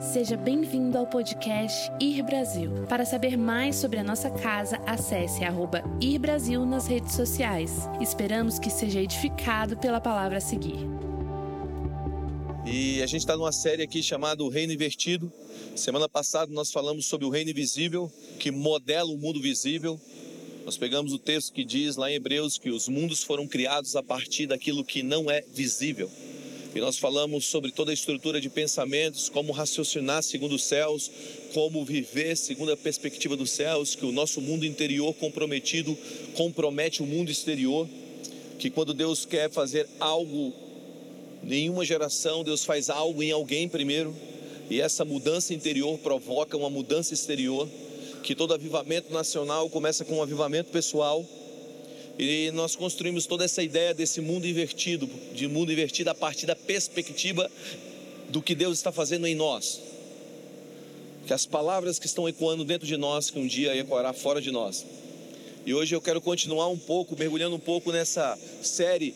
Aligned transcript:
Seja 0.00 0.36
bem-vindo 0.36 0.96
ao 0.96 1.08
podcast 1.08 1.90
Ir 2.00 2.22
Brasil. 2.22 2.70
Para 2.88 3.04
saber 3.04 3.36
mais 3.36 3.74
sobre 3.74 3.98
a 3.98 4.04
nossa 4.04 4.30
casa, 4.30 4.76
acesse 4.86 5.42
arroba 5.42 5.82
Ir 6.00 6.20
Brasil 6.20 6.64
nas 6.64 6.86
redes 6.86 7.16
sociais. 7.16 7.72
Esperamos 8.00 8.60
que 8.60 8.70
seja 8.70 9.02
edificado 9.02 9.76
pela 9.76 10.00
palavra 10.00 10.38
a 10.38 10.40
seguir. 10.40 10.78
E 12.64 13.02
a 13.02 13.06
gente 13.06 13.22
está 13.22 13.36
numa 13.36 13.50
série 13.50 13.82
aqui 13.82 14.00
chamada 14.00 14.44
O 14.44 14.48
Reino 14.48 14.72
Invertido. 14.72 15.32
Semana 15.74 16.08
passada 16.08 16.52
nós 16.52 16.70
falamos 16.70 17.06
sobre 17.06 17.26
o 17.26 17.30
reino 17.30 17.50
invisível, 17.50 18.08
que 18.38 18.52
modela 18.52 19.10
o 19.10 19.18
mundo 19.18 19.42
visível. 19.42 20.00
Nós 20.64 20.76
pegamos 20.76 21.12
o 21.12 21.18
texto 21.18 21.52
que 21.52 21.64
diz 21.64 21.96
lá 21.96 22.08
em 22.08 22.14
Hebreus 22.14 22.56
que 22.56 22.70
os 22.70 22.86
mundos 22.86 23.24
foram 23.24 23.48
criados 23.48 23.96
a 23.96 24.02
partir 24.02 24.46
daquilo 24.46 24.84
que 24.84 25.02
não 25.02 25.28
é 25.28 25.42
visível. 25.52 26.08
E 26.74 26.80
nós 26.80 26.98
falamos 26.98 27.46
sobre 27.46 27.72
toda 27.72 27.90
a 27.90 27.94
estrutura 27.94 28.40
de 28.40 28.50
pensamentos, 28.50 29.28
como 29.28 29.52
raciocinar 29.52 30.22
segundo 30.22 30.54
os 30.54 30.64
céus, 30.64 31.10
como 31.54 31.84
viver 31.84 32.36
segundo 32.36 32.72
a 32.72 32.76
perspectiva 32.76 33.36
dos 33.36 33.50
céus, 33.50 33.94
que 33.94 34.04
o 34.04 34.12
nosso 34.12 34.40
mundo 34.40 34.66
interior 34.66 35.14
comprometido 35.14 35.96
compromete 36.34 37.02
o 37.02 37.06
mundo 37.06 37.30
exterior, 37.30 37.88
que 38.58 38.68
quando 38.68 38.92
Deus 38.92 39.24
quer 39.24 39.50
fazer 39.50 39.88
algo, 39.98 40.52
nenhuma 41.42 41.84
geração, 41.84 42.44
Deus 42.44 42.64
faz 42.64 42.90
algo 42.90 43.22
em 43.22 43.30
alguém 43.30 43.66
primeiro, 43.66 44.14
e 44.68 44.80
essa 44.80 45.04
mudança 45.04 45.54
interior 45.54 45.98
provoca 45.98 46.56
uma 46.56 46.68
mudança 46.68 47.14
exterior, 47.14 47.66
que 48.22 48.34
todo 48.34 48.52
avivamento 48.52 49.10
nacional 49.10 49.70
começa 49.70 50.04
com 50.04 50.16
um 50.16 50.22
avivamento 50.22 50.70
pessoal 50.70 51.26
e 52.18 52.50
nós 52.50 52.74
construímos 52.74 53.26
toda 53.26 53.44
essa 53.44 53.62
ideia 53.62 53.94
desse 53.94 54.20
mundo 54.20 54.46
invertido, 54.46 55.08
de 55.32 55.46
mundo 55.46 55.70
invertido 55.70 56.10
a 56.10 56.14
partir 56.14 56.46
da 56.46 56.56
perspectiva 56.56 57.48
do 58.28 58.42
que 58.42 58.54
Deus 58.54 58.78
está 58.78 58.90
fazendo 58.90 59.26
em 59.26 59.36
nós. 59.36 59.80
Que 61.26 61.32
as 61.32 61.46
palavras 61.46 61.98
que 61.98 62.06
estão 62.06 62.28
ecoando 62.28 62.64
dentro 62.64 62.86
de 62.86 62.96
nós, 62.96 63.30
que 63.30 63.38
um 63.38 63.46
dia 63.46 63.76
ecoará 63.76 64.12
fora 64.12 64.40
de 64.40 64.50
nós. 64.50 64.84
E 65.64 65.72
hoje 65.72 65.94
eu 65.94 66.00
quero 66.00 66.20
continuar 66.20 66.68
um 66.68 66.78
pouco, 66.78 67.16
mergulhando 67.16 67.54
um 67.54 67.60
pouco 67.60 67.92
nessa 67.92 68.36
série 68.62 69.14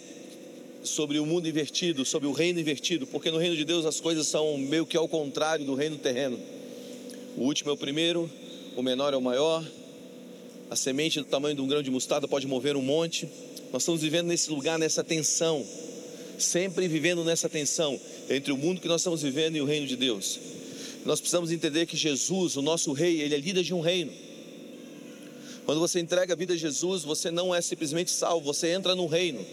sobre 0.85 1.19
o 1.19 1.27
mundo 1.27 1.49
invertido, 1.49 2.05
sobre 2.05 2.29
o 2.29 2.33
reino 2.33 2.61
invertido, 2.61 3.07
porque 3.07 3.31
no 3.31 3.39
reino 3.39 3.57
de 3.57 3.65
Deus 3.65 3.85
as 3.85 3.99
coisas 3.99 4.29
são 4.29 4.57
meio 4.59 4.87
que 4.87 4.97
ao 4.97 5.09
contrário 5.09 5.65
do 5.65 5.75
reino 5.75 5.97
terreno. 5.97 6.39
O 7.37 7.43
último 7.43 7.71
é 7.71 7.73
o 7.73 7.77
primeiro, 7.77 8.31
o 8.77 8.83
menor 8.83 9.13
é 9.15 9.17
o 9.17 9.23
maior, 9.23 9.65
a 10.73 10.77
semente 10.77 11.19
do 11.21 11.27
tamanho 11.27 11.55
de 11.55 11.61
um 11.61 11.67
grão 11.67 11.83
de 11.83 11.91
mostarda 11.91 12.27
pode 12.27 12.47
mover 12.47 12.79
um 12.79 12.83
monte. 12.83 13.29
Nós 13.71 13.83
estamos 13.83 14.01
vivendo 14.01 14.29
nesse 14.29 14.51
lugar, 14.51 14.79
nessa 14.79 15.05
tensão, 15.05 15.67
sempre 16.39 16.89
vivendo 16.89 17.23
nessa 17.23 17.47
tensão 17.47 18.01
entre 18.31 18.51
o 18.53 18.57
mundo 18.57 18.81
que 18.81 18.89
nós 18.89 19.03
estamos 19.03 19.21
vivendo 19.21 19.57
e 19.57 19.61
o 19.61 19.67
reino 19.67 19.87
de 19.87 19.97
Deus. 19.97 20.41
Nós 21.05 21.21
precisamos 21.21 21.53
entender 21.53 21.85
que 21.85 21.95
Jesus, 21.95 22.57
o 22.57 22.63
nosso 22.63 22.91
rei, 22.93 23.21
ele 23.21 23.35
é 23.35 23.39
líder 23.39 23.63
de 23.63 23.75
um 23.75 23.83
reino. 23.83 24.13
Quando 25.67 25.79
você 25.79 26.01
entrega 26.01 26.33
a 26.33 26.37
vida 26.37 26.55
a 26.55 26.57
Jesus, 26.57 27.03
você 27.03 27.31
não 27.31 27.55
é 27.55 27.61
simplesmente 27.61 28.11
salvo, 28.11 28.47
você 28.47 28.69
entra 28.69 28.97
no 28.97 29.07
reino. 29.07 29.45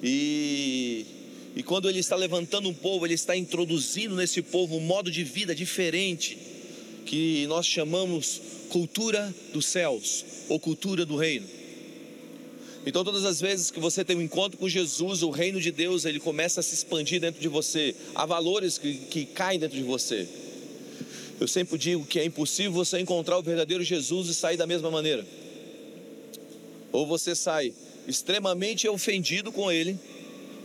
E, 0.00 1.06
e 1.56 1.62
quando 1.64 1.88
ele 1.88 1.98
está 1.98 2.14
levantando 2.14 2.68
um 2.68 2.74
povo, 2.74 3.04
ele 3.04 3.14
está 3.14 3.36
introduzindo 3.36 4.14
nesse 4.14 4.42
povo 4.42 4.76
um 4.76 4.80
modo 4.80 5.10
de 5.10 5.24
vida 5.24 5.56
diferente, 5.56 6.38
que 7.10 7.44
nós 7.48 7.66
chamamos 7.66 8.40
cultura 8.68 9.34
dos 9.52 9.66
céus 9.66 10.24
ou 10.48 10.60
cultura 10.60 11.04
do 11.04 11.16
reino. 11.16 11.44
Então, 12.86 13.02
todas 13.02 13.24
as 13.24 13.40
vezes 13.40 13.68
que 13.68 13.80
você 13.80 14.04
tem 14.04 14.14
um 14.14 14.22
encontro 14.22 14.56
com 14.56 14.68
Jesus, 14.68 15.24
o 15.24 15.30
reino 15.30 15.60
de 15.60 15.72
Deus 15.72 16.04
ele 16.04 16.20
começa 16.20 16.60
a 16.60 16.62
se 16.62 16.72
expandir 16.72 17.20
dentro 17.20 17.40
de 17.40 17.48
você. 17.48 17.96
Há 18.14 18.24
valores 18.24 18.78
que, 18.78 18.94
que 18.94 19.26
caem 19.26 19.58
dentro 19.58 19.76
de 19.76 19.82
você. 19.82 20.28
Eu 21.40 21.48
sempre 21.48 21.76
digo 21.76 22.06
que 22.06 22.20
é 22.20 22.24
impossível 22.24 22.70
você 22.70 23.00
encontrar 23.00 23.38
o 23.38 23.42
verdadeiro 23.42 23.82
Jesus 23.82 24.28
e 24.28 24.34
sair 24.34 24.56
da 24.56 24.66
mesma 24.68 24.88
maneira. 24.88 25.26
Ou 26.92 27.04
você 27.08 27.34
sai 27.34 27.74
extremamente 28.06 28.86
ofendido 28.88 29.50
com 29.50 29.72
ele, 29.72 29.98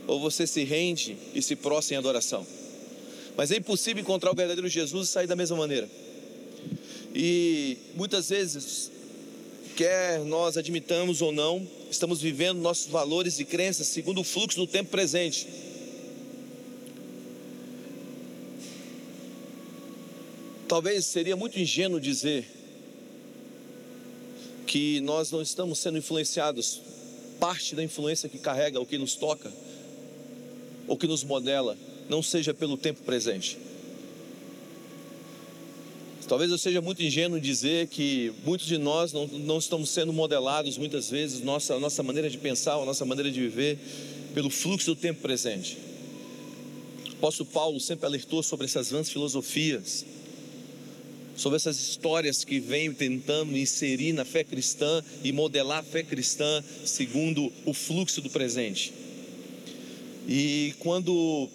ou 0.06 0.20
você 0.20 0.46
se 0.46 0.64
rende 0.64 1.18
e 1.34 1.42
se 1.42 1.56
prostra 1.56 1.96
em 1.96 1.98
adoração. 1.98 2.46
Mas 3.36 3.50
é 3.50 3.58
impossível 3.58 4.00
encontrar 4.00 4.32
o 4.32 4.36
verdadeiro 4.36 4.70
Jesus 4.70 5.10
e 5.10 5.12
sair 5.12 5.26
da 5.26 5.36
mesma 5.36 5.58
maneira. 5.58 6.05
E 7.16 7.78
muitas 7.96 8.28
vezes, 8.28 8.92
quer 9.78 10.20
nós 10.20 10.58
admitamos 10.58 11.22
ou 11.22 11.32
não, 11.32 11.66
estamos 11.90 12.20
vivendo 12.20 12.60
nossos 12.60 12.88
valores 12.88 13.40
e 13.40 13.46
crenças 13.46 13.88
segundo 13.88 14.20
o 14.20 14.24
fluxo 14.24 14.58
do 14.58 14.68
tempo 14.68 14.90
presente. 14.90 15.48
Talvez 20.68 21.06
seria 21.06 21.38
muito 21.38 21.58
ingênuo 21.58 22.02
dizer 22.02 22.46
que 24.68 25.00
nós 25.00 25.32
não 25.32 25.42
estamos 25.42 25.80
sendo 25.80 25.98
influenciados, 25.98 26.82
parte 27.40 27.76
da 27.76 27.84
influência 27.84 28.28
que 28.28 28.38
carrega, 28.38 28.82
o 28.82 28.86
que 28.86 28.98
nos 28.98 29.16
toca, 29.16 29.54
ou 30.86 30.98
que 30.98 31.08
nos 31.08 31.24
modela, 31.24 31.78
não 32.10 32.22
seja 32.22 32.54
pelo 32.54 32.76
tempo 32.76 33.04
presente. 33.04 33.58
Talvez 36.28 36.50
eu 36.50 36.58
seja 36.58 36.82
muito 36.82 37.04
ingênuo 37.04 37.40
dizer 37.40 37.88
que 37.88 38.34
muitos 38.44 38.66
de 38.66 38.80
nós 38.80 39.14
não, 39.14 39.28
não 39.28 39.60
estamos 39.60 39.92
sendo 39.92 40.12
modelados 40.12 40.76
muitas 40.76 41.10
vezes, 41.10 41.42
nossa, 41.42 41.78
nossa 41.78 42.02
maneira 42.02 42.30
de 42.30 42.38
pensar, 42.38 42.74
a 42.74 42.86
nossa 42.86 43.06
maneira 43.06 43.30
de 43.30 43.40
viver, 43.40 43.78
pelo 44.34 44.50
fluxo 44.50 44.96
do 44.96 44.96
tempo 44.96 45.22
presente. 45.22 45.78
O 47.12 47.18
apóstolo 47.18 47.48
Paulo 47.50 47.80
sempre 47.80 48.08
alertou 48.08 48.42
sobre 48.42 48.66
essas 48.66 48.90
vãs 48.90 49.08
filosofias, 49.10 50.04
sobre 51.36 51.58
essas 51.58 51.80
histórias 51.80 52.44
que 52.44 52.60
vêm 52.60 52.92
tentando 52.92 53.56
inserir 53.56 54.12
na 54.14 54.26
fé 54.26 54.44
cristã 54.44 55.04
e 55.24 55.32
modelar 55.32 55.80
a 55.80 55.84
fé 55.84 56.02
cristã 56.02 56.64
segundo 56.86 57.54
o 57.66 57.74
fluxo 57.74 58.20
do 58.20 58.32
presente. 58.32 58.92
E 60.28 60.74
quando 60.80 61.50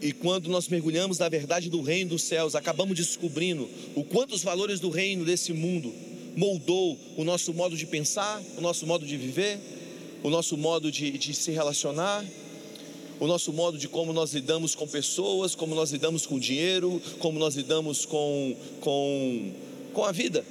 e 0.00 0.12
quando 0.12 0.48
nós 0.48 0.68
mergulhamos 0.68 1.18
na 1.18 1.28
verdade 1.28 1.70
do 1.70 1.80
reino 1.80 2.10
dos 2.10 2.22
céus, 2.22 2.54
acabamos 2.54 2.96
descobrindo 2.96 3.68
o 3.94 4.04
quanto 4.04 4.34
os 4.34 4.42
valores 4.42 4.80
do 4.80 4.90
reino 4.90 5.24
desse 5.24 5.52
mundo 5.52 5.92
moldou 6.36 6.98
o 7.16 7.24
nosso 7.24 7.54
modo 7.54 7.76
de 7.76 7.86
pensar, 7.86 8.42
o 8.58 8.60
nosso 8.60 8.86
modo 8.86 9.06
de 9.06 9.16
viver, 9.16 9.58
o 10.22 10.30
nosso 10.30 10.56
modo 10.56 10.90
de, 10.90 11.12
de 11.12 11.34
se 11.34 11.50
relacionar, 11.52 12.24
o 13.20 13.26
nosso 13.26 13.52
modo 13.52 13.78
de 13.78 13.88
como 13.88 14.12
nós 14.12 14.32
lidamos 14.32 14.74
com 14.74 14.86
pessoas, 14.86 15.54
como 15.54 15.74
nós 15.74 15.90
lidamos 15.90 16.26
com 16.26 16.38
dinheiro, 16.38 17.00
como 17.18 17.38
nós 17.38 17.54
lidamos 17.54 18.04
com, 18.04 18.56
com, 18.80 19.52
com 19.92 20.04
a 20.04 20.12
vida. 20.12 20.44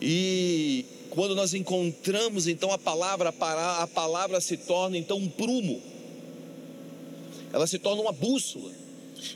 E 0.00 0.84
quando 1.10 1.34
nós 1.34 1.54
encontramos 1.54 2.46
então 2.46 2.72
a 2.72 2.78
palavra, 2.78 3.34
a 3.38 3.86
palavra 3.86 4.40
se 4.40 4.56
torna 4.56 4.96
então 4.96 5.18
um 5.18 5.28
prumo 5.28 5.80
ela 7.54 7.68
se 7.68 7.78
torna 7.78 8.02
uma 8.02 8.10
bússola. 8.10 8.72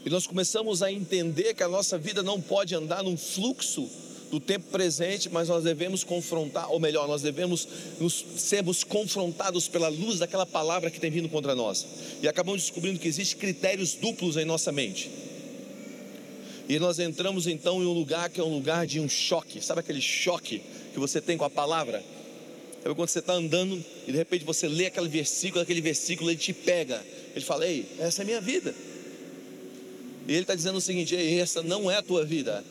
E 0.05 0.11
nós 0.11 0.27
começamos 0.27 0.83
a 0.83 0.91
entender 0.91 1.55
que 1.55 1.63
a 1.63 1.69
nossa 1.69 1.97
vida 1.97 2.21
não 2.21 2.41
pode 2.41 2.75
andar 2.75 3.01
num 3.05 3.17
fluxo 3.17 3.89
do 4.29 4.41
tempo 4.41 4.67
presente, 4.73 5.29
mas 5.29 5.49
nós 5.49 5.63
devemos 5.63 6.03
confrontar, 6.03 6.69
ou 6.69 6.81
melhor, 6.81 7.07
nós 7.07 7.23
devemos 7.23 7.69
nos, 8.01 8.25
sermos 8.37 8.83
confrontados 8.83 9.69
pela 9.69 9.87
luz 9.87 10.19
daquela 10.19 10.45
palavra 10.45 10.91
que 10.91 10.99
tem 10.99 11.13
vindo 11.13 11.29
contra 11.29 11.55
nós. 11.55 11.87
E 12.21 12.27
acabamos 12.27 12.63
descobrindo 12.63 12.99
que 12.99 13.07
existem 13.07 13.39
critérios 13.39 13.95
duplos 13.95 14.37
em 14.37 14.45
nossa 14.45 14.73
mente. 14.73 15.09
E 16.69 16.77
nós 16.81 16.99
entramos 16.99 17.47
então 17.47 17.81
em 17.81 17.87
um 17.87 17.93
lugar 17.93 18.31
que 18.31 18.41
é 18.41 18.45
um 18.45 18.53
lugar 18.53 18.85
de 18.85 18.99
um 18.99 19.09
choque, 19.09 19.65
sabe 19.65 19.79
aquele 19.79 20.03
choque 20.03 20.61
que 20.93 20.99
você 20.99 21.21
tem 21.21 21.39
com 21.39 21.45
a 21.45 21.51
palavra? 21.51 22.03
É 22.85 22.95
quando 22.95 23.09
você 23.09 23.19
está 23.19 23.33
andando 23.33 23.83
e 24.07 24.13
de 24.13 24.17
repente 24.19 24.45
você 24.45 24.69
lê 24.69 24.87
aquele 24.87 25.09
versículo, 25.09 25.63
aquele 25.63 25.81
versículo 25.81 26.31
ele 26.31 26.39
te 26.39 26.53
pega. 26.53 27.05
Ele 27.35 27.45
fala: 27.45 27.67
Ei, 27.67 27.87
essa 27.99 28.21
é 28.21 28.25
a 28.25 28.27
minha 28.27 28.41
vida. 28.41 28.75
E 30.27 30.33
ele 30.33 30.43
está 30.43 30.55
dizendo 30.55 30.77
o 30.77 30.81
seguinte: 30.81 31.15
Ei, 31.15 31.41
essa 31.41 31.63
não 31.63 31.91
é 31.91 31.97
a 31.97 32.03
tua 32.03 32.25
vida. 32.25 32.65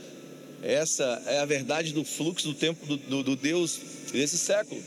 Essa 0.62 1.22
é 1.28 1.40
a 1.40 1.46
verdade 1.46 1.94
do 1.94 2.04
fluxo 2.04 2.48
do 2.48 2.54
tempo 2.54 2.86
do, 2.86 2.98
do, 2.98 3.24
do 3.24 3.36
Deus 3.36 3.80
desse 4.12 4.38
século. 4.38 4.82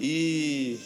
E, 0.00 0.78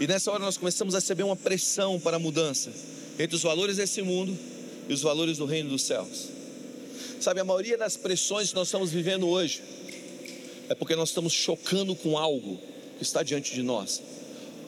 e 0.00 0.06
nessa 0.06 0.30
hora 0.30 0.44
nós 0.44 0.58
começamos 0.58 0.94
a 0.94 0.98
receber 0.98 1.22
uma 1.22 1.36
pressão 1.36 1.98
para 1.98 2.16
a 2.16 2.20
mudança 2.20 2.70
entre 3.18 3.36
os 3.36 3.42
valores 3.42 3.76
desse 3.76 4.02
mundo 4.02 4.36
e 4.88 4.92
os 4.92 5.00
valores 5.00 5.38
do 5.38 5.46
reino 5.46 5.70
dos 5.70 5.82
céus. 5.82 6.28
Sabe, 7.20 7.40
a 7.40 7.44
maioria 7.44 7.78
das 7.78 7.96
pressões 7.96 8.50
que 8.50 8.54
nós 8.54 8.68
estamos 8.68 8.90
vivendo 8.90 9.26
hoje 9.26 9.62
é 10.68 10.74
porque 10.74 10.96
nós 10.96 11.10
estamos 11.10 11.32
chocando 11.32 11.94
com 11.94 12.16
algo 12.18 12.58
que 12.96 13.02
está 13.02 13.22
diante 13.22 13.54
de 13.54 13.62
nós. 13.62 14.02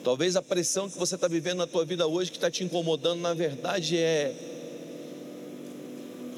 Talvez 0.04 0.36
a 0.36 0.42
pressão 0.42 0.88
que 0.88 0.98
você 0.98 1.14
está 1.16 1.26
vivendo 1.26 1.58
na 1.58 1.66
tua 1.66 1.84
vida 1.84 2.06
hoje, 2.06 2.30
que 2.30 2.36
está 2.36 2.50
te 2.50 2.62
incomodando, 2.62 3.20
na 3.20 3.34
verdade 3.34 3.96
é 3.96 4.34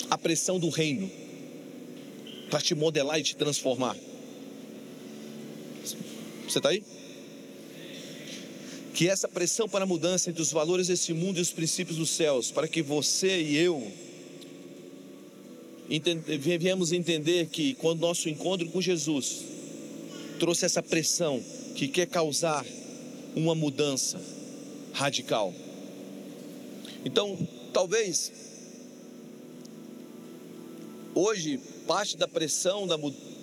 a 0.09 0.17
pressão 0.17 0.59
do 0.59 0.69
reino 0.69 1.11
para 2.51 2.61
te 2.61 2.75
modelar 2.75 3.19
e 3.19 3.23
te 3.23 3.37
transformar. 3.37 3.97
Você 6.47 6.59
está 6.59 6.71
aí? 6.71 6.83
que 8.99 9.09
essa 9.09 9.29
pressão 9.29 9.69
para 9.69 9.85
a 9.85 9.87
mudança 9.87 10.29
entre 10.29 10.43
os 10.43 10.51
valores 10.51 10.89
desse 10.89 11.13
mundo 11.13 11.39
e 11.39 11.41
os 11.41 11.53
princípios 11.53 11.97
dos 11.97 12.11
céus, 12.11 12.51
para 12.51 12.67
que 12.67 12.83
você 12.83 13.41
e 13.41 13.57
eu 13.57 13.93
viemos 16.59 16.93
entender 16.93 17.47
que 17.47 17.75
quando 17.75 18.01
nosso 18.01 18.29
encontro 18.29 18.69
com 18.69 18.81
Jesus 18.81 19.43
trouxe 20.39 20.67
essa 20.67 20.83
pressão 20.83 21.43
que 21.75 21.89
quer 21.89 22.07
causar 22.07 22.65
uma 23.35 23.55
mudança 23.55 24.21
radical. 24.93 25.55
Então, 27.05 27.39
talvez 27.73 28.33
hoje 31.15 31.59
parte 31.87 32.17
da 32.17 32.29
pressão 32.29 32.87
da 32.87 32.97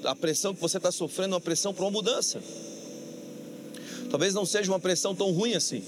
a 0.03 0.15
pressão 0.15 0.53
que 0.53 0.61
você 0.61 0.77
está 0.77 0.91
sofrendo 0.91 1.33
é 1.33 1.35
uma 1.35 1.41
pressão 1.41 1.73
para 1.73 1.83
uma 1.83 1.91
mudança. 1.91 2.39
Talvez 4.11 4.35
não 4.35 4.45
seja 4.45 4.71
uma 4.71 4.79
pressão 4.79 5.15
tão 5.15 5.31
ruim 5.31 5.55
assim. 5.55 5.83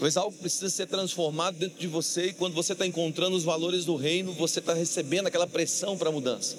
Talvez 0.00 0.16
algo 0.16 0.34
precisa 0.34 0.70
ser 0.70 0.86
transformado 0.86 1.58
dentro 1.58 1.78
de 1.78 1.86
você 1.86 2.28
e 2.28 2.32
quando 2.32 2.54
você 2.54 2.72
está 2.72 2.86
encontrando 2.86 3.36
os 3.36 3.44
valores 3.44 3.84
do 3.84 3.96
reino, 3.96 4.32
você 4.32 4.58
está 4.58 4.72
recebendo 4.72 5.26
aquela 5.26 5.46
pressão 5.46 5.98
para 5.98 6.08
a 6.08 6.12
mudança. 6.12 6.56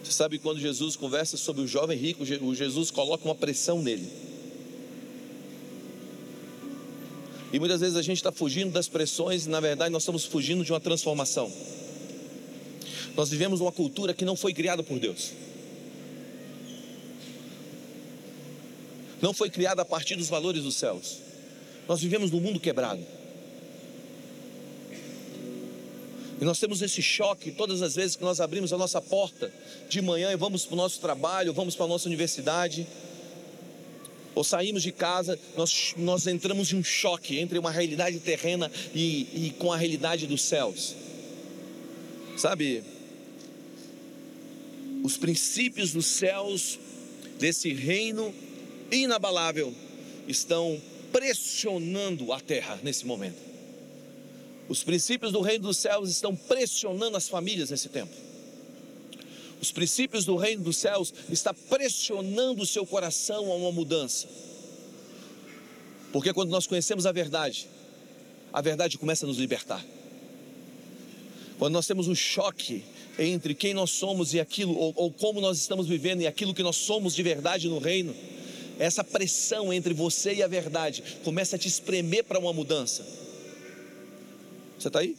Você 0.00 0.12
sabe 0.12 0.38
quando 0.38 0.60
Jesus 0.60 0.94
conversa 0.94 1.36
sobre 1.36 1.60
o 1.60 1.66
jovem 1.66 1.98
rico, 1.98 2.22
o 2.22 2.54
Jesus 2.54 2.92
coloca 2.92 3.24
uma 3.24 3.34
pressão 3.34 3.82
nele. 3.82 4.08
E 7.52 7.58
muitas 7.58 7.80
vezes 7.80 7.96
a 7.96 8.02
gente 8.02 8.18
está 8.18 8.30
fugindo 8.30 8.70
das 8.70 8.86
pressões 8.86 9.46
e 9.46 9.48
na 9.48 9.58
verdade 9.58 9.90
nós 9.90 10.04
estamos 10.04 10.24
fugindo 10.24 10.64
de 10.64 10.72
uma 10.72 10.78
transformação. 10.78 11.52
Nós 13.16 13.28
vivemos 13.28 13.60
uma 13.60 13.72
cultura 13.72 14.14
que 14.14 14.24
não 14.24 14.36
foi 14.36 14.54
criada 14.54 14.84
por 14.84 15.00
Deus. 15.00 15.32
Não 19.20 19.34
foi 19.34 19.50
criada 19.50 19.82
a 19.82 19.84
partir 19.84 20.14
dos 20.14 20.28
valores 20.28 20.62
dos 20.62 20.76
céus. 20.76 21.21
Nós 21.88 22.00
vivemos 22.00 22.30
num 22.30 22.40
mundo 22.40 22.60
quebrado. 22.60 23.04
E 26.40 26.44
nós 26.44 26.58
temos 26.58 26.82
esse 26.82 27.00
choque 27.00 27.52
todas 27.52 27.82
as 27.82 27.94
vezes 27.94 28.16
que 28.16 28.24
nós 28.24 28.40
abrimos 28.40 28.72
a 28.72 28.76
nossa 28.76 29.00
porta 29.00 29.52
de 29.88 30.02
manhã 30.02 30.32
e 30.32 30.36
vamos 30.36 30.66
para 30.66 30.74
o 30.74 30.76
nosso 30.76 31.00
trabalho, 31.00 31.52
vamos 31.52 31.76
para 31.76 31.84
a 31.84 31.88
nossa 31.88 32.08
universidade, 32.08 32.84
ou 34.34 34.42
saímos 34.42 34.82
de 34.82 34.90
casa, 34.90 35.38
nós, 35.56 35.94
nós 35.96 36.26
entramos 36.26 36.72
em 36.72 36.76
um 36.76 36.82
choque 36.82 37.38
entre 37.38 37.58
uma 37.58 37.70
realidade 37.70 38.18
terrena 38.18 38.70
e, 38.94 39.28
e 39.46 39.54
com 39.58 39.72
a 39.72 39.76
realidade 39.76 40.26
dos 40.26 40.42
céus. 40.42 40.96
Sabe, 42.36 42.82
os 45.04 45.16
princípios 45.16 45.92
dos 45.92 46.06
céus, 46.06 46.78
desse 47.38 47.72
reino 47.72 48.34
inabalável, 48.90 49.72
estão 50.26 50.80
pressionando 51.12 52.32
a 52.32 52.40
terra 52.40 52.80
nesse 52.82 53.06
momento. 53.06 53.38
Os 54.68 54.82
princípios 54.82 55.32
do 55.32 55.40
reino 55.40 55.64
dos 55.64 55.76
céus 55.76 56.08
estão 56.10 56.34
pressionando 56.34 57.16
as 57.16 57.28
famílias 57.28 57.70
nesse 57.70 57.88
tempo. 57.88 58.14
Os 59.60 59.70
princípios 59.70 60.24
do 60.24 60.34
reino 60.34 60.64
dos 60.64 60.76
céus 60.76 61.12
estão 61.30 61.54
pressionando 61.68 62.62
o 62.62 62.66
seu 62.66 62.84
coração 62.84 63.52
a 63.52 63.54
uma 63.54 63.70
mudança. 63.70 64.26
Porque 66.12 66.32
quando 66.32 66.50
nós 66.50 66.66
conhecemos 66.66 67.06
a 67.06 67.12
verdade, 67.12 67.68
a 68.52 68.60
verdade 68.60 68.98
começa 68.98 69.24
a 69.24 69.28
nos 69.28 69.38
libertar. 69.38 69.84
Quando 71.58 71.74
nós 71.74 71.86
temos 71.86 72.08
um 72.08 72.14
choque 72.14 72.82
entre 73.18 73.54
quem 73.54 73.72
nós 73.72 73.90
somos 73.90 74.34
e 74.34 74.40
aquilo, 74.40 74.76
ou, 74.76 74.92
ou 74.96 75.12
como 75.12 75.40
nós 75.40 75.58
estamos 75.58 75.86
vivendo 75.86 76.22
e 76.22 76.26
aquilo 76.26 76.52
que 76.52 76.62
nós 76.62 76.76
somos 76.76 77.14
de 77.14 77.22
verdade 77.22 77.68
no 77.68 77.78
reino, 77.78 78.14
essa 78.84 79.04
pressão 79.04 79.72
entre 79.72 79.94
você 79.94 80.34
e 80.34 80.42
a 80.42 80.46
verdade 80.46 81.02
começa 81.22 81.56
a 81.56 81.58
te 81.58 81.68
espremer 81.68 82.24
para 82.24 82.38
uma 82.38 82.52
mudança. 82.52 83.06
Você 84.78 84.88
está 84.88 84.98
aí? 84.98 85.16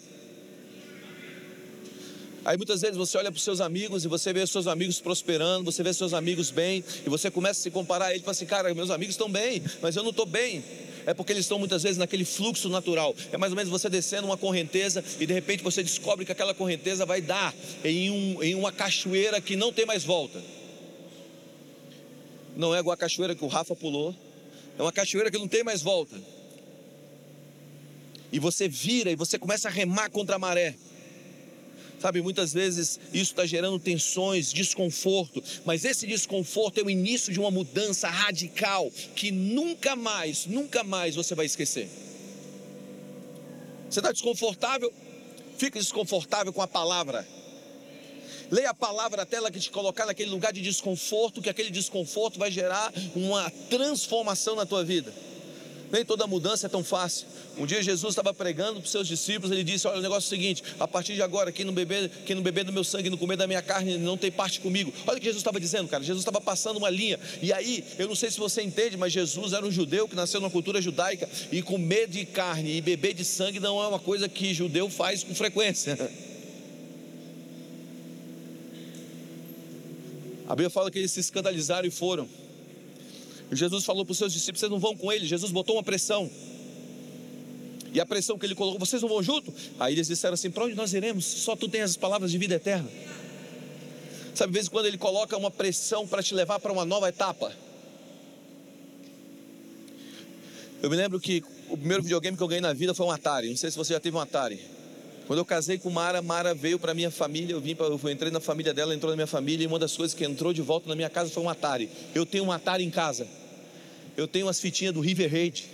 Aí 2.45 2.57
muitas 2.57 2.81
vezes 2.81 2.98
você 2.98 3.18
olha 3.18 3.31
para 3.31 3.38
os 3.38 3.44
seus 3.44 3.62
amigos 3.62 4.04
e 4.04 4.10
você 4.10 4.33
vê 4.33 4.42
os 4.42 4.51
seus 4.51 4.68
amigos 4.68 5.00
prosperando, 5.00 5.71
você 5.71 5.81
vê 5.81 5.92
os 5.92 5.98
seus 5.98 6.13
amigos 6.13 6.51
bem, 6.51 6.83
e 7.06 7.10
você 7.10 7.31
começa 7.31 7.62
a 7.62 7.63
se 7.63 7.71
comparar 7.71 8.07
a 8.07 8.12
ele 8.12 8.19
e 8.19 8.21
fala 8.21 8.31
assim: 8.31 8.45
cara, 8.45 8.74
meus 8.74 8.89
amigos 8.89 9.13
estão 9.13 9.31
bem, 9.31 9.63
mas 9.81 9.95
eu 9.95 10.04
não 10.04 10.10
estou 10.10 10.25
bem 10.25 10.63
é 11.06 11.13
porque 11.13 11.33
eles 11.33 11.44
estão 11.44 11.60
muitas 11.60 11.83
vezes 11.83 11.98
naquele 11.98 12.24
fluxo 12.24 12.69
natural. 12.69 13.13
É 13.31 13.38
mais 13.38 13.51
ou 13.51 13.57
menos 13.57 13.69
você 13.69 13.89
descendo 13.89 14.25
uma 14.25 14.38
correnteza 14.38 15.04
e 15.19 15.25
de 15.25 15.33
repente 15.33 15.62
você 15.62 15.83
descobre 15.83 16.25
que 16.25 16.31
aquela 16.31 16.54
correnteza 16.54 17.06
vai 17.06 17.21
dar 17.21 17.54
em, 17.83 18.10
um, 18.10 18.42
em 18.42 18.56
uma 18.56 18.71
cachoeira 18.71 19.42
que 19.42 19.57
não 19.57 19.74
tem 19.74 19.86
mais 19.86 20.06
volta. 20.06 20.42
Não 22.55 22.73
é 22.75 22.79
igual 22.79 22.94
a 22.94 22.97
cachoeira 22.97 23.35
que 23.35 23.44
o 23.44 23.47
Rafa 23.47 23.75
pulou, 23.75 24.15
é 24.77 24.81
uma 24.81 24.91
cachoeira 24.91 25.29
que 25.31 25.38
não 25.38 25.47
tem 25.47 25.63
mais 25.63 25.81
volta. 25.81 26.15
E 28.31 28.39
você 28.39 28.67
vira 28.67 29.11
e 29.11 29.15
você 29.15 29.38
começa 29.38 29.67
a 29.67 29.71
remar 29.71 30.09
contra 30.09 30.35
a 30.35 30.39
maré. 30.39 30.75
Sabe, 32.00 32.21
muitas 32.21 32.51
vezes 32.51 33.00
isso 33.13 33.31
está 33.31 33.45
gerando 33.45 33.79
tensões, 33.79 34.51
desconforto, 34.51 35.41
mas 35.63 35.85
esse 35.85 36.05
desconforto 36.05 36.79
é 36.79 36.83
o 36.83 36.89
início 36.89 37.31
de 37.31 37.39
uma 37.39 37.50
mudança 37.50 38.09
radical 38.09 38.91
que 39.15 39.31
nunca 39.31 39.95
mais, 39.95 40.45
nunca 40.45 40.83
mais 40.83 41.15
você 41.15 41.33
vai 41.33 41.45
esquecer. 41.45 41.88
Você 43.89 44.00
está 44.00 44.11
desconfortável? 44.11 44.91
Fica 45.57 45.79
desconfortável 45.79 46.51
com 46.51 46.61
a 46.61 46.67
palavra. 46.67 47.25
Leia 48.53 48.69
a 48.69 48.73
palavra 48.75 49.23
até 49.23 49.38
ela 49.38 49.50
que 49.50 49.59
te 49.59 49.71
colocar 49.71 50.05
naquele 50.05 50.29
lugar 50.29 50.53
de 50.53 50.61
desconforto, 50.61 51.41
que 51.41 51.50
aquele 51.50 51.71
desconforto 51.71 52.38
vai 52.38 52.51
gerar 52.51 52.94
uma 53.15 53.50
transformação 53.67 54.55
na 54.55 54.63
tua 54.63 54.83
vida. 54.83 55.11
Nem 55.91 56.05
toda 56.05 56.27
mudança 56.27 56.67
é 56.67 56.69
tão 56.69 56.83
fácil. 56.83 57.25
Um 57.57 57.65
dia 57.65 57.81
Jesus 57.81 58.11
estava 58.11 58.31
pregando 58.31 58.73
para 58.73 58.85
os 58.85 58.91
seus 58.91 59.07
discípulos, 59.07 59.51
ele 59.51 59.63
disse: 59.63 59.88
Olha, 59.88 59.97
o 59.97 60.01
negócio 60.03 60.27
é 60.27 60.38
o 60.38 60.39
seguinte: 60.39 60.63
a 60.79 60.88
partir 60.88 61.15
de 61.15 61.23
agora, 61.23 61.51
quem 61.51 61.65
não 61.65 61.73
beber, 61.73 62.11
quem 62.27 62.35
não 62.35 62.44
beber 62.44 62.63
do 62.63 62.71
meu 62.71 62.83
sangue, 62.83 63.09
não 63.09 63.17
comer 63.17 63.38
da 63.38 63.47
minha 63.47 63.61
carne, 63.63 63.97
não 63.97 64.15
tem 64.15 64.31
parte 64.31 64.59
comigo. 64.59 64.94
Olha 65.07 65.17
o 65.17 65.19
que 65.19 65.25
Jesus 65.25 65.39
estava 65.41 65.59
dizendo, 65.59 65.88
cara. 65.88 66.03
Jesus 66.03 66.21
estava 66.21 66.39
passando 66.39 66.77
uma 66.77 66.91
linha. 66.91 67.19
E 67.41 67.51
aí, 67.51 67.83
eu 67.97 68.07
não 68.07 68.15
sei 68.15 68.29
se 68.29 68.38
você 68.38 68.61
entende, 68.61 68.95
mas 68.95 69.11
Jesus 69.11 69.53
era 69.53 69.65
um 69.65 69.71
judeu 69.71 70.07
que 70.07 70.15
nasceu 70.15 70.39
numa 70.39 70.51
cultura 70.51 70.79
judaica, 70.79 71.27
e 71.51 71.63
comer 71.63 72.07
de 72.07 72.23
carne 72.23 72.77
e 72.77 72.81
beber 72.81 73.15
de 73.15 73.25
sangue 73.25 73.59
não 73.59 73.81
é 73.81 73.88
uma 73.88 74.00
coisa 74.00 74.29
que 74.29 74.53
judeu 74.53 74.91
faz 74.91 75.23
com 75.23 75.33
frequência. 75.33 75.97
A 80.45 80.56
Bíblia 80.56 80.69
fala 80.69 80.92
que 80.92 81.00
eles 81.00 81.12
se 81.12 81.19
escandalizaram 81.19 81.88
e 81.88 81.92
foram. 81.92 82.28
Jesus 83.51 83.86
falou 83.86 84.04
para 84.04 84.12
os 84.12 84.18
seus 84.18 84.34
discípulos: 84.34 84.60
vocês 84.60 84.72
não 84.72 84.80
vão 84.80 84.95
com 84.95 85.12
ele. 85.12 85.25
Jesus 85.25 85.51
botou 85.51 85.75
uma 85.75 85.84
pressão. 85.84 86.30
E 87.94 88.00
a 88.00 88.06
pressão 88.06 88.40
que 88.40 88.45
ele 88.45 88.56
colocou, 88.56 88.80
vocês 88.80 89.01
não 89.01 89.10
vão 89.10 89.22
junto? 89.22 89.54
Aí 89.80 89.94
eles 89.94 90.07
disseram 90.07 90.34
assim: 90.34 90.50
para 90.50 90.65
onde 90.65 90.75
nós 90.75 90.94
iremos? 90.94 91.25
Só 91.25 91.56
tu 91.56 91.70
tens 91.70 91.84
as 91.84 91.98
palavras 91.98 92.32
de 92.32 92.38
vida 92.38 92.56
eterna. 92.56 92.89
Sabe, 94.34 94.50
às 94.50 94.53
vezes 94.53 94.70
quando 94.70 94.88
ele 94.88 94.98
coloca 94.98 95.38
uma 95.38 95.51
pressão 95.51 96.08
para 96.08 96.24
te 96.24 96.34
levar 96.34 96.60
para 96.60 96.72
uma 96.72 96.86
nova 96.86 97.08
etapa. 97.08 97.53
Eu 100.82 100.89
me 100.89 100.98
lembro 100.98 101.20
que 101.20 101.44
o 101.70 101.77
primeiro 101.77 102.03
videogame 102.03 102.36
que 102.36 102.44
eu 102.44 102.48
ganhei 102.48 102.62
na 102.62 102.74
vida 102.74 102.94
foi 102.94 103.06
um 103.06 103.12
Atari. 103.12 103.50
Não 103.50 103.56
sei 103.56 103.72
se 103.72 103.77
você 103.77 103.94
já 103.94 104.00
teve 104.00 104.17
um 104.17 104.20
Atari. 104.20 104.60
Quando 105.25 105.39
eu 105.39 105.46
casei 105.46 105.77
com 105.77 105.89
Mara, 105.89 106.22
Mara 106.22 106.53
veio 106.53 106.77
para 106.77 106.94
minha 106.94 107.10
família, 107.10 107.53
eu 107.53 107.62
vim 107.62 107.75
pra, 107.75 107.86
eu 107.86 108.00
entrei 108.10 108.30
na 108.30 108.42
família 108.42 108.74
dela, 108.74 108.94
entrou 108.94 109.10
na 109.10 109.15
minha 109.15 109.27
família, 109.27 109.63
e 109.63 109.68
uma 109.68 109.80
das 109.80 109.96
coisas 109.96 110.13
que 110.13 110.25
entrou 110.25 110.51
de 110.51 110.62
volta 110.62 110.89
na 110.89 110.96
minha 110.96 111.10
casa 111.10 111.30
foi 111.30 111.42
um 111.42 111.50
Atari. 111.50 111.89
Eu 112.13 112.25
tenho 112.25 112.44
um 112.44 112.51
Atari 112.51 112.84
em 112.84 112.89
casa. 112.89 113.25
Eu 114.18 114.27
tenho 114.27 114.50
as 114.50 114.60
fitinhas 114.60 114.94
do 114.94 115.00
River 115.00 115.32
Raid. 115.32 115.65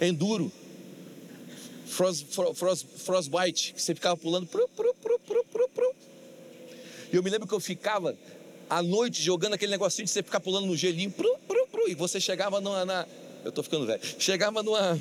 Enduro. 0.00 0.50
Frost, 1.86 2.26
frost, 2.54 2.86
frostbite, 2.98 3.72
que 3.74 3.80
você 3.80 3.94
ficava 3.94 4.16
pulando. 4.16 4.46
Pru, 4.46 4.68
pru, 4.76 4.94
pru, 5.00 5.18
pru, 5.20 5.44
pru, 5.50 5.68
pru. 5.68 5.94
E 7.12 7.16
eu 7.16 7.22
me 7.22 7.30
lembro 7.30 7.48
que 7.48 7.54
eu 7.54 7.60
ficava 7.60 8.16
à 8.68 8.82
noite 8.82 9.22
jogando 9.22 9.54
aquele 9.54 9.70
negocinho 9.70 10.04
de 10.04 10.10
você 10.10 10.22
ficar 10.22 10.40
pulando 10.40 10.66
no 10.66 10.76
gelinho. 10.76 11.10
Pru, 11.10 11.38
pru, 11.46 11.66
pru, 11.68 11.88
e 11.88 11.94
você 11.94 12.20
chegava 12.20 12.60
numa, 12.60 12.84
na. 12.84 13.06
Eu 13.44 13.52
tô 13.52 13.62
ficando 13.62 13.86
velho. 13.86 14.00
Chegava 14.18 14.62
numa. 14.62 15.00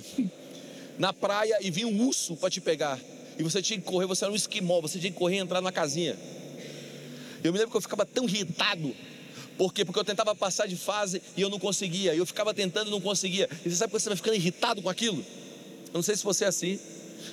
Na 0.98 1.14
praia 1.14 1.58
e 1.62 1.70
vinha 1.70 1.88
um 1.88 2.08
urso 2.08 2.36
para 2.36 2.50
te 2.50 2.60
pegar. 2.60 3.00
E 3.38 3.44
você 3.44 3.62
tinha 3.62 3.80
que 3.80 3.86
correr, 3.86 4.06
você 4.06 4.24
era 4.24 4.34
um 4.34 4.36
esquimó, 4.36 4.82
você 4.82 5.00
tinha 5.00 5.12
que 5.12 5.18
correr 5.18 5.36
e 5.36 5.40
entrar 5.40 5.62
na 5.62 5.72
casinha. 5.72 6.18
Eu 7.44 7.54
me 7.54 7.60
lembro 7.60 7.72
que 7.72 7.78
eu 7.78 7.82
ficava 7.82 8.06
tão 8.06 8.26
irritado 8.26 8.96
por 9.58 9.74
quê? 9.74 9.84
Porque 9.84 10.00
eu 10.00 10.06
tentava 10.06 10.36
passar 10.36 10.68
de 10.68 10.76
fase 10.76 11.22
e 11.36 11.42
eu 11.42 11.50
não 11.50 11.60
conseguia. 11.60 12.14
Eu 12.14 12.26
ficava 12.26 12.54
tentando 12.54 12.90
e 12.90 12.92
não 12.92 13.02
conseguia. 13.02 13.50
E 13.66 13.70
você 13.70 13.76
sabe 13.76 13.92
quando 13.92 14.02
você 14.02 14.10
vai 14.10 14.16
ficando 14.16 14.36
irritado 14.36 14.82
com 14.82 14.90
aquilo? 14.90 15.26
Eu 15.88 15.96
não 15.96 16.04
sei 16.04 16.16
se 16.16 16.24
você 16.24 16.46
é 16.46 16.48
assim. 16.48 16.80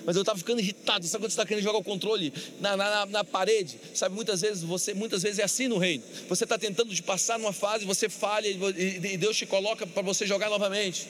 Mas 0.06 0.16
eu 0.16 0.23
estava 0.23 0.38
ficando 0.38 0.59
irritado. 0.59 1.06
Sabe 1.06 1.23
quando 1.23 1.30
você 1.30 1.35
está 1.35 1.47
querendo 1.47 1.62
jogar 1.62 1.78
o 1.78 1.85
controle 1.85 2.33
na, 2.61 2.76
na, 2.76 3.06
na, 3.06 3.25
parede? 3.25 3.78
Sabe, 3.94 4.14
muitas 4.14 4.40
vezes 4.40 4.62
você, 4.62 4.94
muitas 4.94 5.23
vezes 5.23 5.38
é 5.38 5.44
assim 5.44 5.68
no 5.68 5.76
reino. 5.76 6.02
Você 6.28 6.44
está 6.44 6.59
tentando 6.59 6.94
de 6.94 7.02
passar 7.02 7.38
numa 7.38 7.52
fase, 7.52 7.85
você 7.85 8.09
falha 8.09 8.49
e, 8.49 9.12
e 9.12 9.16
Deus 9.18 9.37
te 9.37 9.44
coloca 9.44 9.87
para 9.87 10.02
você 10.02 10.26
jogar 10.26 10.49
novamente. 10.49 11.06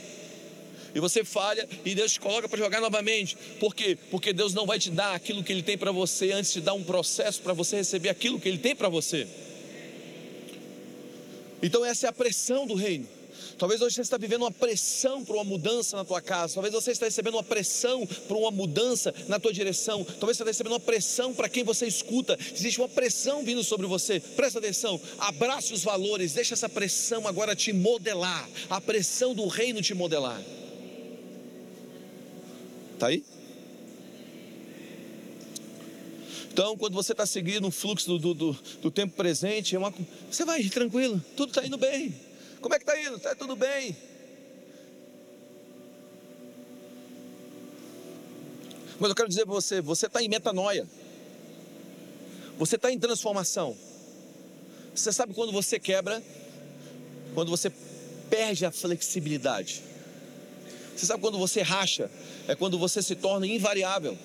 E 0.94 1.00
você 1.00 1.24
falha 1.24 1.68
e 1.84 1.94
Deus 1.94 2.12
te 2.12 2.20
coloca 2.20 2.48
para 2.48 2.58
jogar 2.58 2.80
novamente. 2.80 3.36
Por 3.58 3.74
quê? 3.74 3.98
Porque 4.10 4.32
Deus 4.32 4.54
não 4.54 4.64
vai 4.64 4.78
te 4.78 4.90
dar 4.90 5.14
aquilo 5.14 5.42
que 5.42 5.52
Ele 5.52 5.62
tem 5.62 5.76
para 5.76 5.90
você 5.90 6.30
antes 6.32 6.52
de 6.52 6.60
dar 6.60 6.74
um 6.74 6.84
processo 6.84 7.40
para 7.42 7.52
você 7.52 7.76
receber 7.76 8.08
aquilo 8.08 8.38
que 8.38 8.48
Ele 8.48 8.58
tem 8.58 8.76
para 8.76 8.88
você. 8.88 9.26
Então, 11.62 11.84
essa 11.84 12.06
é 12.06 12.10
a 12.10 12.12
pressão 12.12 12.66
do 12.66 12.74
reino. 12.74 13.08
Talvez 13.58 13.80
hoje 13.80 13.94
você 13.94 14.02
está 14.02 14.16
vivendo 14.16 14.42
uma 14.42 14.50
pressão 14.50 15.24
para 15.24 15.34
uma 15.34 15.44
mudança 15.44 15.96
na 15.96 16.04
tua 16.04 16.20
casa. 16.20 16.54
Talvez 16.54 16.74
você 16.74 16.90
está 16.90 17.06
recebendo 17.06 17.34
uma 17.34 17.42
pressão 17.42 18.06
para 18.06 18.36
uma 18.36 18.50
mudança 18.50 19.14
na 19.28 19.38
tua 19.38 19.52
direção. 19.52 20.04
Talvez 20.04 20.36
você 20.36 20.42
está 20.42 20.50
recebendo 20.50 20.72
uma 20.72 20.80
pressão 20.80 21.32
para 21.32 21.48
quem 21.48 21.64
você 21.64 21.86
escuta. 21.86 22.38
Existe 22.54 22.80
uma 22.80 22.88
pressão 22.88 23.44
vindo 23.44 23.62
sobre 23.62 23.86
você. 23.86 24.20
Presta 24.20 24.58
atenção. 24.58 25.00
Abrace 25.18 25.72
os 25.72 25.82
valores. 25.82 26.32
Deixa 26.32 26.54
essa 26.54 26.68
pressão 26.68 27.26
agora 27.26 27.54
te 27.54 27.72
modelar. 27.72 28.48
A 28.68 28.80
pressão 28.80 29.34
do 29.34 29.46
reino 29.46 29.80
te 29.80 29.94
modelar. 29.94 30.40
Está 33.04 33.08
aí? 33.08 33.24
Então, 36.50 36.76
quando 36.78 36.94
você 36.94 37.12
está 37.12 37.26
seguindo 37.26 37.66
o 37.66 37.70
fluxo 37.70 38.16
do, 38.16 38.32
do, 38.32 38.52
do, 38.80 38.90
tempo 38.90 39.14
presente, 39.14 39.74
é 39.74 39.78
uma, 39.78 39.92
você 40.30 40.44
vai 40.44 40.62
tranquilo, 40.64 41.22
tudo 41.36 41.50
está 41.50 41.66
indo 41.66 41.76
bem. 41.76 42.14
Como 42.60 42.74
é 42.74 42.78
que 42.78 42.84
está 42.84 42.98
indo? 42.98 43.16
Está 43.16 43.34
tudo 43.34 43.56
bem. 43.56 43.94
Mas 48.98 49.10
eu 49.10 49.14
quero 49.14 49.28
dizer 49.28 49.44
para 49.44 49.54
você: 49.54 49.80
você 49.80 50.06
está 50.06 50.22
em 50.22 50.28
metanoia, 50.28 50.86
você 52.56 52.76
está 52.76 52.90
em 52.90 52.98
transformação. 52.98 53.76
Você 54.94 55.12
sabe 55.12 55.34
quando 55.34 55.52
você 55.52 55.78
quebra? 55.78 56.22
Quando 57.34 57.50
você 57.50 57.70
perde 58.30 58.64
a 58.64 58.70
flexibilidade. 58.70 59.82
Você 60.96 61.06
sabe 61.06 61.20
quando 61.20 61.38
você 61.38 61.60
racha? 61.60 62.08
É 62.48 62.54
quando 62.54 62.78
você 62.78 63.02
se 63.02 63.14
torna 63.14 63.46
invariável. 63.46 64.16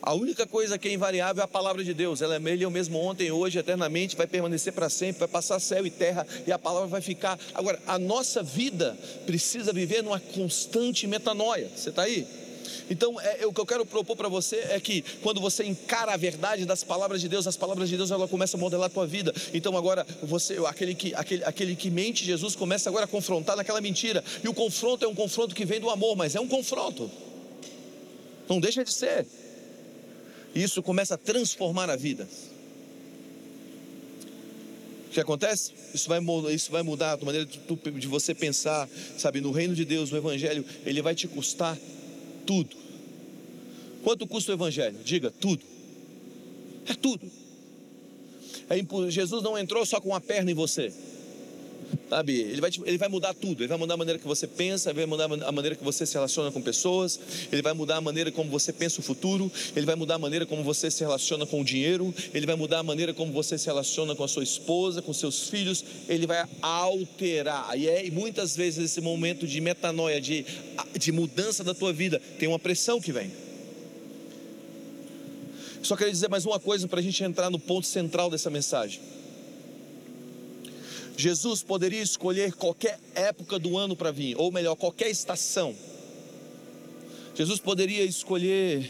A 0.00 0.14
única 0.14 0.46
coisa 0.46 0.78
que 0.78 0.88
é 0.88 0.92
invariável 0.92 1.42
é 1.42 1.44
a 1.44 1.48
palavra 1.48 1.82
de 1.82 1.92
Deus. 1.92 2.22
Ela 2.22 2.36
é 2.36 2.40
ele 2.52 2.64
é 2.64 2.68
o 2.68 2.70
mesmo 2.70 2.98
ontem, 2.98 3.30
hoje, 3.30 3.58
eternamente, 3.58 4.16
vai 4.16 4.26
permanecer 4.26 4.72
para 4.72 4.88
sempre, 4.88 5.20
vai 5.20 5.28
passar 5.28 5.58
céu 5.60 5.86
e 5.86 5.90
terra 5.90 6.26
e 6.46 6.52
a 6.52 6.58
palavra 6.58 6.88
vai 6.88 7.00
ficar. 7.00 7.38
Agora, 7.54 7.78
a 7.86 7.98
nossa 7.98 8.42
vida 8.42 8.96
precisa 9.26 9.72
viver 9.72 10.02
numa 10.02 10.20
constante 10.20 11.06
metanoia. 11.06 11.68
Você 11.74 11.90
está 11.90 12.02
aí? 12.02 12.26
Então, 12.90 13.20
é, 13.20 13.46
o 13.46 13.52
que 13.52 13.60
eu 13.60 13.66
quero 13.66 13.84
propor 13.86 14.16
para 14.16 14.28
você 14.28 14.56
é 14.70 14.80
que 14.80 15.02
quando 15.22 15.40
você 15.40 15.64
encara 15.64 16.12
a 16.12 16.16
verdade 16.16 16.64
das 16.64 16.84
palavras 16.84 17.20
de 17.20 17.28
Deus, 17.28 17.46
as 17.46 17.56
palavras 17.56 17.88
de 17.88 17.96
Deus 17.96 18.10
ela 18.10 18.28
começa 18.28 18.56
a 18.56 18.60
modelar 18.60 18.86
a 18.86 18.90
tua 18.90 19.06
vida. 19.06 19.32
Então 19.52 19.76
agora 19.76 20.06
você, 20.22 20.56
aquele 20.66 20.94
que, 20.94 21.14
aquele, 21.14 21.44
aquele 21.44 21.76
que 21.76 21.90
mente, 21.90 22.24
Jesus 22.24 22.54
começa 22.54 22.88
agora 22.88 23.04
a 23.04 23.08
confrontar 23.08 23.56
naquela 23.56 23.80
mentira. 23.80 24.22
E 24.42 24.48
o 24.48 24.54
confronto 24.54 25.04
é 25.04 25.08
um 25.08 25.14
confronto 25.14 25.54
que 25.54 25.64
vem 25.64 25.80
do 25.80 25.90
amor, 25.90 26.16
mas 26.16 26.34
é 26.34 26.40
um 26.40 26.48
confronto. 26.48 27.10
Não 28.48 28.60
deixa 28.60 28.84
de 28.84 28.92
ser. 28.92 29.26
E 30.54 30.62
isso 30.62 30.82
começa 30.82 31.14
a 31.14 31.18
transformar 31.18 31.90
a 31.90 31.96
vida. 31.96 32.28
O 35.08 35.10
que 35.10 35.20
acontece? 35.20 35.72
Isso 35.94 36.08
vai, 36.08 36.20
isso 36.54 36.70
vai 36.70 36.82
mudar 36.82 37.12
a 37.12 37.24
maneira 37.24 37.46
de, 37.46 37.58
de 37.92 38.06
você 38.06 38.34
pensar, 38.34 38.88
sabe? 39.16 39.40
No 39.40 39.50
reino 39.50 39.74
de 39.74 39.84
Deus, 39.84 40.10
no 40.10 40.18
Evangelho, 40.18 40.64
ele 40.84 41.00
vai 41.00 41.14
te 41.14 41.26
custar 41.26 41.78
tudo. 42.48 42.74
Quanto 44.02 44.26
custa 44.26 44.52
o 44.52 44.54
Evangelho? 44.54 44.98
Diga, 45.04 45.30
tudo. 45.30 45.62
É 46.86 46.94
tudo. 46.94 47.30
É, 48.70 49.10
Jesus 49.10 49.42
não 49.42 49.58
entrou 49.58 49.84
só 49.84 50.00
com 50.00 50.08
uma 50.08 50.20
perna 50.20 50.50
em 50.50 50.54
você. 50.54 50.90
Sabe, 52.08 52.40
ele 52.40 52.60
vai, 52.60 52.70
ele 52.86 52.96
vai 52.96 53.08
mudar 53.08 53.34
tudo. 53.34 53.60
Ele 53.60 53.68
vai 53.68 53.76
mudar 53.76 53.94
a 53.94 53.96
maneira 53.96 54.18
que 54.18 54.26
você 54.26 54.46
pensa, 54.46 54.90
ele 54.90 54.96
vai 54.96 55.06
mudar 55.06 55.24
a 55.24 55.52
maneira 55.52 55.76
que 55.76 55.84
você 55.84 56.06
se 56.06 56.14
relaciona 56.14 56.50
com 56.50 56.62
pessoas, 56.62 57.20
ele 57.52 57.60
vai 57.60 57.74
mudar 57.74 57.96
a 57.96 58.00
maneira 58.00 58.32
como 58.32 58.50
você 58.50 58.72
pensa 58.72 59.00
o 59.00 59.02
futuro, 59.02 59.52
ele 59.76 59.84
vai 59.84 59.94
mudar 59.94 60.14
a 60.14 60.18
maneira 60.18 60.46
como 60.46 60.62
você 60.64 60.90
se 60.90 61.00
relaciona 61.00 61.44
com 61.44 61.60
o 61.60 61.64
dinheiro, 61.64 62.14
ele 62.32 62.46
vai 62.46 62.56
mudar 62.56 62.78
a 62.78 62.82
maneira 62.82 63.12
como 63.12 63.30
você 63.32 63.58
se 63.58 63.66
relaciona 63.66 64.14
com 64.14 64.24
a 64.24 64.28
sua 64.28 64.42
esposa, 64.42 65.02
com 65.02 65.12
seus 65.12 65.48
filhos, 65.50 65.84
ele 66.08 66.26
vai 66.26 66.48
alterar. 66.62 67.78
E, 67.78 67.86
é, 67.86 68.06
e 68.06 68.10
muitas 68.10 68.56
vezes 68.56 68.84
esse 68.84 69.00
momento 69.02 69.46
de 69.46 69.60
metanoia, 69.60 70.20
de, 70.20 70.46
de 70.98 71.12
mudança 71.12 71.62
da 71.62 71.74
tua 71.74 71.92
vida, 71.92 72.20
tem 72.38 72.48
uma 72.48 72.58
pressão 72.58 73.00
que 73.00 73.12
vem. 73.12 73.30
Só 75.82 75.94
queria 75.94 76.12
dizer 76.12 76.28
mais 76.28 76.46
uma 76.46 76.58
coisa 76.58 76.88
para 76.88 77.00
a 77.00 77.02
gente 77.02 77.22
entrar 77.22 77.50
no 77.50 77.58
ponto 77.58 77.86
central 77.86 78.30
dessa 78.30 78.48
mensagem. 78.48 79.00
Jesus 81.18 81.64
poderia 81.64 82.00
escolher 82.00 82.52
qualquer 82.52 82.96
época 83.12 83.58
do 83.58 83.76
ano 83.76 83.96
para 83.96 84.12
vir, 84.12 84.36
ou 84.38 84.52
melhor, 84.52 84.76
qualquer 84.76 85.10
estação. 85.10 85.74
Jesus 87.34 87.58
poderia 87.58 88.04
escolher 88.04 88.88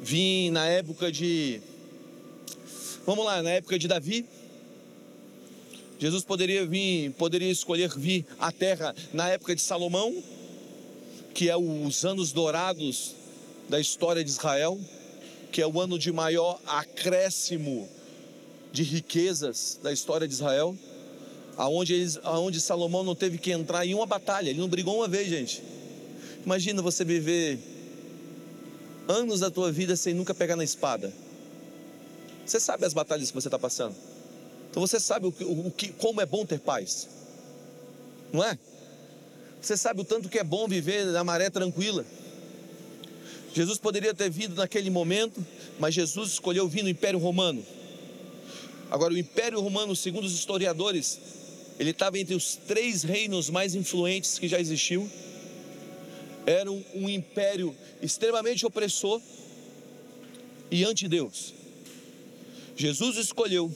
vir 0.00 0.50
na 0.50 0.66
época 0.66 1.12
de. 1.12 1.60
Vamos 3.04 3.26
lá, 3.26 3.42
na 3.42 3.50
época 3.50 3.78
de 3.78 3.86
Davi. 3.86 4.24
Jesus 5.98 6.24
poderia 6.24 6.64
vir, 6.64 7.10
poderia 7.10 7.50
escolher 7.50 7.90
vir 7.90 8.24
à 8.38 8.50
terra 8.50 8.94
na 9.12 9.28
época 9.28 9.54
de 9.54 9.60
Salomão, 9.60 10.16
que 11.34 11.50
é 11.50 11.56
os 11.58 12.06
anos 12.06 12.32
dourados 12.32 13.14
da 13.68 13.78
história 13.78 14.24
de 14.24 14.30
Israel, 14.30 14.80
que 15.52 15.60
é 15.60 15.66
o 15.66 15.78
ano 15.78 15.98
de 15.98 16.10
maior 16.10 16.58
acréscimo 16.64 17.86
de 18.72 18.82
riquezas 18.82 19.78
da 19.82 19.92
história 19.92 20.26
de 20.26 20.32
Israel 20.32 20.74
aonde, 21.56 21.94
eles, 21.94 22.18
aonde 22.22 22.60
Salomão 22.60 23.02
não 23.04 23.14
teve 23.14 23.38
que 23.38 23.52
entrar 23.52 23.86
em 23.86 23.94
uma 23.94 24.06
batalha, 24.06 24.50
ele 24.50 24.60
não 24.60 24.68
brigou 24.68 24.96
uma 24.96 25.08
vez, 25.08 25.28
gente. 25.28 25.62
Imagina 26.44 26.82
você 26.82 27.04
viver 27.04 27.58
anos 29.08 29.40
da 29.40 29.50
tua 29.50 29.70
vida 29.70 29.96
sem 29.96 30.14
nunca 30.14 30.34
pegar 30.34 30.56
na 30.56 30.64
espada. 30.64 31.12
Você 32.44 32.58
sabe 32.58 32.84
as 32.84 32.92
batalhas 32.92 33.30
que 33.30 33.34
você 33.34 33.48
está 33.48 33.58
passando. 33.58 33.94
Então 34.70 34.80
você 34.80 34.98
sabe 34.98 35.26
o 35.26 35.32
que, 35.32 35.44
o 35.44 35.70
que, 35.70 35.88
como 35.88 36.20
é 36.20 36.26
bom 36.26 36.46
ter 36.46 36.58
paz, 36.58 37.08
não 38.32 38.42
é? 38.42 38.58
Você 39.60 39.76
sabe 39.76 40.00
o 40.00 40.04
tanto 40.04 40.28
que 40.28 40.38
é 40.38 40.44
bom 40.44 40.66
viver 40.66 41.06
na 41.06 41.22
maré 41.22 41.50
tranquila. 41.50 42.04
Jesus 43.54 43.78
poderia 43.78 44.14
ter 44.14 44.30
vindo 44.30 44.54
naquele 44.56 44.88
momento, 44.88 45.44
mas 45.78 45.94
Jesus 45.94 46.32
escolheu 46.32 46.66
vir 46.66 46.82
no 46.82 46.88
Império 46.88 47.18
Romano. 47.18 47.62
Agora, 48.90 49.12
o 49.12 49.18
Império 49.18 49.60
Romano, 49.60 49.94
segundo 49.94 50.24
os 50.24 50.32
historiadores, 50.32 51.20
ele 51.78 51.90
estava 51.90 52.18
entre 52.18 52.34
os 52.34 52.56
três 52.56 53.02
reinos 53.02 53.50
mais 53.50 53.74
influentes 53.74 54.38
que 54.38 54.48
já 54.48 54.60
existiu. 54.60 55.08
Era 56.46 56.70
um, 56.70 56.82
um 56.94 57.08
império 57.08 57.74
extremamente 58.00 58.66
opressor 58.66 59.20
e 60.70 60.84
anti-Deus. 60.84 61.54
Jesus 62.76 63.16
escolheu 63.16 63.74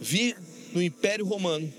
vir 0.00 0.36
no 0.72 0.82
Império 0.82 1.24
Romano, 1.24 1.72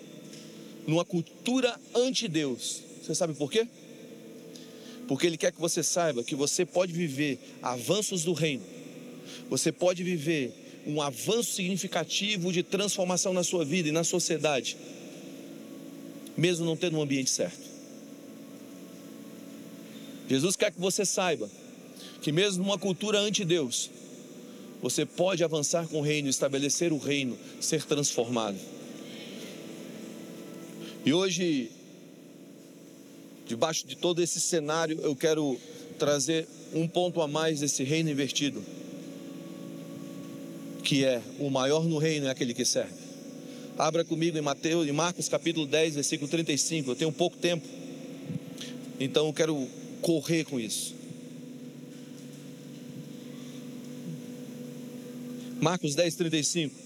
numa 0.88 1.04
cultura 1.04 1.80
anti-Deus. 1.94 2.82
Você 3.02 3.16
sabe 3.16 3.34
por 3.34 3.52
quê? 3.52 3.68
Porque 5.08 5.28
Ele 5.28 5.38
quer 5.38 5.52
que 5.52 5.60
você 5.60 5.84
saiba 5.84 6.24
que 6.24 6.36
você 6.36 6.66
pode 6.66 6.94
viver 6.94 7.40
avanços 7.62 8.24
do 8.24 8.34
reino, 8.34 8.64
você 9.50 9.72
pode 9.72 10.04
viver 10.04 10.63
um 10.86 11.02
avanço 11.02 11.54
significativo 11.54 12.52
de 12.52 12.64
transformação 12.64 13.34
na 13.34 13.44
sua 13.44 13.64
vida 13.64 13.90
e 13.90 13.92
na 13.92 14.04
sociedade, 14.04 14.78
mesmo 16.36 16.66
não 16.66 16.76
tendo 16.76 16.98
um 16.98 17.02
ambiente 17.02 17.30
certo. 17.30 17.74
Jesus 20.30 20.56
quer 20.56 20.72
que 20.72 20.80
você 20.80 21.06
saiba 21.06 21.50
que, 22.22 22.32
mesmo 22.32 22.64
numa 22.64 22.78
cultura 22.78 23.20
anti-Deus, 23.20 23.90
você 24.82 25.06
pode 25.06 25.44
avançar 25.44 25.88
com 25.88 26.00
o 26.00 26.02
reino, 26.02 26.30
estabelecer 26.30 26.92
o 26.92 26.98
reino, 26.98 27.38
ser 27.62 27.84
transformado. 27.84 28.58
E 31.06 31.14
hoje, 31.14 31.70
debaixo 33.46 33.86
de 33.86 33.96
todo 33.96 34.22
esse 34.22 34.40
cenário, 34.40 35.00
eu 35.02 35.16
quero 35.16 35.58
trazer 36.00 36.48
um 36.74 36.88
ponto 36.88 37.22
a 37.22 37.28
mais 37.28 37.60
desse 37.60 37.84
reino 37.84 38.10
invertido 38.10 38.64
que 40.84 41.06
é 41.06 41.22
o 41.40 41.50
maior 41.50 41.86
no 41.86 41.98
reino 41.98 42.28
é 42.28 42.30
aquele 42.30 42.54
que 42.54 42.66
serve. 42.66 42.94
Abra 43.78 44.04
comigo 44.04 44.38
em 44.38 44.42
Mateus, 44.42 44.88
em 44.88 44.92
Marcos 44.92 45.28
capítulo 45.28 45.66
10, 45.66 45.96
versículo 45.96 46.30
35. 46.30 46.92
Eu 46.92 46.96
tenho 46.96 47.12
pouco 47.12 47.38
tempo. 47.38 47.68
Então 49.00 49.28
eu 49.28 49.34
quero 49.34 49.68
correr 50.02 50.44
com 50.44 50.60
isso. 50.60 50.94
Marcos 55.60 55.96
10, 55.96 56.16
35. 56.16 56.83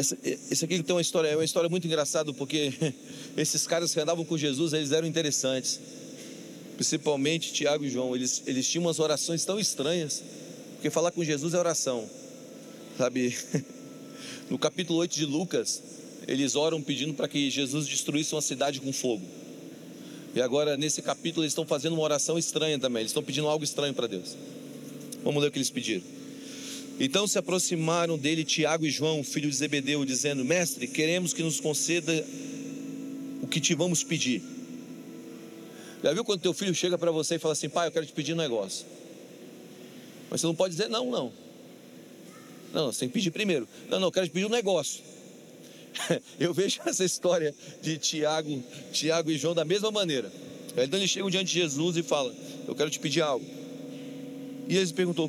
Esse, 0.00 0.64
aqui 0.64 0.82
tem 0.82 0.94
uma 0.94 1.02
história, 1.02 1.28
é 1.28 1.36
uma 1.36 1.44
história 1.44 1.68
muito 1.68 1.86
engraçada, 1.86 2.32
porque 2.32 2.72
esses 3.36 3.66
caras 3.66 3.92
que 3.92 4.00
andavam 4.00 4.24
com 4.24 4.38
Jesus, 4.38 4.72
eles 4.72 4.92
eram 4.92 5.06
interessantes. 5.06 5.78
Principalmente 6.76 7.52
Tiago 7.52 7.84
e 7.84 7.90
João, 7.90 8.16
eles, 8.16 8.42
eles 8.46 8.66
tinham 8.66 8.86
umas 8.86 8.98
orações 8.98 9.44
tão 9.44 9.60
estranhas, 9.60 10.22
porque 10.74 10.88
falar 10.88 11.10
com 11.10 11.22
Jesus 11.22 11.52
é 11.52 11.58
oração, 11.58 12.08
sabe? 12.96 13.36
No 14.48 14.58
capítulo 14.58 14.98
8 14.98 15.14
de 15.14 15.24
Lucas, 15.24 15.80
eles 16.26 16.56
oram 16.56 16.82
pedindo 16.82 17.14
para 17.14 17.28
que 17.28 17.48
Jesus 17.50 17.86
destruísse 17.86 18.34
uma 18.34 18.42
cidade 18.42 18.80
com 18.80 18.92
fogo. 18.92 19.24
E 20.34 20.40
agora, 20.40 20.76
nesse 20.76 21.00
capítulo, 21.00 21.44
eles 21.44 21.52
estão 21.52 21.64
fazendo 21.64 21.92
uma 21.92 22.02
oração 22.02 22.36
estranha 22.36 22.76
também. 22.76 23.02
Eles 23.02 23.10
estão 23.10 23.22
pedindo 23.22 23.46
algo 23.46 23.62
estranho 23.62 23.94
para 23.94 24.08
Deus. 24.08 24.36
Vamos 25.22 25.40
ler 25.40 25.48
o 25.48 25.52
que 25.52 25.58
eles 25.58 25.70
pediram. 25.70 26.02
Então 27.02 27.26
se 27.26 27.38
aproximaram 27.38 28.18
dele 28.18 28.44
Tiago 28.44 28.84
e 28.84 28.90
João, 28.90 29.24
filho 29.24 29.48
de 29.48 29.56
Zebedeu, 29.56 30.04
dizendo: 30.04 30.44
Mestre, 30.44 30.86
queremos 30.86 31.32
que 31.32 31.42
nos 31.42 31.58
conceda 31.58 32.12
o 33.40 33.46
que 33.46 33.58
te 33.58 33.74
vamos 33.74 34.04
pedir. 34.04 34.42
Já 36.04 36.12
viu 36.12 36.22
quando 36.22 36.42
teu 36.42 36.52
filho 36.52 36.74
chega 36.74 36.98
para 36.98 37.10
você 37.10 37.36
e 37.36 37.38
fala 37.38 37.52
assim: 37.52 37.70
Pai, 37.70 37.88
eu 37.88 37.92
quero 37.92 38.04
te 38.04 38.12
pedir 38.12 38.34
um 38.34 38.36
negócio. 38.36 38.84
Mas 40.28 40.42
você 40.42 40.46
não 40.46 40.54
pode 40.54 40.74
dizer 40.74 40.90
não, 40.90 41.10
não. 41.10 41.32
Não, 42.70 42.92
você 42.92 43.00
tem 43.00 43.08
que 43.08 43.14
pedir 43.14 43.30
primeiro. 43.30 43.66
Não, 43.88 43.98
não, 43.98 44.08
eu 44.08 44.12
quero 44.12 44.26
te 44.26 44.32
pedir 44.32 44.44
um 44.44 44.50
negócio. 44.50 45.02
Eu 46.38 46.54
vejo 46.54 46.80
essa 46.86 47.04
história 47.04 47.52
de 47.82 47.98
Tiago, 47.98 48.62
Tiago 48.92 49.28
e 49.28 49.36
João 49.36 49.54
da 49.54 49.64
mesma 49.64 49.90
maneira. 49.90 50.30
Então 50.76 51.00
eles 51.00 51.10
chegam 51.10 51.28
diante 51.28 51.46
de 51.46 51.60
Jesus 51.60 51.96
e 51.96 52.02
falam: 52.02 52.32
Eu 52.68 52.74
quero 52.74 52.90
te 52.90 53.00
pedir 53.00 53.22
algo. 53.22 53.44
E 54.68 54.76
eles 54.76 54.92
perguntou: 54.92 55.28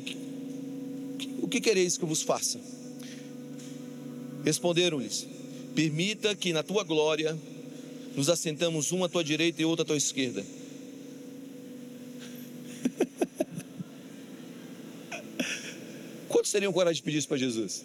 O 1.42 1.48
que 1.48 1.60
quereis 1.60 1.98
que 1.98 2.06
vos 2.06 2.22
faça? 2.22 2.58
Responderam-lhes: 4.44 5.26
Permita 5.74 6.36
que 6.36 6.52
na 6.52 6.62
tua 6.62 6.84
glória 6.84 7.36
nos 8.16 8.28
assentamos 8.28 8.92
um 8.92 9.02
à 9.02 9.08
tua 9.08 9.24
direita 9.24 9.60
e 9.60 9.64
outro 9.64 9.82
à 9.82 9.86
tua 9.86 9.96
esquerda. 9.96 10.44
Quantos 16.28 16.52
teriam 16.52 16.72
coragem 16.72 16.96
de 16.96 17.02
pedir 17.02 17.18
isso 17.18 17.28
para 17.28 17.38
Jesus? 17.38 17.84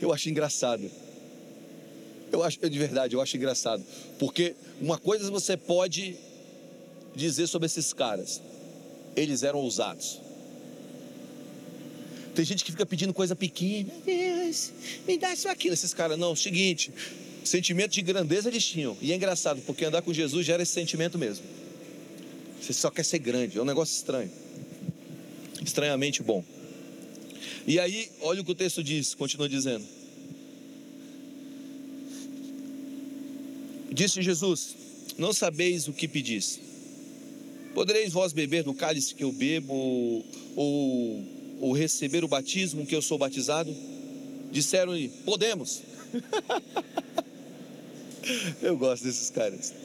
Eu 0.00 0.12
acho 0.12 0.28
engraçado. 0.28 0.90
Eu 2.32 2.42
acho, 2.42 2.58
de 2.58 2.78
verdade, 2.78 3.14
eu 3.14 3.20
acho 3.20 3.36
engraçado. 3.36 3.84
Porque 4.18 4.56
uma 4.80 4.98
coisa 4.98 5.30
você 5.30 5.56
pode 5.56 6.16
dizer 7.14 7.46
sobre 7.46 7.66
esses 7.66 7.92
caras: 7.92 8.42
eles 9.14 9.44
eram 9.44 9.60
ousados. 9.60 10.31
Tem 12.34 12.44
gente 12.44 12.64
que 12.64 12.70
fica 12.70 12.86
pedindo 12.86 13.12
coisa 13.12 13.36
pequena, 13.36 13.92
Deus, 14.04 14.72
me 15.06 15.18
dá 15.18 15.32
isso 15.32 15.48
aquilo. 15.48 15.74
Esses 15.74 15.92
caras, 15.92 16.18
não, 16.18 16.34
seguinte, 16.34 16.90
sentimento 17.44 17.92
de 17.92 18.02
grandeza 18.02 18.48
eles 18.48 18.64
tinham. 18.64 18.96
E 19.00 19.12
é 19.12 19.16
engraçado, 19.16 19.60
porque 19.66 19.84
andar 19.84 20.02
com 20.02 20.12
Jesus 20.12 20.46
gera 20.46 20.62
esse 20.62 20.72
sentimento 20.72 21.18
mesmo. 21.18 21.44
Você 22.60 22.72
só 22.72 22.90
quer 22.90 23.04
ser 23.04 23.18
grande, 23.18 23.58
é 23.58 23.62
um 23.62 23.66
negócio 23.66 23.94
estranho. 23.94 24.30
Estranhamente 25.62 26.22
bom. 26.22 26.42
E 27.66 27.78
aí, 27.78 28.10
olha 28.20 28.40
o 28.40 28.44
que 28.44 28.52
o 28.52 28.54
texto 28.54 28.82
diz, 28.82 29.14
continua 29.14 29.48
dizendo. 29.48 29.84
Disse 33.92 34.22
Jesus: 34.22 34.74
Não 35.18 35.32
sabeis 35.32 35.86
o 35.86 35.92
que 35.92 36.08
pedis. 36.08 36.58
Podereis 37.74 38.12
vós 38.12 38.32
beber 38.32 38.64
do 38.64 38.74
cálice 38.74 39.14
que 39.14 39.22
eu 39.22 39.32
bebo, 39.32 40.24
ou 40.56 41.41
ou 41.62 41.72
receber 41.72 42.24
o 42.24 42.28
batismo 42.28 42.84
que 42.84 42.94
eu 42.94 43.00
sou 43.00 43.16
batizado? 43.16 43.74
Disseram-lhe: 44.50 45.08
Podemos. 45.24 45.80
eu 48.60 48.76
gosto 48.76 49.04
desses 49.04 49.30
caras. 49.30 49.72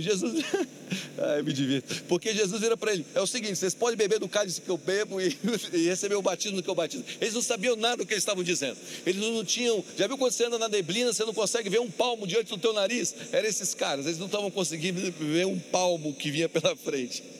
Jesus, 0.00 0.44
ai, 1.18 1.42
me 1.42 1.52
divirto. 1.52 2.04
Porque 2.04 2.32
Jesus 2.32 2.60
vira 2.60 2.76
para 2.76 2.92
ele: 2.92 3.04
é 3.14 3.20
o 3.20 3.26
seguinte, 3.26 3.56
vocês 3.56 3.74
podem 3.74 3.96
beber 3.96 4.20
do 4.20 4.28
cálice 4.28 4.60
que 4.60 4.68
eu 4.68 4.78
bebo 4.78 5.20
e, 5.20 5.36
e, 5.72 5.86
receber 5.86 6.14
o 6.14 6.22
batismo 6.22 6.62
que 6.62 6.70
eu 6.70 6.74
batizo. 6.74 7.04
Eles 7.20 7.34
não 7.34 7.42
sabiam 7.42 7.74
nada 7.74 7.98
do 7.98 8.06
que 8.06 8.12
eles 8.12 8.22
estavam 8.22 8.44
dizendo. 8.44 8.76
Eles 9.04 9.20
não 9.20 9.44
tinham. 9.44 9.84
Já 9.96 10.06
viu 10.06 10.16
quando 10.16 10.32
você 10.32 10.44
anda 10.44 10.58
na 10.58 10.68
neblina, 10.68 11.12
você 11.12 11.24
não 11.24 11.34
consegue 11.34 11.68
ver 11.68 11.80
um 11.80 11.90
palmo 11.90 12.28
diante 12.28 12.50
do 12.50 12.58
teu 12.58 12.72
nariz? 12.72 13.12
Eram 13.32 13.48
esses 13.48 13.74
caras, 13.74 14.06
eles 14.06 14.18
não 14.18 14.26
estavam 14.26 14.52
conseguindo 14.52 15.00
ver 15.18 15.46
um 15.46 15.58
palmo 15.58 16.14
que 16.14 16.30
vinha 16.30 16.48
pela 16.48 16.76
frente. 16.76 17.39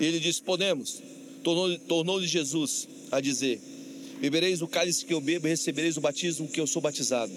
Ele 0.00 0.18
disse: 0.18 0.42
Podemos. 0.42 1.02
Tornou-lhe 1.42 1.78
tornou 1.78 2.22
Jesus 2.22 2.88
a 3.10 3.20
dizer: 3.20 3.60
Bebereis 4.20 4.62
o 4.62 4.68
cálice 4.68 5.04
que 5.04 5.12
eu 5.12 5.20
bebo 5.20 5.46
e 5.46 5.50
recebereis 5.50 5.96
o 5.96 6.00
batismo 6.00 6.48
que 6.48 6.60
eu 6.60 6.66
sou 6.66 6.80
batizado. 6.80 7.32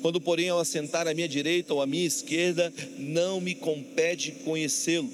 Quando, 0.00 0.20
porém, 0.20 0.48
ao 0.48 0.58
assentar 0.58 1.06
à 1.06 1.14
minha 1.14 1.28
direita 1.28 1.72
ou 1.74 1.80
à 1.80 1.86
minha 1.86 2.04
esquerda, 2.06 2.72
não 2.98 3.40
me 3.40 3.54
compete 3.54 4.32
conhecê-lo, 4.44 5.08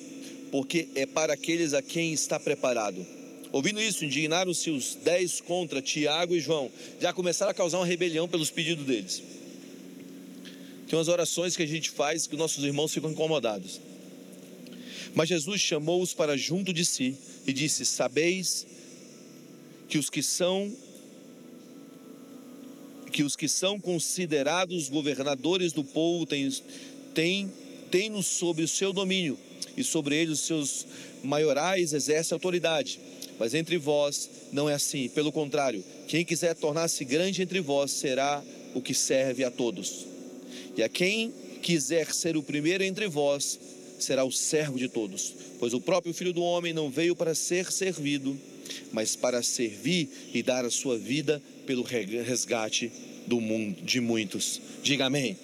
porque 0.51 0.89
é 0.95 1.05
para 1.05 1.35
aqueles 1.35 1.75
a 1.75 1.83
quem 1.83 2.13
está 2.13 2.41
preparado. 2.41 3.07
Ouvindo 3.53 3.81
isso, 3.81 4.05
indignaram-se 4.05 4.71
os 4.71 4.95
dez 4.95 5.41
contra 5.41 5.81
Tiago 5.81 6.35
e 6.35 6.41
João. 6.41 6.71
Já 7.01 7.13
começaram 7.13 7.51
a 7.51 7.55
causar 7.55 7.79
uma 7.79 7.87
rebelião 7.87 8.29
pelos 8.29 8.51
pedidos 8.51 8.85
deles. 8.85 9.23
Tem 10.87 10.99
umas 10.99 11.09
orações 11.09 11.57
que 11.57 11.63
a 11.63 11.67
gente 11.67 11.91
faz 11.91 12.27
que 12.27 12.37
nossos 12.37 12.65
irmãos 12.65 12.93
ficam 12.93 13.11
incomodados. 13.11 13.81
Mas 15.19 15.31
Jesus 15.31 15.61
chamou-os 15.61 16.15
para 16.15 16.37
junto 16.37 16.73
de 16.73 16.85
si 16.85 17.17
e 17.45 17.53
disse: 17.53 17.85
Sabeis 17.85 18.65
que 19.89 19.99
os 19.99 20.09
que 20.09 20.23
são 20.23 20.73
que 23.11 23.25
os 23.25 23.35
que 23.35 23.49
são 23.49 23.81
considerados 23.81 24.89
governadores 24.89 25.73
do 25.73 25.83
povo 25.83 26.25
têm, 26.25 26.49
têm, 27.15 27.53
têm 27.91 28.23
sobre 28.23 28.63
o 28.63 28.69
seu 28.69 28.93
domínio 28.93 29.37
e 29.77 29.83
sobre 29.83 30.15
eles 30.15 30.39
os 30.39 30.47
seus 30.47 30.87
maiorais 31.25 31.93
exercem 31.93 32.37
autoridade. 32.37 33.01
Mas 33.41 33.55
entre 33.55 33.77
vós 33.77 34.31
não 34.53 34.71
é 34.71 34.75
assim, 34.75 35.09
pelo 35.09 35.33
contrário, 35.33 35.83
quem 36.07 36.25
quiser 36.25 36.55
tornar-se 36.55 37.05
grande 37.05 37.43
entre 37.43 37.59
vós 37.61 37.91
será 37.91 38.41
o 38.73 38.81
que 38.81 38.95
serve 38.95 39.43
a 39.43 39.51
todos. 39.51 40.07
E 40.77 40.83
a 40.85 40.89
quem 40.89 41.35
quiser 41.61 42.15
ser 42.15 42.37
o 42.37 42.43
primeiro 42.43 42.85
entre 42.85 43.09
vós, 43.09 43.59
será 44.05 44.25
o 44.25 44.33
servo 44.33 44.79
de 44.79 44.89
todos. 44.89 45.35
Pois 45.59 45.75
o 45.75 45.81
próprio 45.81 46.15
Filho 46.15 46.33
do 46.33 46.43
Homem 46.43 46.73
não 46.73 46.91
veio 46.91 47.15
para 47.15 47.35
ser 47.35 47.71
servido, 47.73 48.39
mas 48.93 49.17
para 49.17 49.43
servir 49.43 50.09
e 50.33 50.43
dar 50.43 50.65
a 50.65 50.71
sua 50.71 50.99
vida 50.99 51.43
pelo 51.67 51.83
resgate 51.83 52.91
do 53.27 53.41
mundo 53.41 53.83
de 53.83 54.01
muitos. 54.01 54.61
Diga 54.83 55.07
amém. 55.07 55.37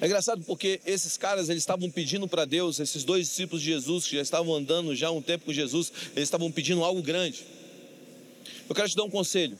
É 0.00 0.06
engraçado 0.06 0.42
porque 0.46 0.80
esses 0.86 1.18
caras 1.18 1.50
eles 1.50 1.62
estavam 1.62 1.90
pedindo 1.90 2.26
para 2.26 2.46
Deus, 2.46 2.80
esses 2.80 3.04
dois 3.04 3.28
discípulos 3.28 3.62
de 3.62 3.70
Jesus 3.70 4.06
que 4.06 4.16
já 4.16 4.22
estavam 4.22 4.54
andando 4.54 4.96
já 4.96 5.10
um 5.10 5.20
tempo 5.20 5.44
com 5.44 5.52
Jesus, 5.52 5.92
eles 6.16 6.26
estavam 6.26 6.50
pedindo 6.50 6.82
algo 6.82 7.02
grande. 7.02 7.44
Eu 8.66 8.74
quero 8.74 8.88
te 8.88 8.96
dar 8.96 9.04
um 9.04 9.10
conselho. 9.10 9.58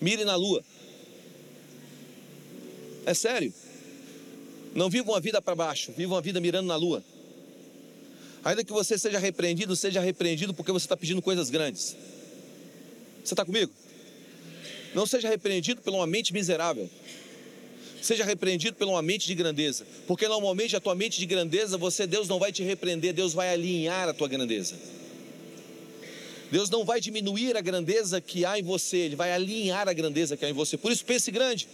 Mire 0.00 0.24
na 0.24 0.34
lua. 0.34 0.64
É 3.06 3.14
sério. 3.14 3.52
Não 4.74 4.90
viva 4.90 5.10
uma 5.10 5.20
vida 5.20 5.40
para 5.40 5.54
baixo, 5.54 5.92
viva 5.96 6.14
uma 6.14 6.20
vida 6.20 6.40
mirando 6.40 6.66
na 6.66 6.76
lua. 6.76 7.02
Ainda 8.44 8.64
que 8.64 8.72
você 8.72 8.98
seja 8.98 9.18
repreendido, 9.18 9.74
seja 9.74 10.00
repreendido 10.00 10.52
porque 10.52 10.72
você 10.72 10.84
está 10.84 10.96
pedindo 10.96 11.22
coisas 11.22 11.48
grandes. 11.48 11.96
Você 13.24 13.32
está 13.32 13.44
comigo? 13.44 13.72
Não 14.94 15.06
seja 15.06 15.28
repreendido 15.28 15.80
por 15.80 15.92
uma 15.94 16.06
mente 16.06 16.32
miserável. 16.32 16.88
Seja 18.02 18.22
repreendido 18.22 18.76
por 18.76 18.86
uma 18.86 19.00
mente 19.00 19.26
de 19.26 19.34
grandeza. 19.34 19.86
Porque 20.06 20.28
normalmente 20.28 20.76
a 20.76 20.80
tua 20.80 20.94
mente 20.94 21.18
de 21.18 21.24
grandeza, 21.24 21.78
você, 21.78 22.06
Deus 22.06 22.28
não 22.28 22.38
vai 22.38 22.52
te 22.52 22.62
repreender, 22.62 23.14
Deus 23.14 23.32
vai 23.32 23.48
alinhar 23.48 24.08
a 24.10 24.12
tua 24.12 24.28
grandeza. 24.28 24.74
Deus 26.50 26.68
não 26.68 26.84
vai 26.84 27.00
diminuir 27.00 27.56
a 27.56 27.62
grandeza 27.62 28.20
que 28.20 28.44
há 28.44 28.58
em 28.58 28.62
você, 28.62 28.98
Ele 28.98 29.16
vai 29.16 29.32
alinhar 29.32 29.88
a 29.88 29.92
grandeza 29.92 30.36
que 30.36 30.44
há 30.44 30.50
em 30.50 30.52
você. 30.52 30.76
Por 30.76 30.92
isso, 30.92 31.04
pense 31.04 31.30
grande. 31.30 31.66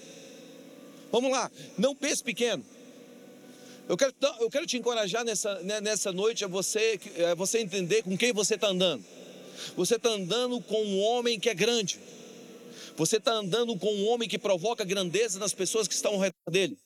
Vamos 1.11 1.31
lá, 1.31 1.51
não 1.77 1.95
pense 1.95 2.23
pequeno. 2.23 2.65
Eu 3.89 3.97
quero, 3.97 4.15
eu 4.39 4.49
quero 4.49 4.67
te 4.67 4.77
encorajar 4.77 5.25
nessa, 5.25 5.59
né, 5.63 5.81
nessa 5.81 6.13
noite 6.13 6.45
a 6.45 6.49
você, 6.49 7.01
a 7.31 7.35
você 7.35 7.59
entender 7.59 8.05
com 8.05 8.17
quem 8.17 8.33
você 8.33 8.55
está 8.55 8.69
andando. 8.69 9.05
Você 9.77 9.97
está 9.97 10.11
andando 10.11 10.61
com 10.61 10.81
um 10.83 11.01
homem 11.01 11.41
que 11.41 11.49
é 11.49 11.55
grande. 11.55 11.99
Você 12.97 13.17
está 13.17 13.33
andando 13.33 13.77
com 13.77 13.93
um 13.93 14.09
homem 14.09 14.29
que 14.29 14.39
provoca 14.39 14.85
grandeza 14.85 15.39
nas 15.39 15.53
pessoas 15.53 15.89
que 15.89 15.95
estão 15.95 16.13
ao 16.13 16.21
redor 16.21 16.51
dele. 16.51 16.79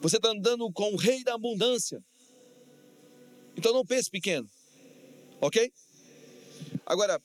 Você 0.00 0.16
está 0.16 0.28
andando 0.28 0.70
com 0.72 0.92
o 0.92 0.96
rei 0.96 1.24
da 1.24 1.34
abundância. 1.34 2.00
Então 3.56 3.72
não 3.72 3.84
pense 3.84 4.08
pequeno. 4.08 4.48
Ok? 5.40 5.72
Agora, 6.86 7.20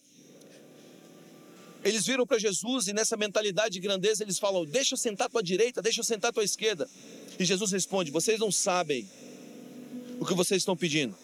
eles 1.83 2.05
viram 2.05 2.25
para 2.25 2.39
Jesus 2.39 2.87
e 2.87 2.93
nessa 2.93 3.17
mentalidade 3.17 3.73
de 3.73 3.79
grandeza 3.79 4.23
eles 4.23 4.39
falam: 4.39 4.65
Deixa 4.65 4.93
eu 4.93 4.97
sentar 4.97 5.27
à 5.27 5.29
tua 5.29 5.43
direita, 5.43 5.81
deixa 5.81 5.99
eu 5.99 6.03
sentar 6.03 6.29
à 6.29 6.33
tua 6.33 6.43
esquerda. 6.43 6.89
E 7.37 7.43
Jesus 7.43 7.71
responde: 7.71 8.11
Vocês 8.11 8.39
não 8.39 8.51
sabem 8.51 9.09
o 10.19 10.25
que 10.25 10.33
vocês 10.33 10.61
estão 10.61 10.77
pedindo. 10.77 11.15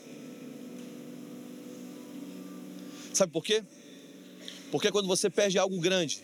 Sabe 3.13 3.31
por 3.31 3.43
quê? 3.43 3.63
Porque 4.71 4.91
quando 4.91 5.07
você 5.07 5.29
pede 5.29 5.57
algo 5.57 5.79
grande, 5.79 6.21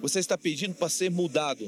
você 0.00 0.20
está 0.20 0.36
pedindo 0.36 0.74
para 0.74 0.88
ser 0.88 1.10
mudado, 1.10 1.64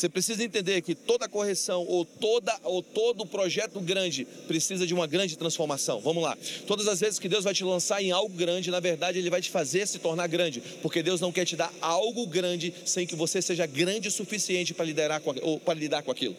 você 0.00 0.08
precisa 0.08 0.42
entender 0.42 0.80
que 0.80 0.94
toda 0.94 1.28
correção 1.28 1.84
ou, 1.86 2.06
toda, 2.06 2.58
ou 2.64 2.82
todo 2.82 3.26
projeto 3.26 3.78
grande 3.80 4.26
precisa 4.48 4.86
de 4.86 4.94
uma 4.94 5.06
grande 5.06 5.36
transformação. 5.36 6.00
Vamos 6.00 6.22
lá. 6.22 6.38
Todas 6.66 6.88
as 6.88 7.00
vezes 7.00 7.18
que 7.18 7.28
Deus 7.28 7.44
vai 7.44 7.52
te 7.52 7.62
lançar 7.62 8.02
em 8.02 8.10
algo 8.10 8.34
grande, 8.34 8.70
na 8.70 8.80
verdade, 8.80 9.18
Ele 9.18 9.28
vai 9.28 9.42
te 9.42 9.50
fazer 9.50 9.86
se 9.86 9.98
tornar 9.98 10.26
grande. 10.26 10.62
Porque 10.80 11.02
Deus 11.02 11.20
não 11.20 11.30
quer 11.30 11.44
te 11.44 11.54
dar 11.54 11.70
algo 11.82 12.26
grande 12.26 12.72
sem 12.86 13.06
que 13.06 13.14
você 13.14 13.42
seja 13.42 13.66
grande 13.66 14.08
o 14.08 14.10
suficiente 14.10 14.72
para, 14.72 14.86
liderar 14.86 15.20
com, 15.20 15.34
ou 15.42 15.60
para 15.60 15.78
lidar 15.78 16.02
com 16.02 16.10
aquilo. 16.10 16.34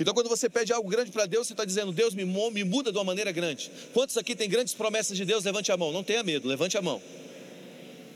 Então, 0.00 0.12
quando 0.12 0.28
você 0.28 0.50
pede 0.50 0.72
algo 0.72 0.88
grande 0.88 1.12
para 1.12 1.26
Deus, 1.26 1.46
você 1.46 1.52
está 1.52 1.64
dizendo: 1.64 1.92
Deus 1.92 2.12
me, 2.12 2.24
me 2.24 2.64
muda 2.64 2.90
de 2.90 2.98
uma 2.98 3.04
maneira 3.04 3.30
grande. 3.30 3.70
Quantos 3.94 4.16
aqui 4.16 4.34
têm 4.34 4.48
grandes 4.48 4.74
promessas 4.74 5.16
de 5.16 5.24
Deus? 5.24 5.44
Levante 5.44 5.70
a 5.70 5.76
mão. 5.76 5.92
Não 5.92 6.02
tenha 6.02 6.24
medo, 6.24 6.48
levante 6.48 6.76
a 6.76 6.82
mão. 6.82 7.00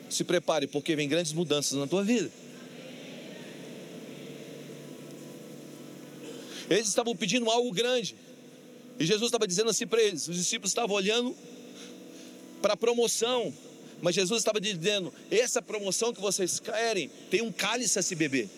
Se 0.08 0.24
prepare, 0.24 0.66
porque 0.66 0.96
vem 0.96 1.08
grandes 1.08 1.32
mudanças 1.32 1.78
na 1.78 1.86
tua 1.86 2.02
vida. 2.02 2.28
Eles 6.70 6.86
estavam 6.86 7.16
pedindo 7.16 7.50
algo 7.50 7.72
grande. 7.72 8.14
E 8.98 9.04
Jesus 9.04 9.26
estava 9.26 9.46
dizendo 9.46 9.70
assim 9.70 9.88
para 9.88 10.00
eles: 10.00 10.28
os 10.28 10.36
discípulos 10.36 10.70
estavam 10.70 10.94
olhando 10.94 11.36
para 12.62 12.74
a 12.74 12.76
promoção, 12.76 13.52
mas 14.00 14.14
Jesus 14.14 14.40
estava 14.40 14.60
dizendo: 14.60 15.12
essa 15.30 15.60
promoção 15.60 16.14
que 16.14 16.20
vocês 16.20 16.60
querem 16.60 17.10
tem 17.28 17.42
um 17.42 17.50
cálice 17.50 17.98
a 17.98 18.02
se 18.02 18.14
beber. 18.14 18.48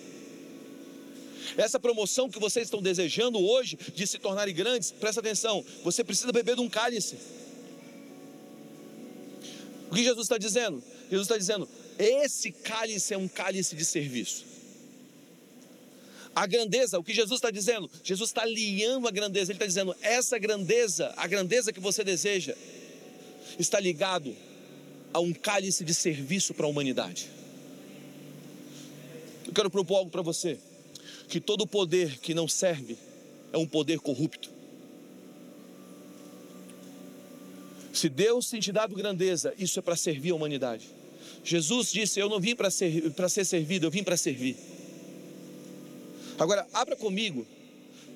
Essa 1.56 1.80
promoção 1.80 2.28
que 2.30 2.38
vocês 2.38 2.66
estão 2.66 2.82
desejando 2.82 3.38
hoje 3.38 3.78
de 3.94 4.06
se 4.06 4.18
tornarem 4.18 4.54
grandes, 4.54 4.92
presta 4.92 5.20
atenção, 5.20 5.64
você 5.82 6.04
precisa 6.04 6.30
beber 6.32 6.54
de 6.54 6.60
um 6.60 6.68
cálice. 6.68 7.16
O 9.90 9.94
que 9.94 10.02
Jesus 10.04 10.26
está 10.26 10.38
dizendo? 10.38 10.82
Jesus 11.10 11.26
está 11.26 11.38
dizendo: 11.38 11.68
esse 11.98 12.52
cálice 12.52 13.14
é 13.14 13.16
um 13.16 13.28
cálice 13.28 13.74
de 13.74 13.84
serviço. 13.84 14.51
A 16.34 16.46
grandeza, 16.46 16.98
o 16.98 17.04
que 17.04 17.12
Jesus 17.12 17.38
está 17.38 17.50
dizendo? 17.50 17.90
Jesus 18.02 18.30
está 18.30 18.42
alinhando 18.42 19.06
a 19.06 19.10
grandeza. 19.10 19.52
Ele 19.52 19.56
está 19.56 19.66
dizendo: 19.66 19.94
essa 20.00 20.38
grandeza, 20.38 21.12
a 21.16 21.26
grandeza 21.26 21.72
que 21.72 21.80
você 21.80 22.02
deseja, 22.02 22.54
está 23.58 23.78
ligado 23.78 24.34
a 25.12 25.20
um 25.20 25.32
cálice 25.32 25.84
de 25.84 25.92
serviço 25.92 26.54
para 26.54 26.64
a 26.64 26.68
humanidade. 26.68 27.28
Eu 29.46 29.52
quero 29.52 29.70
propor 29.70 29.96
algo 29.96 30.10
para 30.10 30.22
você: 30.22 30.58
que 31.28 31.38
todo 31.38 31.66
poder 31.66 32.18
que 32.18 32.32
não 32.32 32.48
serve 32.48 32.96
é 33.52 33.58
um 33.58 33.66
poder 33.66 34.00
corrupto. 34.00 34.50
Se 37.92 38.08
Deus 38.08 38.48
tem 38.48 38.58
te 38.58 38.72
dado 38.72 38.94
grandeza, 38.94 39.52
isso 39.58 39.78
é 39.78 39.82
para 39.82 39.96
servir 39.96 40.30
a 40.30 40.34
humanidade. 40.34 40.88
Jesus 41.44 41.92
disse: 41.92 42.18
Eu 42.18 42.30
não 42.30 42.40
vim 42.40 42.56
para 42.56 42.70
ser, 42.70 43.12
ser 43.28 43.44
servido, 43.44 43.86
eu 43.86 43.90
vim 43.90 44.02
para 44.02 44.16
servir. 44.16 44.56
Agora, 46.38 46.66
abra 46.72 46.96
comigo 46.96 47.46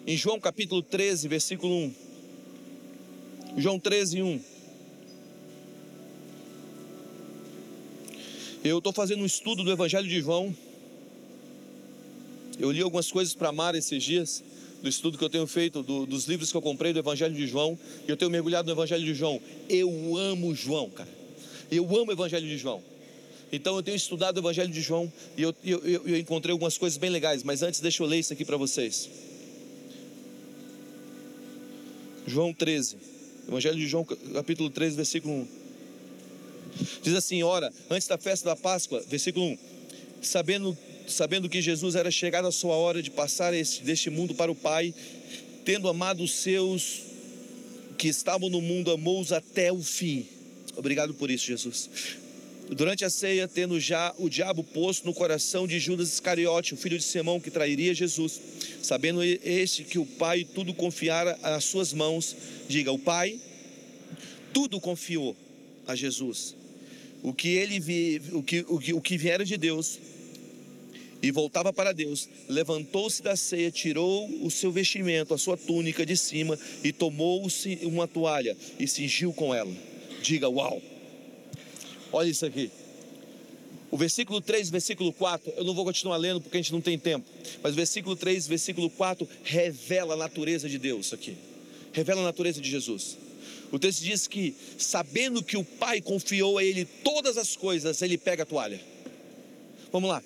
em 0.07 0.17
João 0.17 0.41
capítulo 0.41 0.83
13, 0.83 1.29
versículo 1.29 1.75
1. 1.75 1.95
João 3.59 3.79
13, 3.79 4.23
1. 4.23 4.41
Eu 8.65 8.79
estou 8.79 8.93
fazendo 8.93 9.23
um 9.23 9.27
estudo 9.27 9.63
do 9.63 9.71
Evangelho 9.71 10.09
de 10.09 10.21
João. 10.21 10.55
Eu 12.59 12.73
li 12.73 12.81
algumas 12.81 13.11
coisas 13.13 13.35
para 13.35 13.53
Mara 13.53 13.77
esses 13.77 14.03
dias, 14.03 14.43
do 14.83 14.89
estudo 14.89 15.19
que 15.19 15.25
eu 15.25 15.31
tenho 15.31 15.47
feito, 15.47 15.83
do, 15.83 16.07
dos 16.07 16.27
livros 16.27 16.51
que 16.51 16.57
eu 16.57 16.63
comprei 16.63 16.93
do 16.93 16.99
Evangelho 16.99 17.35
de 17.35 17.47
João, 17.47 17.79
e 18.07 18.11
eu 18.11 18.17
tenho 18.17 18.31
mergulhado 18.31 18.67
no 18.67 18.73
Evangelho 18.73 19.05
de 19.05 19.15
João. 19.15 19.41
Eu 19.69 20.17
amo 20.17 20.55
João, 20.55 20.89
cara. 20.89 21.09
Eu 21.71 21.85
amo 21.97 22.11
o 22.11 22.13
Evangelho 22.13 22.47
de 22.47 22.57
João. 22.57 22.83
Então 23.53 23.77
eu 23.77 23.83
tenho 23.83 23.97
estudado 23.97 24.37
o 24.37 24.41
Evangelho 24.41 24.73
de 24.73 24.81
João 24.81 25.13
e 25.37 25.43
eu, 25.43 25.55
eu, 25.65 25.81
eu 25.85 26.19
encontrei 26.19 26.53
algumas 26.53 26.77
coisas 26.77 26.99
bem 26.99 27.11
legais, 27.11 27.43
mas 27.43 27.63
antes 27.63 27.81
deixa 27.81 28.03
eu 28.03 28.07
ler 28.07 28.19
isso 28.19 28.33
aqui 28.33 28.45
para 28.45 28.57
vocês. 28.57 29.09
João 32.27 32.53
13, 32.53 32.97
Evangelho 33.47 33.77
de 33.77 33.87
João, 33.87 34.05
capítulo 34.05 34.69
13, 34.69 34.97
versículo 34.97 35.35
1. 35.35 35.49
Diz 37.03 37.15
assim: 37.15 37.43
Ora, 37.45 37.73
antes 37.89 38.09
da 38.09 38.19
festa 38.19 38.49
da 38.49 38.57
Páscoa, 38.57 39.03
versículo 39.09 39.47
1: 39.47 39.59
Sabendo, 40.23 40.77
sabendo 41.07 41.49
que 41.49 41.63
Jesus 41.63 41.95
era 41.95 42.11
chegado 42.11 42.49
a 42.49 42.53
sua 42.53 42.75
hora 42.75 43.01
de 43.01 43.11
passar 43.11 43.55
este, 43.55 43.83
deste 43.85 44.11
mundo 44.11 44.35
para 44.35 44.51
o 44.51 44.57
Pai, 44.57 44.93
tendo 45.65 45.89
amado 45.89 46.25
os 46.25 46.33
seus 46.33 47.03
que 47.97 48.09
estavam 48.09 48.51
no 48.51 48.61
mundo, 48.61 48.91
amou-os 48.91 49.31
até 49.31 49.73
o 49.73 49.81
fim. 49.81 50.27
Obrigado 50.77 51.15
por 51.15 51.31
isso, 51.31 51.47
Jesus. 51.47 51.89
Durante 52.71 53.05
a 53.05 53.11
ceia, 53.11 53.47
tendo 53.47 53.79
já 53.79 54.13
o 54.19 54.29
diabo 54.29 54.65
posto 54.65 55.07
no 55.07 55.15
coração 55.15 55.69
de 55.69 55.79
Judas 55.79 56.13
Iscariote, 56.13 56.75
o 56.75 56.77
filho 56.77 56.99
de 56.99 57.05
Simão 57.05 57.39
que 57.39 57.51
trairia 57.51 57.95
Jesus, 57.95 58.41
sabendo 58.83 59.23
este 59.23 59.85
que 59.85 59.99
o 59.99 60.05
Pai 60.05 60.45
tudo 60.45 60.75
confiara 60.75 61.39
às 61.43 61.65
suas 61.65 61.93
mãos, 61.93 62.37
diga: 62.69 62.91
O 62.91 62.99
Pai 62.99 63.39
tudo 64.53 64.81
confiou 64.81 65.37
a 65.87 65.95
Jesus. 65.95 66.57
O 67.23 67.33
que 67.33 67.49
ele 67.49 67.79
vi, 67.79 68.21
o 68.33 68.43
que, 68.43 68.65
o 68.69 68.79
que, 68.79 68.93
o 68.95 69.01
que 69.01 69.17
viera 69.17 69.45
de 69.45 69.57
Deus 69.57 70.01
e 71.23 71.31
voltava 71.31 71.73
para 71.73 71.93
Deus, 71.93 72.29
levantou-se 72.49 73.23
da 73.23 73.37
ceia, 73.37 73.71
tirou 73.71 74.29
o 74.45 74.51
seu 74.51 74.73
vestimento, 74.73 75.33
a 75.33 75.39
sua 75.39 75.57
túnica 75.57 76.05
de 76.05 76.17
cima 76.17 76.59
e 76.83 76.93
tomou-se 76.93 77.79
uma 77.83 78.09
toalha 78.09 78.57
e 78.79 78.89
cingiu 78.89 79.33
com 79.33 79.55
ela. 79.55 79.73
Diga: 80.21 80.49
Uau! 80.49 80.83
Olha 82.13 82.29
isso 82.29 82.47
aqui. 82.47 82.71
O 83.91 83.97
versículo 83.97 84.41
3, 84.41 84.69
versículo 84.69 85.13
4, 85.13 85.55
eu 85.57 85.65
não 85.65 85.73
vou 85.75 85.85
continuar 85.85 86.17
lendo 86.17 86.41
porque 86.41 86.57
a 86.57 86.61
gente 86.61 86.73
não 86.73 86.81
tem 86.81 86.99
tempo, 86.99 87.25
mas 87.63 87.73
o 87.73 87.77
versículo 87.77 88.17
3, 88.17 88.47
versículo 88.47 88.91
4 88.91 89.29
revela 89.45 90.15
a 90.15 90.17
natureza 90.17 90.69
de 90.69 90.77
Deus 90.77 91.13
aqui. 91.13 91.37
Revela 91.93 92.21
a 92.21 92.25
natureza 92.25 92.61
de 92.61 92.69
Jesus. 92.69 93.17
O 93.73 93.79
texto 93.79 94.03
diz 94.03 94.27
que, 94.27 94.55
sabendo 94.77 95.43
que 95.43 95.57
o 95.57 95.65
Pai 95.65 96.01
confiou 96.01 96.59
a 96.59 96.65
ele 96.65 96.85
todas 96.85 97.37
as 97.37 97.57
coisas, 97.57 98.03
ele 98.03 98.19
pega 98.19 98.43
a 98.43 98.47
toalha. 98.47 98.81
Vamos 99.91 100.11
lá. 100.11 100.23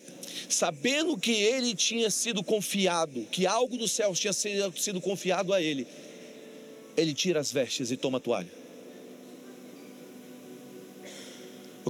Sabendo 0.49 1.17
que 1.17 1.33
ele 1.33 1.75
tinha 1.75 2.11
sido 2.11 2.43
confiado, 2.43 3.27
que 3.31 3.47
algo 3.47 3.77
do 3.77 3.87
céu 3.87 4.15
tinha 4.15 4.33
sido 4.33 5.01
confiado 5.01 5.53
a 5.53 5.63
ele, 5.63 5.87
ele 6.97 7.15
tira 7.15 7.41
as 7.41 7.53
vestes 7.53 7.91
e 7.91 7.97
toma 7.97 8.19
a 8.19 8.21
toalha. 8.21 8.60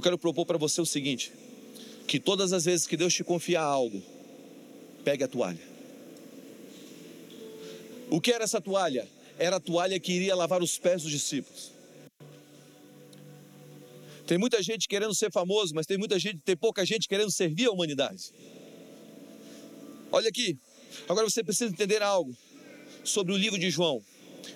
Eu 0.01 0.03
quero 0.03 0.17
propor 0.17 0.47
para 0.47 0.57
você 0.57 0.81
o 0.81 0.85
seguinte: 0.85 1.31
que 2.07 2.19
todas 2.19 2.51
as 2.53 2.65
vezes 2.65 2.87
que 2.87 2.97
Deus 2.97 3.13
te 3.13 3.23
confiar 3.23 3.61
algo, 3.61 4.01
pegue 5.03 5.23
a 5.23 5.27
toalha. 5.27 5.61
O 8.09 8.19
que 8.19 8.31
era 8.31 8.43
essa 8.43 8.59
toalha? 8.59 9.07
Era 9.37 9.57
a 9.57 9.59
toalha 9.59 9.99
que 9.99 10.11
iria 10.11 10.35
lavar 10.35 10.63
os 10.63 10.79
pés 10.79 11.03
dos 11.03 11.11
discípulos. 11.11 11.71
Tem 14.25 14.39
muita 14.39 14.63
gente 14.63 14.87
querendo 14.87 15.13
ser 15.13 15.31
famoso, 15.31 15.75
mas 15.75 15.85
tem 15.85 15.99
muita 15.99 16.17
gente, 16.17 16.39
tem 16.39 16.57
pouca 16.57 16.83
gente 16.83 17.07
querendo 17.07 17.29
servir 17.29 17.67
a 17.67 17.71
humanidade. 17.71 18.33
Olha 20.11 20.29
aqui. 20.29 20.57
Agora 21.07 21.29
você 21.29 21.43
precisa 21.43 21.71
entender 21.71 22.01
algo 22.01 22.35
sobre 23.03 23.33
o 23.33 23.37
livro 23.37 23.59
de 23.59 23.69
João. 23.69 24.03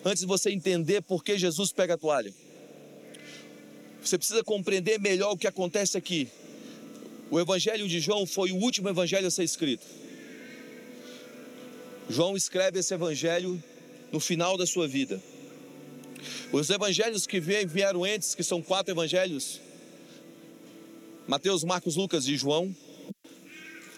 Antes 0.03 0.21
de 0.21 0.25
você 0.25 0.49
entender 0.49 1.03
por 1.03 1.23
que 1.23 1.37
Jesus 1.37 1.71
pega 1.71 1.93
a 1.93 1.97
toalha. 1.99 2.33
Você 4.05 4.19
precisa 4.19 4.43
compreender 4.43 4.99
melhor 4.99 5.31
o 5.31 5.37
que 5.37 5.47
acontece 5.47 5.97
aqui. 5.97 6.29
O 7.31 7.39
Evangelho 7.39 7.87
de 7.87 7.99
João 7.99 8.27
foi 8.27 8.51
o 8.51 8.57
último 8.57 8.87
evangelho 8.87 9.25
a 9.25 9.31
ser 9.31 9.43
escrito. 9.43 9.83
João 12.07 12.37
escreve 12.37 12.77
esse 12.77 12.93
evangelho 12.93 13.61
no 14.11 14.19
final 14.19 14.57
da 14.57 14.67
sua 14.67 14.87
vida. 14.87 15.19
Os 16.51 16.69
evangelhos 16.69 17.25
que 17.25 17.39
vieram 17.39 18.03
antes, 18.03 18.35
que 18.35 18.43
são 18.43 18.61
quatro 18.61 18.93
evangelhos, 18.93 19.59
Mateus, 21.27 21.63
Marcos, 21.63 21.95
Lucas 21.95 22.27
e 22.27 22.37
João, 22.37 22.75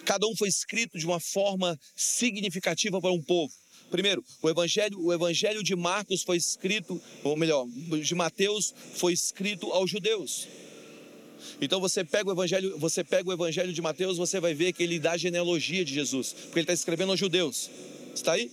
cada 0.06 0.26
um 0.26 0.34
foi 0.34 0.48
escrito 0.48 0.98
de 0.98 1.04
uma 1.04 1.20
forma 1.20 1.78
significativa 1.94 2.98
para 2.98 3.12
um 3.12 3.22
povo. 3.22 3.52
Primeiro, 3.90 4.24
o 4.42 4.50
evangelho, 4.50 5.00
o 5.00 5.12
evangelho 5.12 5.62
de 5.62 5.74
Marcos 5.74 6.22
foi 6.22 6.36
escrito, 6.36 7.00
ou 7.24 7.36
melhor, 7.36 7.66
de 7.66 8.14
Mateus 8.14 8.74
foi 8.94 9.12
escrito 9.12 9.72
aos 9.72 9.90
judeus. 9.90 10.46
Então 11.60 11.80
você 11.80 12.04
pega 12.04 12.28
o 12.28 12.32
evangelho, 12.32 12.78
você 12.78 13.02
pega 13.02 13.28
o 13.28 13.32
evangelho 13.32 13.72
de 13.72 13.80
Mateus, 13.80 14.18
você 14.18 14.40
vai 14.40 14.54
ver 14.54 14.72
que 14.72 14.82
ele 14.82 14.98
dá 14.98 15.12
a 15.12 15.16
genealogia 15.16 15.84
de 15.84 15.94
Jesus, 15.94 16.32
porque 16.32 16.58
ele 16.58 16.64
está 16.64 16.72
escrevendo 16.72 17.10
aos 17.10 17.20
judeus. 17.20 17.70
Está 18.14 18.32
aí? 18.32 18.50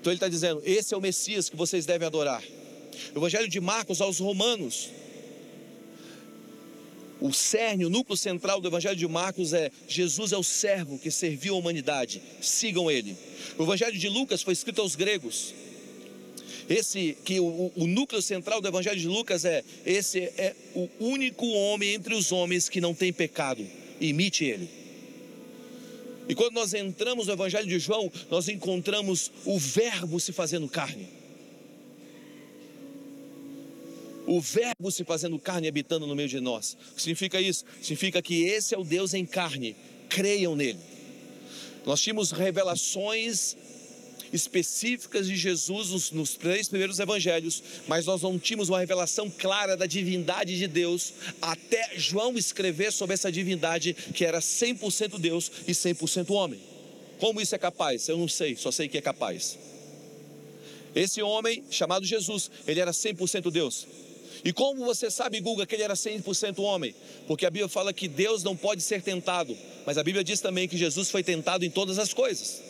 Então 0.00 0.10
ele 0.10 0.16
está 0.16 0.28
dizendo: 0.28 0.62
esse 0.64 0.94
é 0.94 0.96
o 0.96 1.00
Messias 1.00 1.48
que 1.48 1.56
vocês 1.56 1.84
devem 1.84 2.06
adorar. 2.06 2.42
O 3.14 3.18
evangelho 3.18 3.48
de 3.48 3.60
Marcos 3.60 4.00
aos 4.00 4.18
romanos, 4.18 4.88
o 7.20 7.32
cerne, 7.32 7.84
o 7.84 7.90
núcleo 7.90 8.16
central 8.16 8.60
do 8.60 8.68
Evangelho 8.68 8.96
de 8.96 9.06
Marcos 9.06 9.52
é: 9.52 9.70
Jesus 9.86 10.32
é 10.32 10.36
o 10.36 10.42
servo 10.42 10.98
que 10.98 11.10
serviu 11.10 11.54
a 11.54 11.58
humanidade, 11.58 12.22
sigam 12.40 12.90
ele. 12.90 13.16
O 13.58 13.62
Evangelho 13.62 13.98
de 13.98 14.08
Lucas 14.08 14.42
foi 14.42 14.52
escrito 14.52 14.80
aos 14.80 14.96
gregos. 14.96 15.54
Esse 16.68 17.16
que 17.24 17.40
o, 17.40 17.72
o, 17.74 17.86
núcleo 17.86 18.22
central 18.22 18.60
do 18.60 18.68
Evangelho 18.68 18.98
de 18.98 19.08
Lucas 19.08 19.44
é: 19.44 19.62
esse 19.84 20.20
é 20.20 20.54
o 20.74 20.88
único 20.98 21.46
homem 21.46 21.94
entre 21.94 22.14
os 22.14 22.32
homens 22.32 22.68
que 22.68 22.80
não 22.80 22.94
tem 22.94 23.12
pecado, 23.12 23.66
imite 24.00 24.44
ele. 24.44 24.70
E 26.28 26.34
quando 26.34 26.54
nós 26.54 26.72
entramos 26.72 27.26
no 27.26 27.32
Evangelho 27.32 27.66
de 27.66 27.78
João, 27.78 28.10
nós 28.30 28.48
encontramos 28.48 29.32
o 29.44 29.58
Verbo 29.58 30.20
se 30.20 30.32
fazendo 30.32 30.68
carne. 30.68 31.19
O 34.30 34.40
Verbo 34.40 34.92
se 34.92 35.02
fazendo 35.02 35.36
carne 35.40 35.66
habitando 35.66 36.06
no 36.06 36.14
meio 36.14 36.28
de 36.28 36.38
nós. 36.38 36.76
O 36.92 36.94
que 36.94 37.02
significa 37.02 37.40
isso? 37.40 37.64
Significa 37.82 38.22
que 38.22 38.44
esse 38.44 38.72
é 38.72 38.78
o 38.78 38.84
Deus 38.84 39.12
em 39.12 39.26
carne. 39.26 39.74
Creiam 40.08 40.54
nele. 40.54 40.78
Nós 41.84 42.00
tínhamos 42.00 42.30
revelações 42.30 43.56
específicas 44.32 45.26
de 45.26 45.34
Jesus 45.34 45.90
nos, 45.90 46.10
nos, 46.12 46.34
três 46.36 46.68
primeiros 46.68 47.00
evangelhos, 47.00 47.60
mas 47.88 48.06
nós 48.06 48.22
não 48.22 48.38
tínhamos 48.38 48.68
uma 48.68 48.78
revelação 48.78 49.28
clara 49.28 49.76
da 49.76 49.84
divindade 49.84 50.56
de 50.56 50.68
Deus 50.68 51.12
até 51.42 51.98
João 51.98 52.38
escrever 52.38 52.92
sobre 52.92 53.14
essa 53.14 53.32
divindade 53.32 53.94
que 54.14 54.24
era 54.24 54.38
100% 54.38 55.18
Deus 55.18 55.50
e 55.66 55.72
100% 55.72 56.30
homem. 56.30 56.60
Como 57.18 57.40
isso 57.40 57.56
é 57.56 57.58
capaz? 57.58 58.06
Eu 58.06 58.16
não 58.16 58.28
sei, 58.28 58.54
só 58.54 58.70
sei 58.70 58.86
que 58.86 58.96
é 58.96 59.02
capaz. 59.02 59.58
Esse 60.94 61.20
homem 61.20 61.64
chamado 61.68 62.06
Jesus, 62.06 62.48
ele 62.64 62.78
era 62.78 62.92
100% 62.92 63.50
Deus. 63.50 63.88
E 64.44 64.52
como 64.52 64.84
você 64.84 65.10
sabe, 65.10 65.40
Guga, 65.40 65.66
que 65.66 65.74
ele 65.74 65.82
era 65.82 65.94
100% 65.94 66.58
homem? 66.60 66.94
Porque 67.26 67.44
a 67.44 67.50
Bíblia 67.50 67.68
fala 67.68 67.92
que 67.92 68.08
Deus 68.08 68.42
não 68.42 68.56
pode 68.56 68.82
ser 68.82 69.02
tentado, 69.02 69.56
mas 69.84 69.98
a 69.98 70.02
Bíblia 70.02 70.24
diz 70.24 70.40
também 70.40 70.68
que 70.68 70.76
Jesus 70.76 71.10
foi 71.10 71.22
tentado 71.22 71.64
em 71.64 71.70
todas 71.70 71.98
as 71.98 72.14
coisas. 72.14 72.62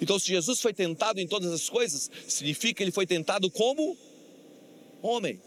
Então, 0.00 0.18
se 0.18 0.26
Jesus 0.28 0.60
foi 0.60 0.72
tentado 0.72 1.20
em 1.20 1.26
todas 1.26 1.52
as 1.52 1.68
coisas, 1.68 2.10
significa 2.28 2.74
que 2.74 2.82
ele 2.82 2.92
foi 2.92 3.06
tentado 3.06 3.50
como 3.50 3.96
homem. 5.02 5.40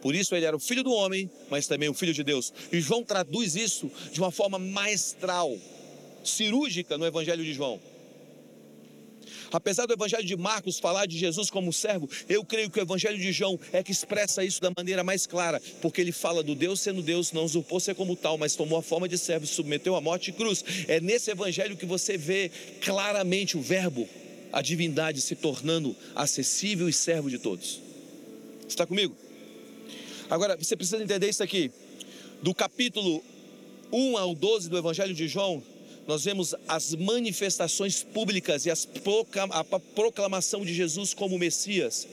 Por 0.00 0.14
isso 0.14 0.34
ele 0.36 0.44
era 0.44 0.54
o 0.54 0.60
filho 0.60 0.82
do 0.82 0.92
homem, 0.92 1.30
mas 1.48 1.66
também 1.66 1.88
o 1.88 1.94
filho 1.94 2.12
de 2.12 2.22
Deus. 2.22 2.52
E 2.70 2.80
João 2.80 3.02
traduz 3.02 3.56
isso 3.56 3.90
de 4.12 4.20
uma 4.20 4.30
forma 4.30 4.58
maestral, 4.58 5.56
cirúrgica 6.22 6.98
no 6.98 7.06
Evangelho 7.06 7.42
de 7.42 7.54
João. 7.54 7.80
Apesar 9.54 9.86
do 9.86 9.92
Evangelho 9.92 10.24
de 10.24 10.36
Marcos 10.36 10.80
falar 10.80 11.06
de 11.06 11.16
Jesus 11.16 11.48
como 11.48 11.72
servo, 11.72 12.10
eu 12.28 12.44
creio 12.44 12.68
que 12.68 12.80
o 12.80 12.82
Evangelho 12.82 13.16
de 13.16 13.30
João 13.30 13.56
é 13.72 13.84
que 13.84 13.92
expressa 13.92 14.44
isso 14.44 14.60
da 14.60 14.72
maneira 14.76 15.04
mais 15.04 15.28
clara, 15.28 15.62
porque 15.80 16.00
ele 16.00 16.10
fala 16.10 16.42
do 16.42 16.56
Deus 16.56 16.80
sendo 16.80 17.00
Deus, 17.00 17.30
não 17.30 17.44
usurpou 17.44 17.78
ser 17.78 17.94
como 17.94 18.16
tal, 18.16 18.36
mas 18.36 18.56
tomou 18.56 18.76
a 18.76 18.82
forma 18.82 19.08
de 19.08 19.16
servo, 19.16 19.46
submeteu 19.46 19.94
à 19.94 20.00
morte 20.00 20.30
e 20.30 20.32
cruz. 20.32 20.64
É 20.88 21.00
nesse 21.00 21.30
Evangelho 21.30 21.76
que 21.76 21.86
você 21.86 22.18
vê 22.18 22.50
claramente 22.80 23.56
o 23.56 23.62
Verbo, 23.62 24.08
a 24.52 24.60
divindade 24.60 25.20
se 25.20 25.36
tornando 25.36 25.94
acessível 26.16 26.88
e 26.88 26.92
servo 26.92 27.30
de 27.30 27.38
todos. 27.38 27.80
Está 28.68 28.84
comigo? 28.84 29.16
Agora, 30.28 30.56
você 30.56 30.74
precisa 30.74 31.00
entender 31.00 31.28
isso 31.28 31.44
aqui. 31.44 31.70
Do 32.42 32.52
capítulo 32.52 33.22
1 33.92 34.18
ao 34.18 34.34
12 34.34 34.68
do 34.68 34.76
Evangelho 34.76 35.14
de 35.14 35.28
João, 35.28 35.62
nós 36.06 36.24
vemos 36.24 36.54
as 36.68 36.94
manifestações 36.94 38.02
públicas 38.02 38.66
e 38.66 38.70
a 38.70 38.76
proclamação 39.94 40.64
de 40.64 40.74
Jesus 40.74 41.14
como 41.14 41.38
Messias 41.38 42.06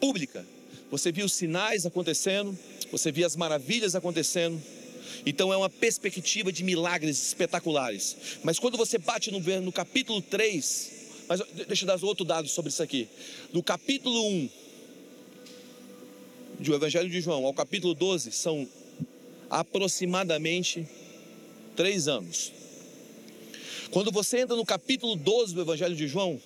pública. 0.00 0.44
Você 0.90 1.10
viu 1.10 1.24
os 1.24 1.32
sinais 1.32 1.86
acontecendo, 1.86 2.56
você 2.92 3.10
viu 3.10 3.26
as 3.26 3.36
maravilhas 3.36 3.94
acontecendo. 3.94 4.60
Então 5.24 5.52
é 5.52 5.56
uma 5.56 5.70
perspectiva 5.70 6.52
de 6.52 6.62
milagres 6.62 7.28
espetaculares. 7.28 8.16
Mas 8.42 8.58
quando 8.58 8.76
você 8.76 8.98
bate 8.98 9.30
no, 9.30 9.40
no 9.60 9.72
capítulo 9.72 10.20
3, 10.20 10.92
mas 11.26 11.40
deixa 11.66 11.84
eu 11.84 11.86
dar 11.86 12.04
outro 12.04 12.24
dado 12.24 12.48
sobre 12.48 12.68
isso 12.68 12.82
aqui. 12.82 13.08
Do 13.52 13.62
capítulo 13.62 14.28
1 14.28 14.48
do 16.60 16.74
Evangelho 16.74 17.08
de 17.08 17.20
João 17.20 17.44
ao 17.44 17.54
capítulo 17.54 17.94
12 17.94 18.30
são 18.32 18.68
aproximadamente 19.48 20.86
três 21.74 22.06
anos. 22.06 22.52
Quando 23.90 24.10
você 24.10 24.40
entra 24.40 24.56
no 24.56 24.64
capítulo 24.64 25.16
12 25.16 25.54
do 25.54 25.60
Evangelho 25.60 25.94
de 25.94 26.06
João, 26.08 26.40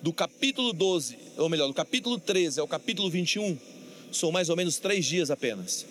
do 0.00 0.12
capítulo 0.12 0.72
12, 0.72 1.16
ou 1.36 1.48
melhor, 1.48 1.68
do 1.68 1.74
capítulo 1.74 2.18
13 2.18 2.60
ao 2.60 2.68
capítulo 2.68 3.10
21, 3.10 3.58
são 4.10 4.32
mais 4.32 4.48
ou 4.48 4.56
menos 4.56 4.78
três 4.78 5.04
dias 5.04 5.30
apenas. 5.30 5.86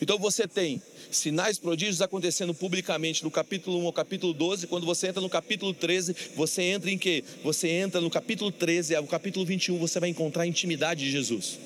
Então 0.00 0.18
você 0.18 0.46
tem 0.46 0.80
sinais 1.10 1.58
prodígios 1.58 2.00
acontecendo 2.00 2.54
publicamente 2.54 3.22
do 3.22 3.30
capítulo 3.30 3.78
1 3.80 3.86
ao 3.86 3.92
capítulo 3.92 4.32
12. 4.32 4.66
Quando 4.66 4.86
você 4.86 5.08
entra 5.08 5.20
no 5.20 5.28
capítulo 5.28 5.74
13, 5.74 6.14
você 6.34 6.62
entra 6.62 6.90
em 6.90 6.98
quê? 6.98 7.22
Você 7.42 7.68
entra 7.68 8.00
no 8.00 8.10
capítulo 8.10 8.50
13 8.50 8.94
ao 8.94 9.06
capítulo 9.06 9.44
21, 9.44 9.78
você 9.78 10.00
vai 10.00 10.08
encontrar 10.08 10.44
a 10.44 10.46
intimidade 10.46 11.04
de 11.04 11.10
Jesus. 11.10 11.58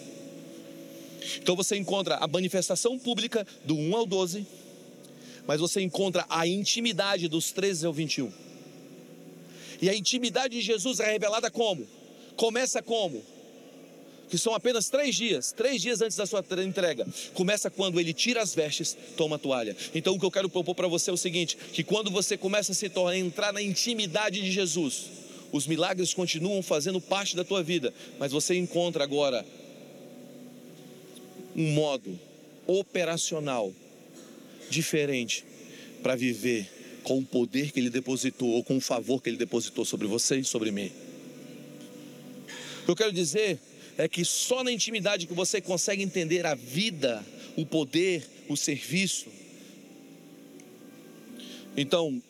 Então 1.39 1.57
você 1.57 1.77
encontra 1.77 2.17
a 2.17 2.27
manifestação 2.27 2.99
pública 2.99 3.47
do 3.65 3.77
1 3.77 3.97
ao 3.97 4.07
12 4.07 4.47
mas 5.47 5.61
você 5.61 5.81
encontra 5.81 6.25
a 6.29 6.47
intimidade 6.47 7.29
dos 7.29 7.53
13 7.53 7.87
ao 7.87 7.93
21. 7.93 8.33
E 9.81 9.89
a 9.89 9.95
intimidade 9.95 10.57
de 10.57 10.63
Jesus 10.63 11.01
é 11.01 11.13
revelada 11.13 11.51
como? 11.51 11.87
Começa 12.37 12.83
como? 12.83 13.23
Que 14.29 14.37
são 14.37 14.55
apenas 14.55 14.89
três 14.89 15.15
dias, 15.15 15.53
três 15.53 15.81
dias 15.81 16.01
antes 16.03 16.17
da 16.17 16.27
sua 16.27 16.45
entrega. 16.65 17.07
Começa 17.35 17.71
quando 17.71 18.01
ele 18.01 18.13
tira 18.13 18.43
as 18.43 18.55
vestes, 18.55 18.97
toma 19.17 19.37
a 19.37 19.39
toalha. 19.39 19.77
Então 19.95 20.15
o 20.15 20.19
que 20.19 20.27
eu 20.27 20.31
quero 20.31 20.49
propor 20.49 20.75
para 20.75 20.89
você 20.89 21.11
é 21.11 21.13
o 21.13 21.17
seguinte: 21.17 21.57
que 21.57 21.85
quando 21.85 22.11
você 22.11 22.37
começa 22.37 22.73
a 22.73 22.75
se 22.75 22.89
tornar, 22.89 23.17
entrar 23.17 23.53
na 23.53 23.63
intimidade 23.63 24.41
de 24.41 24.51
Jesus, 24.51 25.07
os 25.53 25.67
milagres 25.67 26.13
continuam 26.13 26.61
fazendo 26.61 27.01
parte 27.01 27.37
da 27.37 27.45
tua 27.45 27.63
vida, 27.63 27.95
mas 28.19 28.33
você 28.33 28.57
encontra 28.57 29.05
agora 29.05 29.47
um 31.55 31.71
modo 31.73 32.19
operacional 32.67 33.73
diferente 34.71 35.45
para 36.03 36.15
viver 36.15 36.69
com 37.03 37.19
o 37.19 37.25
poder 37.25 37.71
que 37.73 37.81
Ele 37.81 37.91
depositou 37.91 38.49
ou 38.51 38.65
com 38.65 38.77
o 38.77 38.81
favor 38.81 39.23
que 39.23 39.31
Ele 39.31 39.37
depositou 39.37 39.85
sobre 39.85 40.07
você 40.07 40.39
e 40.39 40.45
sobre 40.45 40.71
mim. 40.71 40.91
O 42.83 42.87
que 42.87 42.91
eu 42.91 42.97
quero 42.97 43.13
dizer 43.13 43.59
é 43.99 44.09
que 44.09 44.25
só 44.25 44.63
na 44.63 44.73
intimidade 44.73 45.27
que 45.27 45.35
você 45.35 45.61
consegue 45.61 46.03
entender 46.03 46.45
a 46.45 46.55
vida, 46.55 47.25
o 47.57 47.65
poder, 47.65 48.27
o 48.49 48.57
serviço. 48.57 49.27
Então, 51.77 52.23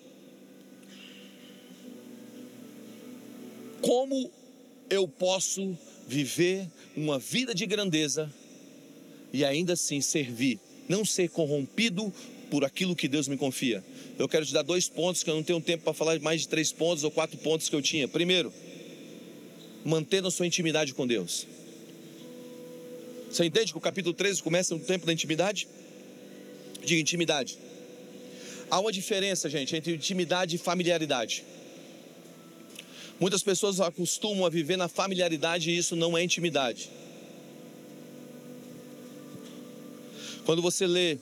como 3.80 4.30
eu 4.88 5.08
posso 5.08 5.76
viver 6.06 6.68
uma 6.96 7.18
vida 7.18 7.54
de 7.54 7.66
grandeza 7.66 8.32
e 9.32 9.44
ainda 9.44 9.72
assim 9.72 10.00
servir 10.00 10.60
não 10.88 11.04
ser 11.04 11.28
corrompido 11.30 12.12
por 12.50 12.64
aquilo 12.64 12.94
que 12.94 13.08
Deus 13.08 13.28
me 13.28 13.36
confia. 13.36 13.84
Eu 14.18 14.28
quero 14.28 14.46
te 14.46 14.52
dar 14.52 14.62
dois 14.62 14.88
pontos 14.88 15.22
que 15.22 15.30
eu 15.30 15.34
não 15.34 15.42
tenho 15.42 15.60
tempo 15.60 15.84
para 15.84 15.92
falar 15.92 16.18
mais 16.20 16.42
de 16.42 16.48
três 16.48 16.72
pontos 16.72 17.04
ou 17.04 17.10
quatro 17.10 17.36
pontos 17.38 17.68
que 17.68 17.76
eu 17.76 17.82
tinha. 17.82 18.06
Primeiro, 18.06 18.52
mantendo 19.84 20.28
a 20.28 20.30
sua 20.30 20.46
intimidade 20.46 20.94
com 20.94 21.06
Deus. 21.06 21.46
Você 23.30 23.44
entende 23.44 23.72
que 23.72 23.78
o 23.78 23.80
capítulo 23.80 24.14
13 24.14 24.42
começa 24.42 24.74
no 24.74 24.80
tempo 24.80 25.04
da 25.04 25.12
intimidade? 25.12 25.68
De 26.84 26.98
intimidade. 26.98 27.58
Há 28.70 28.80
uma 28.80 28.92
diferença, 28.92 29.48
gente, 29.48 29.76
entre 29.76 29.94
intimidade 29.94 30.56
e 30.56 30.58
familiaridade. 30.58 31.44
Muitas 33.18 33.42
pessoas 33.42 33.80
acostumam 33.80 34.44
a 34.44 34.50
viver 34.50 34.76
na 34.76 34.88
familiaridade 34.88 35.70
e 35.70 35.76
isso 35.76 35.96
não 35.96 36.16
é 36.16 36.22
intimidade. 36.22 36.90
Quando 40.46 40.62
você 40.62 40.86
lê 40.86 41.18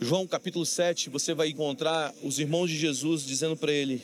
João 0.00 0.26
capítulo 0.26 0.66
7, 0.66 1.08
você 1.08 1.34
vai 1.34 1.50
encontrar 1.50 2.12
os 2.20 2.40
irmãos 2.40 2.68
de 2.68 2.76
Jesus 2.76 3.24
dizendo 3.24 3.56
para 3.56 3.70
ele, 3.70 4.02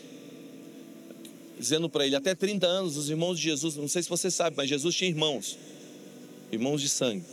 dizendo 1.59 1.89
para 1.89 2.07
ele, 2.07 2.15
até 2.15 2.33
30 2.33 2.65
anos, 2.65 2.97
os 2.97 3.11
irmãos 3.11 3.37
de 3.37 3.43
Jesus, 3.43 3.75
não 3.75 3.89
sei 3.89 4.05
se 4.05 4.09
você 4.09 4.31
sabe, 4.31 4.57
mas 4.57 4.69
Jesus 4.69 4.95
tinha 4.95 5.11
irmãos, 5.11 5.59
irmãos 6.53 6.81
de 6.81 6.89
sangue. 6.89 7.25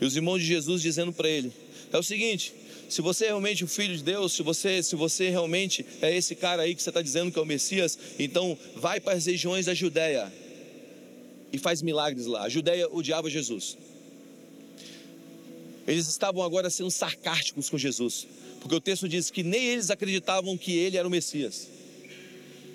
E 0.00 0.04
os 0.04 0.14
irmãos 0.14 0.38
de 0.38 0.46
Jesus 0.46 0.80
dizendo 0.82 1.12
para 1.12 1.28
ele: 1.28 1.52
é 1.92 1.98
o 1.98 2.02
seguinte, 2.02 2.54
se 2.88 3.02
você 3.02 3.24
é 3.24 3.28
realmente 3.28 3.64
o 3.64 3.68
filho 3.68 3.96
de 3.96 4.04
Deus, 4.04 4.34
se 4.34 4.42
você, 4.44 4.84
se 4.84 4.94
você 4.94 5.30
realmente 5.30 5.84
é 6.00 6.16
esse 6.16 6.36
cara 6.36 6.62
aí 6.62 6.76
que 6.76 6.82
você 6.82 6.90
está 6.90 7.02
dizendo 7.02 7.32
que 7.32 7.40
é 7.40 7.42
o 7.42 7.46
Messias, 7.46 7.98
então 8.20 8.56
vai 8.76 9.00
para 9.00 9.14
as 9.14 9.26
regiões 9.26 9.66
da 9.66 9.74
Judéia 9.74 10.32
e 11.52 11.58
faz 11.58 11.82
milagres 11.82 12.26
lá. 12.26 12.44
A 12.44 12.48
Judéia 12.48 12.88
odiava 12.88 13.28
Jesus. 13.28 13.76
Eles 15.86 16.06
estavam 16.08 16.42
agora 16.42 16.70
sendo 16.70 16.90
sarcásticos 16.90 17.68
com 17.68 17.76
Jesus, 17.76 18.26
porque 18.60 18.74
o 18.74 18.80
texto 18.80 19.08
diz 19.08 19.30
que 19.30 19.42
nem 19.42 19.64
eles 19.64 19.90
acreditavam 19.90 20.56
que 20.56 20.76
ele 20.76 20.96
era 20.96 21.06
o 21.06 21.10
Messias. 21.10 21.68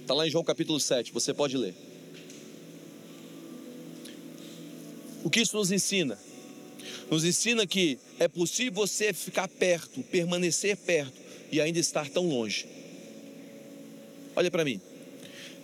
Está 0.02 0.13
lá 0.13 0.28
em 0.28 0.30
João 0.30 0.43
capítulo 0.43 0.80
7, 0.80 1.12
você 1.12 1.34
pode 1.34 1.58
ler. 1.58 1.74
O 5.24 5.30
que 5.30 5.41
isso 5.41 5.56
nos 5.56 5.72
ensina? 5.72 6.17
Nos 7.10 7.24
ensina 7.24 7.65
que 7.65 7.98
é 8.20 8.28
possível 8.28 8.74
você 8.74 9.13
ficar 9.13 9.48
perto, 9.48 10.04
permanecer 10.04 10.78
perto 10.78 11.13
e 11.52 11.62
ainda 11.62 11.80
estar 11.80 12.10
tão 12.10 12.28
longe. 12.28 12.65
Olha 14.36 14.52
para 14.52 14.63
mim. 14.63 14.80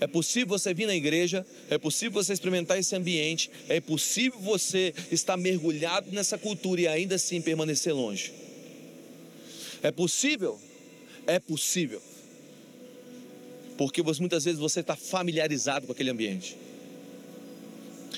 É 0.04 0.08
possível 0.08 0.50
você 0.50 0.74
vir 0.74 0.86
na 0.86 0.94
igreja, 0.94 1.46
é 1.70 1.78
possível 1.78 2.22
você 2.22 2.34
experimentar 2.34 2.78
esse 2.78 2.94
ambiente, 2.94 3.50
é 3.70 3.80
possível 3.80 4.38
você 4.38 4.94
estar 5.10 5.38
mergulhado 5.38 6.12
nessa 6.12 6.38
cultura 6.38 6.82
e 6.82 6.88
ainda 6.90 7.16
assim 7.16 7.42
permanecer 7.42 7.96
longe. 7.96 8.34
É 9.82 9.92
possível, 9.92 10.60
É 11.26 11.40
possível. 11.40 12.02
Porque 13.78 14.04
muitas 14.20 14.44
vezes 14.44 14.60
você 14.60 14.82
está 14.82 14.94
familiarizado 14.94 15.86
com 15.86 15.94
aquele 15.94 16.10
ambiente. 16.10 16.58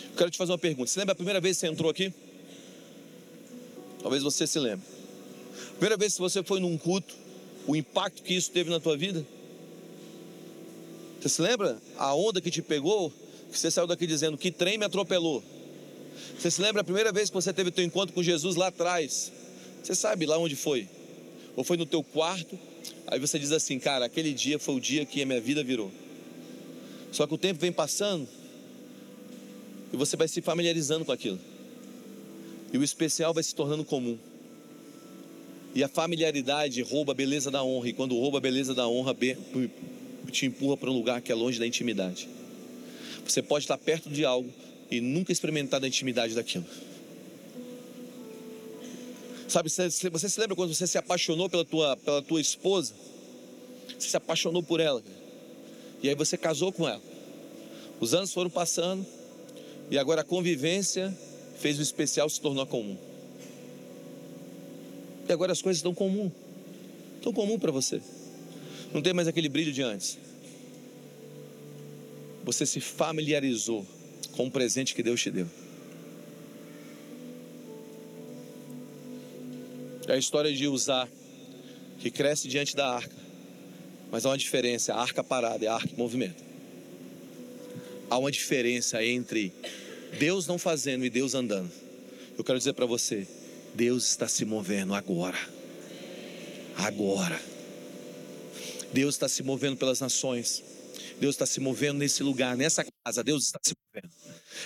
Eu 0.10 0.18
quero 0.18 0.32
te 0.32 0.40
fazer 0.40 0.54
uma 0.54 0.58
pergunta. 0.58 0.90
Você 0.90 0.98
lembra 0.98 1.14
a 1.14 1.16
primeira 1.16 1.40
vez 1.40 1.58
que 1.58 1.60
você 1.60 1.68
entrou 1.68 1.92
aqui? 1.92 2.12
Talvez 4.02 4.24
você 4.24 4.48
se 4.48 4.58
lembre. 4.58 4.88
Primeira 5.74 5.98
vez 5.98 6.16
que 6.16 6.20
você 6.20 6.42
foi 6.42 6.60
num 6.60 6.80
culto, 6.80 7.16
o 7.68 7.76
impacto 7.76 8.24
que 8.24 8.34
isso 8.34 8.50
teve 8.50 8.72
na 8.72 8.80
tua 8.80 8.98
vida? 8.98 9.24
Você 11.26 11.30
se 11.30 11.42
lembra 11.42 11.82
a 11.98 12.14
onda 12.14 12.40
que 12.40 12.52
te 12.52 12.62
pegou? 12.62 13.12
Que 13.52 13.58
você 13.58 13.72
saiu 13.72 13.88
daqui 13.88 14.06
dizendo 14.06 14.38
que 14.38 14.52
trem 14.52 14.78
me 14.78 14.86
atropelou. 14.86 15.44
Você 16.38 16.52
se 16.52 16.62
lembra 16.62 16.82
a 16.82 16.84
primeira 16.84 17.12
vez 17.12 17.32
que 17.32 17.34
você 17.34 17.52
teve 17.52 17.72
teu 17.72 17.84
encontro 17.84 18.14
com 18.14 18.22
Jesus 18.22 18.56
lá 18.56 18.68
atrás? 18.68 19.32
Você 19.82 19.96
sabe 19.96 20.28
lá 20.28 20.38
onde 20.38 20.56
foi? 20.56 20.88
Ou 21.56 21.64
foi 21.64 21.78
no 21.78 21.86
teu 21.88 22.04
quarto? 22.04 22.60
Aí 23.08 23.20
você 23.20 23.40
diz 23.40 23.52
assim, 23.52 23.80
cara, 23.80 24.06
aquele 24.06 24.34
dia 24.34 24.60
foi 24.60 24.76
o 24.76 24.80
dia 24.80 25.04
que 25.04 25.20
a 25.20 25.26
minha 25.26 25.42
vida 25.42 25.64
virou. 25.64 25.92
Só 27.12 27.26
que 27.26 27.34
o 27.34 27.40
tempo 27.40 27.60
vem 27.60 27.72
passando 27.72 28.28
e 29.92 29.98
você 29.98 30.16
vai 30.16 30.28
se 30.28 30.44
familiarizando 30.44 31.06
com 31.06 31.12
aquilo. 31.12 31.40
E 32.72 32.78
o 32.78 32.84
especial 32.84 33.34
vai 33.34 33.42
se 33.42 33.56
tornando 33.56 33.84
comum. 33.84 34.20
E 35.74 35.84
a 35.84 35.88
familiaridade 35.88 36.84
rouba 36.84 37.14
a 37.14 37.16
beleza 37.16 37.50
da 37.50 37.64
honra. 37.64 37.90
E 37.90 37.94
quando 37.94 38.14
rouba 38.14 38.38
a 38.38 38.42
beleza 38.42 38.76
da 38.76 38.88
honra, 38.88 39.16
te 40.32 40.46
empurra 40.46 40.78
para 40.78 40.90
um 40.90 40.94
lugar 40.94 41.22
que 41.22 41.32
é 41.32 41.36
longe 41.36 41.60
da 41.60 41.68
intimidade. 41.68 42.28
Você 43.26 43.42
pode 43.42 43.66
estar 43.66 43.78
perto 43.78 44.10
de 44.10 44.24
algo 44.24 44.52
e 44.90 45.02
nunca 45.02 45.32
experimentar 45.32 45.84
a 45.84 45.88
intimidade 45.88 46.36
daquilo. 46.36 46.66
Sabe, 49.48 49.70
você, 49.70 50.10
você 50.10 50.28
se 50.30 50.40
lembra 50.40 50.56
quando 50.56 50.74
você 50.74 50.88
se 50.88 50.98
apaixonou 50.98 51.50
pela 51.50 51.64
tua, 51.64 51.96
pela 51.98 52.22
tua 52.22 52.42
esposa? 52.42 52.94
Você 53.98 54.10
se 54.10 54.18
apaixonou 54.18 54.62
por 54.62 54.80
ela. 54.80 55.04
E 56.04 56.10
aí 56.10 56.16
você 56.16 56.38
casou 56.38 56.72
com 56.72 56.88
ela. 56.88 57.02
Os 58.00 58.14
anos 58.14 58.34
foram 58.34 58.50
passando 58.50 59.06
e 59.90 59.98
agora 59.98 60.22
a 60.22 60.24
convivência 60.24 61.16
fez 61.60 61.80
o 61.80 61.82
especial 61.82 62.30
se 62.30 62.42
tornar 62.42 62.66
comum. 62.66 62.98
E 65.28 65.32
agora 65.32 65.52
as 65.52 65.62
coisas 65.62 65.80
estão 65.80 65.94
comum. 65.94 66.32
Estão 67.18 67.34
comum 67.34 67.58
para 67.58 67.72
você. 67.72 68.02
Não 68.96 69.02
tem 69.02 69.12
mais 69.12 69.28
aquele 69.28 69.50
brilho 69.50 69.74
de 69.74 69.82
antes. 69.82 70.18
Você 72.46 72.66
se 72.66 72.80
familiarizou 72.80 73.86
com 74.32 74.48
o 74.48 74.52
presente 74.52 74.96
que 74.96 75.04
Deus 75.04 75.22
te 75.22 75.30
deu. 75.30 75.48
É 80.08 80.14
a 80.14 80.18
história 80.18 80.54
de 80.54 80.66
usar 80.70 81.10
que 82.00 82.10
cresce 82.10 82.48
diante 82.48 82.74
da 82.74 82.88
arca. 82.88 83.14
Mas 84.10 84.26
há 84.26 84.30
uma 84.30 84.38
diferença, 84.38 84.94
a 84.94 85.02
arca 85.02 85.22
parada 85.22 85.66
é 85.66 85.68
a 85.68 85.74
arca 85.74 85.90
em 85.94 85.98
movimento. 85.98 86.42
Há 88.10 88.18
uma 88.18 88.32
diferença 88.32 89.04
entre 89.04 89.52
Deus 90.18 90.48
não 90.48 90.58
fazendo 90.58 91.04
e 91.04 91.10
Deus 91.10 91.36
andando. 91.36 91.70
Eu 92.38 92.46
quero 92.46 92.58
dizer 92.58 92.72
para 92.72 92.86
você, 92.86 93.28
Deus 93.74 94.08
está 94.08 94.30
se 94.30 94.46
movendo 94.46 94.94
agora. 94.94 95.38
Agora. 96.78 97.55
Deus 98.96 99.16
está 99.16 99.28
se 99.28 99.44
movendo 99.44 99.76
pelas 99.76 100.00
nações. 100.00 100.64
Deus 101.20 101.36
está 101.36 101.46
se 101.46 101.60
movendo 101.60 101.98
nesse 101.98 102.24
lugar, 102.24 102.56
nessa 102.56 102.86
casa. 103.04 103.22
Deus 103.22 103.48
está 103.48 103.60
se 103.62 103.74
movendo. 103.94 104.14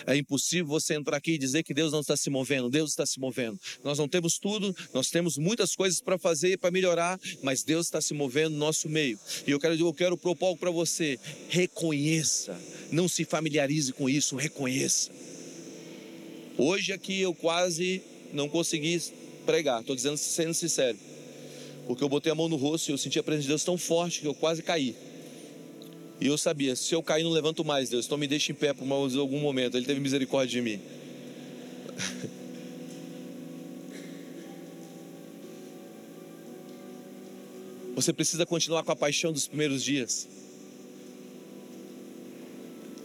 É 0.05 0.15
impossível 0.15 0.67
você 0.67 0.93
entrar 0.93 1.17
aqui 1.17 1.31
e 1.31 1.37
dizer 1.39 1.63
que 1.63 1.73
Deus 1.73 1.91
não 1.91 2.01
está 2.01 2.15
se 2.15 2.29
movendo. 2.29 2.69
Deus 2.69 2.91
está 2.91 3.07
se 3.07 3.19
movendo. 3.19 3.59
Nós 3.83 3.97
não 3.97 4.07
temos 4.07 4.37
tudo, 4.37 4.75
nós 4.93 5.09
temos 5.09 5.35
muitas 5.35 5.75
coisas 5.75 5.99
para 5.99 6.19
fazer, 6.19 6.59
para 6.59 6.69
melhorar, 6.69 7.19
mas 7.41 7.63
Deus 7.63 7.87
está 7.87 7.99
se 7.99 8.13
movendo 8.13 8.51
no 8.51 8.59
nosso 8.59 8.87
meio. 8.87 9.19
E 9.47 9.49
eu 9.49 9.59
quero, 9.59 9.73
eu 9.73 9.93
quero 9.95 10.15
propor 10.15 10.49
algo 10.49 10.59
para 10.59 10.69
você. 10.69 11.19
Reconheça. 11.49 12.55
Não 12.91 13.09
se 13.09 13.25
familiarize 13.25 13.91
com 13.93 14.07
isso, 14.07 14.35
reconheça. 14.35 15.09
Hoje 16.55 16.93
aqui 16.93 17.19
eu 17.19 17.33
quase 17.33 18.03
não 18.31 18.47
consegui 18.47 19.01
pregar, 19.43 19.81
estou 19.81 19.95
dizendo 19.95 20.17
sendo 20.17 20.53
sincero. 20.53 21.08
Porque 21.89 22.01
eu 22.03 22.07
botei 22.07 22.31
a 22.31 22.35
mão 22.35 22.47
no 22.47 22.55
rosto 22.55 22.89
e 22.89 22.91
eu 22.91 22.99
senti 22.99 23.17
a 23.17 23.23
presença 23.23 23.41
de 23.41 23.47
Deus 23.47 23.63
tão 23.63 23.75
forte 23.75 24.21
que 24.21 24.27
eu 24.27 24.35
quase 24.35 24.61
caí. 24.61 24.95
E 26.21 26.27
eu 26.27 26.37
sabia, 26.37 26.75
se 26.75 26.93
eu 26.93 27.01
cair, 27.01 27.23
não 27.23 27.31
levanto 27.31 27.65
mais, 27.65 27.89
Deus. 27.89 28.05
Então 28.05 28.15
me 28.15 28.27
deixe 28.27 28.51
em 28.51 28.55
pé 28.55 28.75
por 28.75 28.87
algum 28.91 29.39
momento. 29.39 29.75
Ele 29.75 29.87
teve 29.87 29.99
misericórdia 29.99 30.51
de 30.51 30.61
mim. 30.61 30.79
Você 37.95 38.13
precisa 38.13 38.45
continuar 38.45 38.83
com 38.83 38.91
a 38.91 38.95
paixão 38.95 39.33
dos 39.33 39.47
primeiros 39.47 39.83
dias. 39.83 40.27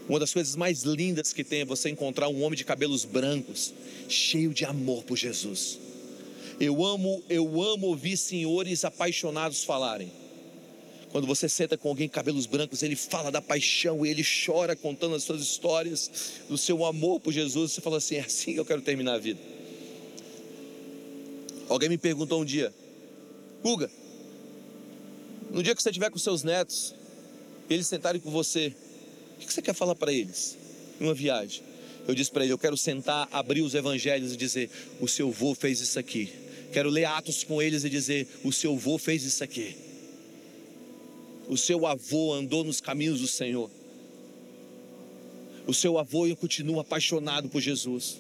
Uma 0.07 0.21
das 0.21 0.31
coisas 0.31 0.55
mais 0.57 0.83
lindas 0.83 1.33
que 1.33 1.43
tem 1.43 1.63
é 1.63 1.65
você 1.65 1.89
encontrar 1.89 2.29
um 2.29 2.43
homem 2.43 2.59
de 2.59 2.67
cabelos 2.67 3.07
brancos, 3.07 3.73
cheio 4.11 4.53
de 4.53 4.67
amor 4.67 5.05
por 5.05 5.17
Jesus. 5.17 5.84
Eu 6.61 6.85
amo, 6.85 7.23
eu 7.29 7.63
amo 7.63 7.89
ouvir 7.89 8.17
senhores 8.17 8.85
apaixonados 8.85 9.65
falarem. 9.65 10.13
Quando 11.11 11.27
você 11.27 11.49
senta 11.49 11.79
com 11.79 11.89
alguém 11.89 12.09
cabelos 12.09 12.45
brancos, 12.45 12.83
ele 12.83 12.97
fala 12.97 13.31
da 13.31 13.41
paixão, 13.41 14.05
ele 14.05 14.25
chora 14.25 14.75
contando 14.75 15.15
as 15.15 15.23
suas 15.23 15.41
histórias, 15.41 16.11
do 16.49 16.59
seu 16.59 16.85
amor 16.85 17.21
por 17.21 17.33
Jesus. 17.33 17.73
Você 17.73 17.81
fala 17.81 17.99
assim: 17.99 18.17
é 18.17 18.21
assim 18.21 18.53
que 18.53 18.59
eu 18.61 18.65
quero 18.65 18.83
terminar 18.83 19.15
a 19.15 19.19
vida. 19.19 19.41
Alguém 21.69 21.89
me 21.89 21.97
perguntou 21.99 22.43
um 22.43 22.45
dia, 22.45 22.75
Guga, 23.63 23.91
no 25.51 25.63
dia 25.63 25.75
que 25.75 25.83
você 25.83 25.91
estiver 25.91 26.11
com 26.11 26.19
seus 26.19 26.43
netos, 26.43 26.95
eles 27.71 27.87
sentarem 27.87 28.21
com 28.21 28.31
você, 28.31 28.75
o 29.37 29.47
que 29.47 29.53
você 29.53 29.63
quer 29.63 29.75
falar 29.75 29.95
para 29.95 30.13
eles? 30.13 30.59
Em 31.01 31.05
uma 31.05 31.15
viagem. 31.15 31.63
Eu 32.07 32.15
disse 32.15 32.31
para 32.31 32.45
ele: 32.45 32.53
Eu 32.53 32.59
quero 32.59 32.77
sentar, 32.77 33.29
abrir 33.31 33.63
os 33.63 33.75
evangelhos 33.75 34.33
e 34.33 34.37
dizer: 34.37 34.69
O 35.01 35.09
seu 35.09 35.29
avô 35.29 35.55
fez 35.55 35.81
isso 35.81 35.99
aqui. 35.99 36.44
Quero 36.75 36.91
ler 36.91 37.07
Atos 37.07 37.43
com 37.43 37.63
eles 37.63 37.85
e 37.85 37.89
dizer: 37.89 38.29
O 38.45 38.53
seu 38.53 38.75
avô 38.75 38.99
fez 38.99 39.25
isso 39.25 39.43
aqui 39.43 39.75
o 41.49 41.57
seu 41.57 41.87
avô 41.87 42.33
andou 42.33 42.65
nos 42.65 42.81
caminhos 42.81 43.21
do 43.21 43.29
Senhor. 43.29 43.71
O 45.67 45.75
seu 45.75 45.99
avô 45.99 46.25
continua 46.37 46.83
apaixonado 46.83 47.49
por 47.49 47.61
Jesus 47.61 48.19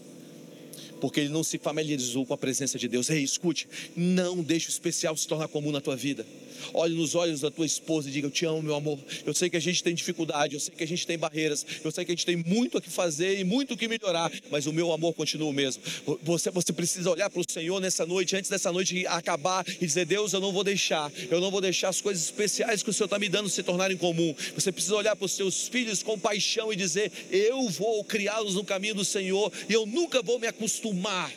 porque 1.00 1.20
ele 1.20 1.28
não 1.28 1.44
se 1.44 1.58
familiarizou 1.58 2.24
com 2.24 2.32
a 2.32 2.38
presença 2.38 2.78
de 2.78 2.88
Deus. 2.88 3.10
Ei, 3.10 3.22
escute, 3.22 3.68
não 3.94 4.42
deixe 4.42 4.68
o 4.68 4.70
especial 4.70 5.14
se 5.14 5.28
tornar 5.28 5.48
comum 5.48 5.70
na 5.70 5.80
tua 5.80 5.94
vida. 5.94 6.26
Olhe 6.72 6.94
nos 6.94 7.14
olhos 7.14 7.40
da 7.40 7.50
tua 7.50 7.66
esposa 7.66 8.08
e 8.08 8.12
diga: 8.12 8.26
Eu 8.26 8.30
te 8.30 8.44
amo, 8.44 8.62
meu 8.62 8.74
amor. 8.74 8.98
Eu 9.24 9.34
sei 9.34 9.50
que 9.50 9.56
a 9.56 9.60
gente 9.60 9.82
tem 9.82 9.94
dificuldade, 9.94 10.54
eu 10.54 10.60
sei 10.60 10.74
que 10.74 10.82
a 10.82 10.86
gente 10.86 11.06
tem 11.06 11.18
barreiras, 11.18 11.64
eu 11.82 11.90
sei 11.90 12.04
que 12.04 12.12
a 12.12 12.14
gente 12.14 12.26
tem 12.26 12.36
muito 12.36 12.78
a 12.78 12.80
que 12.80 12.90
fazer 12.90 13.38
e 13.38 13.44
muito 13.44 13.74
o 13.74 13.76
que 13.76 13.88
melhorar, 13.88 14.32
mas 14.50 14.66
o 14.66 14.72
meu 14.72 14.92
amor 14.92 15.14
continua 15.14 15.48
o 15.48 15.52
mesmo. 15.52 15.82
Você, 16.22 16.50
você 16.50 16.72
precisa 16.72 17.10
olhar 17.10 17.28
para 17.28 17.40
o 17.40 17.44
Senhor 17.48 17.80
nessa 17.80 18.06
noite, 18.06 18.36
antes 18.36 18.50
dessa 18.50 18.72
noite 18.72 19.06
acabar, 19.06 19.64
e 19.68 19.86
dizer: 19.86 20.06
Deus, 20.06 20.32
eu 20.32 20.40
não 20.40 20.52
vou 20.52 20.64
deixar, 20.64 21.10
eu 21.30 21.40
não 21.40 21.50
vou 21.50 21.60
deixar 21.60 21.88
as 21.88 22.00
coisas 22.00 22.24
especiais 22.24 22.82
que 22.82 22.90
o 22.90 22.92
Senhor 22.92 23.06
está 23.06 23.18
me 23.18 23.28
dando 23.28 23.48
se 23.48 23.62
tornarem 23.62 23.96
comum. 23.96 24.34
Você 24.54 24.72
precisa 24.72 24.94
olhar 24.94 25.16
para 25.16 25.26
os 25.26 25.32
seus 25.32 25.68
filhos 25.68 26.02
com 26.02 26.18
paixão 26.18 26.72
e 26.72 26.76
dizer: 26.76 27.10
Eu 27.30 27.68
vou 27.68 28.04
criá-los 28.04 28.54
no 28.54 28.64
caminho 28.64 28.94
do 28.94 29.04
Senhor 29.04 29.52
e 29.68 29.72
eu 29.72 29.86
nunca 29.86 30.22
vou 30.22 30.38
me 30.38 30.46
acostumar. 30.46 31.32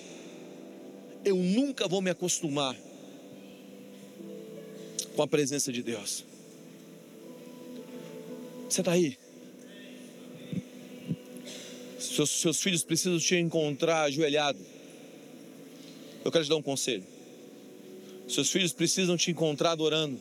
Eu 1.26 1.36
nunca 1.36 1.88
vou 1.88 2.02
me 2.02 2.10
acostumar 2.10 2.76
com 5.18 5.24
a 5.24 5.28
presença 5.28 5.74
de 5.74 5.82
Deus. 5.82 6.24
Você 8.70 8.82
está 8.82 8.92
aí? 8.92 9.18
Seus, 12.00 12.30
seus 12.30 12.62
filhos 12.62 12.84
precisam 12.84 13.18
te 13.18 13.36
encontrar 13.36 14.04
ajoelhado. 14.04 14.60
Eu 16.24 16.32
quero 16.32 16.44
te 16.44 16.50
dar 16.50 16.56
um 16.56 16.62
conselho. 16.62 17.04
Seus 18.30 18.52
filhos 18.52 18.72
precisam 18.72 19.18
te 19.18 19.32
encontrar 19.32 19.72
adorando. 19.72 20.20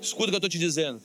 Escuta 0.00 0.26
o 0.26 0.28
que 0.28 0.34
eu 0.34 0.38
estou 0.38 0.50
te 0.50 0.58
dizendo. 0.58 1.02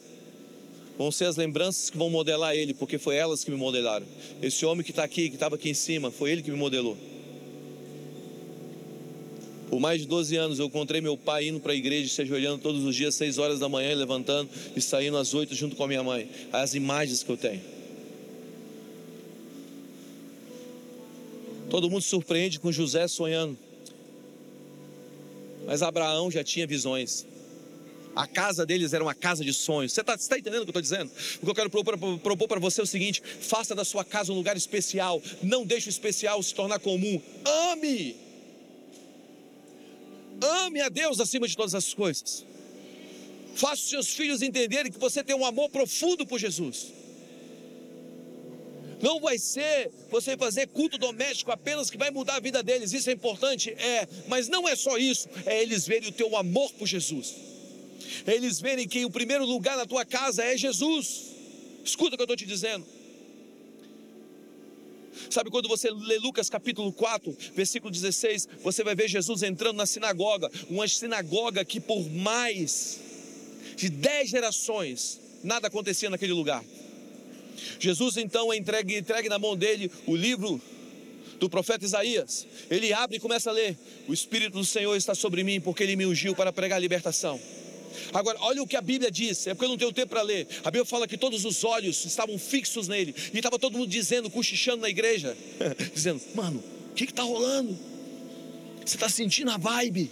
Vão 0.98 1.12
ser 1.12 1.26
as 1.26 1.36
lembranças 1.36 1.90
que 1.90 1.98
vão 1.98 2.10
modelar 2.10 2.54
ele, 2.54 2.74
porque 2.74 3.00
foi 3.00 3.16
elas 3.16 3.44
que 3.44 3.50
me 3.50 3.58
modelaram. 3.58 4.06
Esse 4.42 4.66
homem 4.66 4.84
que 4.84 4.92
está 4.92 5.04
aqui, 5.04 5.30
que 5.30 5.36
estava 5.36 5.56
aqui 5.56 5.70
em 5.70 5.74
cima, 5.74 6.12
foi 6.12 6.32
ele 6.32 6.44
que 6.44 6.52
me 6.52 6.58
modelou. 6.58 6.98
Por 9.70 9.80
mais 9.80 10.02
de 10.02 10.08
12 10.08 10.36
anos 10.36 10.60
eu 10.60 10.66
encontrei 10.66 11.00
meu 11.00 11.16
pai 11.16 11.48
indo 11.48 11.60
para 11.60 11.74
a 11.74 11.76
igreja, 11.76 12.10
se 12.10 12.22
ajoelhando 12.24 12.58
todos 12.58 12.84
os 12.84 12.96
dias, 12.96 13.14
6 13.16 13.38
horas 13.38 13.60
da 13.60 13.70
manhã, 13.70 13.94
levantando 13.96 14.50
e 14.76 14.82
saindo 14.82 15.16
às 15.18 15.34
8 15.34 15.54
junto 15.54 15.76
com 15.76 15.84
a 15.84 15.88
minha 15.88 16.02
mãe. 16.02 16.28
As 16.52 16.74
imagens 16.74 17.22
que 17.22 17.32
eu 17.32 17.38
tenho. 17.38 17.62
Todo 21.70 21.88
mundo 21.88 22.02
surpreende 22.02 22.60
com 22.60 22.72
José 22.72 23.08
sonhando. 23.08 23.56
Mas 25.68 25.84
Abraão 25.84 26.32
já 26.32 26.44
tinha 26.44 26.66
visões. 26.66 27.28
A 28.16 28.26
casa 28.26 28.66
deles 28.66 28.92
era 28.92 29.04
uma 29.04 29.14
casa 29.14 29.46
de 29.46 29.54
sonhos. 29.54 29.94
Você 29.94 30.02
está 30.02 30.18
tá 30.18 30.40
entendendo 30.40 30.64
o 30.64 30.66
que 30.66 30.76
eu 30.76 30.80
estou 30.80 30.82
dizendo? 30.82 31.12
O 31.42 31.46
que 31.46 31.52
eu 31.52 31.56
quero 31.56 31.70
propor 31.70 32.48
para 32.48 32.60
você 32.60 32.82
é 32.82 32.84
o 32.84 32.88
seguinte: 32.88 33.22
faça 33.22 33.76
da 33.76 33.86
sua 33.86 34.04
casa 34.04 34.32
um 34.32 34.36
lugar 34.36 34.58
especial. 34.58 35.22
Não 35.44 35.64
deixe 35.64 35.88
o 35.88 35.92
especial 35.92 36.42
se 36.42 36.56
tornar 36.56 36.80
comum. 36.80 37.22
Ame 37.72 38.29
Ame 40.42 40.82
a 40.82 40.90
Deus 40.90 41.20
acima 41.20 41.48
de 41.48 41.56
todas 41.56 41.76
as 41.76 41.94
coisas. 41.94 42.46
Faça 43.56 43.82
os 43.82 43.90
seus 43.90 44.10
filhos 44.10 44.42
entenderem 44.42 44.92
que 44.92 45.00
você 45.00 45.24
tem 45.24 45.36
um 45.36 45.46
amor 45.46 45.70
profundo 45.70 46.26
por 46.26 46.40
Jesus. 46.40 46.94
Não 49.02 49.20
vai 49.20 49.38
ser 49.38 49.92
você 50.10 50.36
fazer 50.36 50.68
culto 50.68 50.98
doméstico 50.98 51.52
apenas 51.52 51.90
que 51.90 51.98
vai 51.98 52.12
mudar 52.12 52.36
a 52.36 52.40
vida 52.40 52.62
deles. 52.62 52.92
Isso 52.92 53.10
é 53.10 53.14
importante? 53.14 53.72
É. 53.72 54.08
Mas 54.28 54.48
não 54.48 54.68
é 54.68 54.76
só 54.76 54.98
isso. 54.98 55.30
É 55.46 55.62
eles 55.62 55.88
verem 55.88 56.10
o 56.10 56.12
teu 56.12 56.36
amor 56.36 56.72
por 56.74 56.86
Jesus. 56.86 57.34
É 58.26 58.34
eles 58.34 58.60
verem 58.60 58.88
que 58.88 59.06
o 59.06 59.10
primeiro 59.10 59.46
lugar 59.46 59.78
na 59.78 59.86
tua 59.86 60.06
casa 60.06 60.44
é 60.44 60.58
Jesus. 60.58 61.28
Escuta 61.84 62.16
o 62.16 62.18
que 62.18 62.22
eu 62.22 62.26
estou 62.26 62.36
te 62.36 62.46
dizendo. 62.46 62.86
Sabe 65.30 65.50
quando 65.50 65.68
você 65.68 65.90
lê 65.92 66.18
Lucas 66.18 66.50
capítulo 66.50 66.92
4, 66.92 67.36
versículo 67.56 67.92
16, 67.92 68.48
você 68.62 68.84
vai 68.84 68.96
ver 68.96 69.08
Jesus 69.08 69.44
entrando 69.44 69.78
na 69.78 69.86
sinagoga, 69.86 70.50
uma 70.70 70.88
sinagoga 70.88 71.64
que 71.66 71.80
por 71.80 72.10
mais 72.10 73.00
de 73.76 73.90
dez 73.90 74.30
gerações 74.30 75.20
nada 75.44 75.68
acontecia 75.68 76.10
naquele 76.10 76.34
lugar. 76.34 76.64
Jesus 77.80 78.18
então 78.18 78.52
é 78.52 78.58
entregue, 78.58 78.98
entregue 78.98 79.30
na 79.30 79.40
mão 79.40 79.56
dele 79.56 79.92
o 80.06 80.16
livro 80.16 80.62
do 81.40 81.50
profeta 81.50 81.86
Isaías. 81.86 82.46
Ele 82.70 82.92
abre 82.94 83.18
e 83.18 83.20
começa 83.20 83.50
a 83.50 83.54
ler: 83.54 83.78
O 84.08 84.14
Espírito 84.14 84.58
do 84.58 84.66
Senhor 84.66 84.96
está 84.96 85.16
sobre 85.16 85.44
mim, 85.44 85.60
porque 85.60 85.84
ele 85.84 85.96
me 85.96 86.06
ungiu 86.06 86.36
para 86.36 86.52
pregar 86.52 86.78
a 86.78 86.80
libertação. 86.80 87.40
Agora, 88.14 88.38
olha 88.42 88.62
o 88.62 88.68
que 88.68 88.76
a 88.76 88.82
Bíblia 88.82 89.12
diz, 89.12 89.48
é 89.48 89.54
porque 89.54 89.66
eu 89.66 89.70
não 89.70 89.78
tenho 89.78 89.92
tempo 89.92 90.10
para 90.10 90.22
ler. 90.22 90.48
A 90.64 90.72
Bíblia 90.72 90.86
fala 90.86 91.08
que 91.08 91.18
todos 91.18 91.46
os 91.46 91.64
olhos 91.64 92.06
estavam 92.06 92.38
fixos 92.38 92.88
nele, 92.88 93.14
e 93.34 93.38
estava 93.38 93.60
todo 93.60 93.78
mundo 93.78 93.90
dizendo, 93.90 94.30
cochichando 94.30 94.82
na 94.82 94.90
igreja, 94.90 95.36
dizendo: 95.94 96.22
Mano, 96.36 96.64
o 96.92 96.94
que 96.94 97.06
está 97.06 97.24
rolando? 97.24 97.78
Você 98.86 98.96
está 98.96 99.10
sentindo 99.10 99.52
a 99.52 99.58
vibe? 99.58 100.12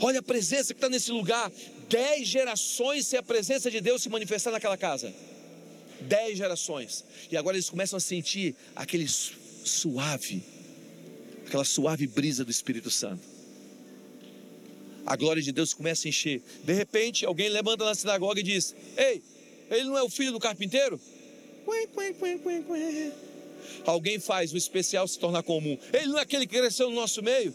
Olha 0.00 0.18
a 0.18 0.22
presença 0.22 0.74
que 0.74 0.78
está 0.78 0.88
nesse 0.88 1.12
lugar. 1.12 1.52
Dez 1.88 2.26
gerações 2.26 3.06
sem 3.06 3.18
a 3.18 3.22
presença 3.22 3.70
de 3.70 3.80
Deus 3.80 4.02
se 4.02 4.08
manifestar 4.08 4.50
naquela 4.50 4.76
casa. 4.76 5.14
Dez 6.00 6.38
gerações. 6.38 7.04
E 7.30 7.36
agora 7.36 7.56
eles 7.56 7.70
começam 7.70 7.96
a 7.96 8.00
sentir 8.00 8.56
aquele 8.74 9.06
suave, 9.08 10.42
aquela 11.46 11.64
suave 11.64 12.06
brisa 12.06 12.44
do 12.44 12.50
Espírito 12.50 12.90
Santo 12.90 13.32
a 15.06 15.16
glória 15.16 15.42
de 15.42 15.52
Deus 15.52 15.74
começa 15.74 16.06
a 16.06 16.10
encher. 16.10 16.42
De 16.64 16.72
repente, 16.72 17.24
alguém 17.24 17.48
levanta 17.48 17.84
na 17.84 17.94
sinagoga 17.94 18.40
e 18.40 18.42
diz: 18.42 18.74
Ei, 18.96 19.22
ele 19.70 19.84
não 19.84 19.98
é 19.98 20.02
o 20.02 20.08
filho 20.08 20.32
do 20.32 20.40
carpinteiro? 20.40 21.00
Alguém 23.84 24.18
faz 24.18 24.52
o 24.52 24.56
especial 24.56 25.06
se 25.06 25.18
tornar 25.18 25.42
comum. 25.42 25.78
Ele 25.92 26.06
não 26.06 26.18
é 26.18 26.22
aquele 26.22 26.46
que 26.46 26.58
cresceu 26.58 26.90
no 26.90 26.96
nosso 26.96 27.22
meio? 27.22 27.54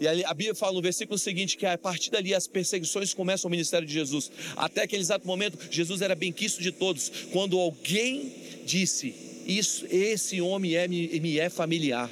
E 0.00 0.08
a 0.08 0.32
Bíblia 0.32 0.54
fala 0.54 0.72
no 0.72 0.80
versículo 0.80 1.18
seguinte 1.18 1.58
que 1.58 1.66
a 1.66 1.76
partir 1.76 2.10
dali 2.10 2.34
as 2.34 2.46
perseguições 2.46 3.12
começam 3.12 3.48
ao 3.48 3.50
ministério 3.50 3.86
de 3.86 3.92
Jesus. 3.92 4.30
Até 4.56 4.82
aquele 4.82 5.02
exato 5.02 5.26
momento, 5.26 5.58
Jesus 5.70 6.00
era 6.00 6.14
bem 6.14 6.32
quisto 6.32 6.62
de 6.62 6.72
todos. 6.72 7.12
Quando 7.30 7.58
alguém 7.58 8.32
disse: 8.64 9.14
Isso, 9.46 9.86
esse 9.90 10.40
homem 10.40 10.74
é, 10.74 10.88
me 10.88 11.38
é 11.38 11.50
familiar. 11.50 12.10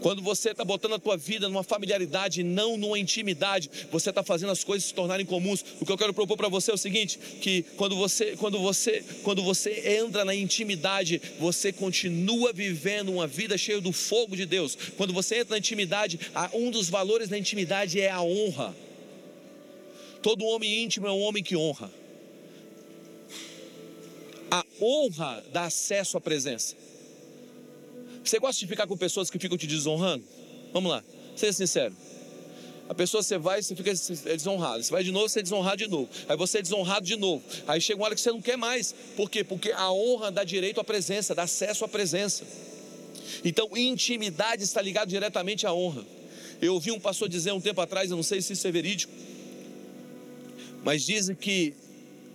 Quando 0.00 0.22
você 0.22 0.50
está 0.50 0.64
botando 0.64 0.94
a 0.94 0.98
tua 0.98 1.16
vida 1.16 1.48
numa 1.48 1.64
familiaridade, 1.64 2.42
não 2.42 2.76
numa 2.76 2.98
intimidade, 2.98 3.70
você 3.90 4.10
está 4.10 4.22
fazendo 4.22 4.52
as 4.52 4.62
coisas 4.62 4.88
se 4.88 4.94
tornarem 4.94 5.26
comuns. 5.26 5.64
O 5.80 5.86
que 5.86 5.90
eu 5.90 5.98
quero 5.98 6.14
propor 6.14 6.36
para 6.36 6.48
você 6.48 6.70
é 6.70 6.74
o 6.74 6.78
seguinte: 6.78 7.18
que 7.40 7.62
quando 7.76 7.96
você, 7.96 8.36
quando 8.36 8.58
você, 8.58 9.04
quando 9.22 9.42
você 9.42 9.98
entra 10.00 10.24
na 10.24 10.34
intimidade, 10.34 11.20
você 11.38 11.72
continua 11.72 12.52
vivendo 12.52 13.12
uma 13.12 13.26
vida 13.26 13.58
cheia 13.58 13.80
do 13.80 13.92
fogo 13.92 14.36
de 14.36 14.46
Deus. 14.46 14.76
Quando 14.96 15.12
você 15.12 15.36
entra 15.38 15.52
na 15.52 15.58
intimidade, 15.58 16.20
um 16.54 16.70
dos 16.70 16.88
valores 16.88 17.28
da 17.28 17.36
intimidade 17.36 18.00
é 18.00 18.10
a 18.10 18.22
honra. 18.22 18.74
Todo 20.22 20.44
homem 20.44 20.84
íntimo 20.84 21.06
é 21.06 21.12
um 21.12 21.20
homem 21.20 21.42
que 21.42 21.56
honra. 21.56 21.90
A 24.50 24.64
honra 24.80 25.44
dá 25.52 25.64
acesso 25.64 26.16
à 26.16 26.20
presença. 26.20 26.74
Você 28.28 28.38
gosta 28.38 28.60
de 28.60 28.66
ficar 28.66 28.86
com 28.86 28.94
pessoas 28.94 29.30
que 29.30 29.38
ficam 29.38 29.56
te 29.56 29.66
desonrando? 29.66 30.22
Vamos 30.70 30.90
lá, 30.90 31.02
seja 31.34 31.54
sincero. 31.54 31.96
A 32.86 32.94
pessoa 32.94 33.22
você 33.22 33.38
vai, 33.38 33.62
você 33.62 33.74
fica 33.74 33.90
desonrado. 33.90 34.82
Você 34.82 34.90
vai 34.90 35.02
de 35.02 35.10
novo, 35.10 35.26
você 35.26 35.40
é 35.40 35.42
desonrado 35.42 35.78
de 35.78 35.86
novo. 35.86 36.10
Aí 36.28 36.36
você 36.36 36.58
é 36.58 36.62
desonrado 36.62 37.06
de 37.06 37.16
novo. 37.16 37.42
Aí 37.66 37.80
chega 37.80 37.98
uma 37.98 38.04
hora 38.04 38.14
que 38.14 38.20
você 38.20 38.30
não 38.30 38.42
quer 38.42 38.58
mais. 38.58 38.94
Por 39.16 39.30
quê? 39.30 39.42
Porque 39.42 39.72
a 39.72 39.90
honra 39.90 40.30
dá 40.30 40.44
direito 40.44 40.78
à 40.78 40.84
presença, 40.84 41.34
dá 41.34 41.44
acesso 41.44 41.86
à 41.86 41.88
presença. 41.88 42.44
Então, 43.42 43.70
intimidade 43.74 44.62
está 44.62 44.82
ligado 44.82 45.08
diretamente 45.08 45.66
à 45.66 45.72
honra. 45.72 46.04
Eu 46.60 46.74
ouvi 46.74 46.90
um 46.90 47.00
pastor 47.00 47.30
dizer 47.30 47.52
um 47.52 47.60
tempo 47.62 47.80
atrás, 47.80 48.10
eu 48.10 48.16
não 48.16 48.22
sei 48.22 48.42
se 48.42 48.52
isso 48.52 48.66
é 48.66 48.70
verídico, 48.70 49.12
mas 50.84 51.02
dizem 51.02 51.34
que 51.34 51.72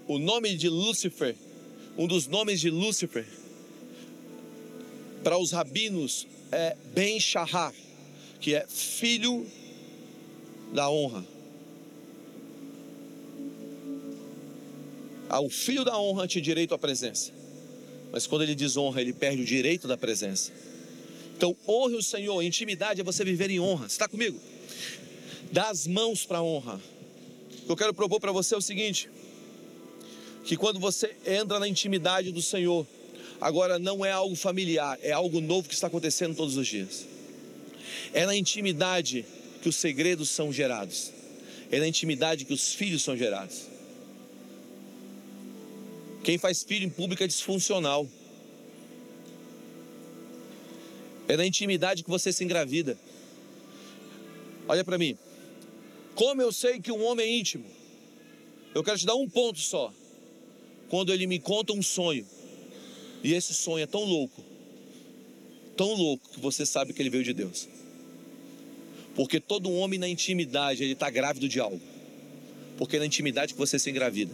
o 0.07 0.17
nome 0.17 0.55
de 0.55 0.69
Lúcifer, 0.69 1.35
um 1.95 2.07
dos 2.07 2.25
nomes 2.25 2.59
de 2.59 2.71
Lúcifer, 2.71 3.27
para 5.23 5.37
os 5.37 5.51
rabinos 5.51 6.27
é 6.51 6.75
Ben 6.93 7.19
Shahar, 7.19 7.73
que 8.39 8.53
é 8.53 8.65
filho 8.67 9.47
da 10.73 10.89
honra. 10.89 11.25
Ao 15.29 15.49
filho 15.49 15.83
da 15.83 15.97
honra 15.97 16.27
te 16.27 16.39
direito 16.41 16.75
à 16.75 16.77
presença. 16.77 17.31
Mas 18.11 18.27
quando 18.27 18.43
ele 18.43 18.53
desonra, 18.53 19.01
ele 19.01 19.13
perde 19.13 19.41
o 19.41 19.45
direito 19.45 19.87
da 19.87 19.97
presença. 19.97 20.51
Então, 21.35 21.55
honre 21.67 21.95
o 21.95 22.03
Senhor. 22.03 22.41
Intimidade 22.43 23.01
é 23.01 23.03
você 23.03 23.23
viver 23.25 23.49
em 23.49 23.59
honra. 23.59 23.89
Você 23.89 23.95
está 23.95 24.07
comigo? 24.07 24.39
Dá 25.51 25.69
as 25.69 25.87
mãos 25.87 26.25
para 26.25 26.37
a 26.37 26.43
honra. 26.43 26.79
O 27.63 27.65
que 27.65 27.71
eu 27.71 27.75
quero 27.75 27.93
propor 27.93 28.19
para 28.19 28.31
você 28.31 28.53
é 28.53 28.57
o 28.57 28.61
seguinte: 28.61 29.09
que 30.43 30.55
quando 30.55 30.79
você 30.79 31.15
entra 31.25 31.59
na 31.59 31.67
intimidade 31.67 32.31
do 32.31 32.41
Senhor, 32.41 32.85
Agora, 33.43 33.77
não 33.77 34.05
é 34.05 34.11
algo 34.13 34.37
familiar, 34.37 34.97
é 35.01 35.11
algo 35.11 35.41
novo 35.41 35.67
que 35.67 35.75
está 35.75 35.87
acontecendo 35.87 36.33
todos 36.33 36.55
os 36.55 36.65
dias. 36.65 37.05
É 38.13 38.25
na 38.25 38.33
intimidade 38.33 39.25
que 39.61 39.67
os 39.67 39.75
segredos 39.75 40.29
são 40.29 40.53
gerados, 40.53 41.11
é 41.69 41.77
na 41.77 41.85
intimidade 41.85 42.45
que 42.45 42.53
os 42.53 42.73
filhos 42.73 43.03
são 43.03 43.17
gerados. 43.17 43.63
Quem 46.23 46.37
faz 46.37 46.63
filho 46.63 46.85
em 46.85 46.89
público 46.89 47.21
é 47.21 47.27
disfuncional. 47.27 48.07
É 51.27 51.35
na 51.35 51.45
intimidade 51.45 52.01
que 52.01 52.09
você 52.09 52.31
se 52.31 52.45
engravida. 52.45 52.97
Olha 54.69 54.85
para 54.85 54.97
mim. 54.97 55.17
Como 56.15 56.41
eu 56.41 56.53
sei 56.53 56.79
que 56.79 56.93
um 56.93 57.03
homem 57.03 57.25
é 57.25 57.37
íntimo? 57.39 57.65
Eu 58.73 58.85
quero 58.85 58.97
te 58.97 59.05
dar 59.05 59.15
um 59.15 59.27
ponto 59.27 59.59
só. 59.59 59.93
Quando 60.87 61.11
ele 61.11 61.27
me 61.27 61.39
conta 61.39 61.73
um 61.73 61.81
sonho 61.81 62.25
e 63.23 63.33
esse 63.33 63.53
sonho 63.53 63.83
é 63.83 63.87
tão 63.87 64.03
louco, 64.03 64.43
tão 65.77 65.93
louco 65.93 66.29
que 66.29 66.39
você 66.39 66.65
sabe 66.65 66.93
que 66.93 67.01
ele 67.01 67.09
veio 67.09 67.23
de 67.23 67.33
Deus. 67.33 67.69
Porque 69.15 69.39
todo 69.39 69.71
homem 69.71 69.99
na 69.99 70.07
intimidade, 70.07 70.83
ele 70.83 70.93
está 70.93 71.09
grávido 71.09 71.47
de 71.47 71.59
algo. 71.59 71.81
Porque 72.77 72.97
é 72.97 72.99
na 72.99 73.05
intimidade 73.05 73.53
que 73.53 73.59
você 73.59 73.79
se 73.79 73.89
engravida. 73.89 74.33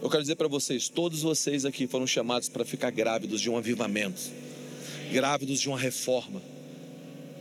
Eu 0.00 0.08
quero 0.08 0.22
dizer 0.22 0.36
para 0.36 0.48
vocês, 0.48 0.88
todos 0.88 1.22
vocês 1.22 1.64
aqui 1.64 1.86
foram 1.86 2.06
chamados 2.06 2.48
para 2.48 2.64
ficar 2.64 2.90
grávidos 2.90 3.40
de 3.40 3.50
um 3.50 3.56
avivamento, 3.56 4.20
grávidos 5.10 5.60
de 5.60 5.68
uma 5.68 5.78
reforma, 5.78 6.42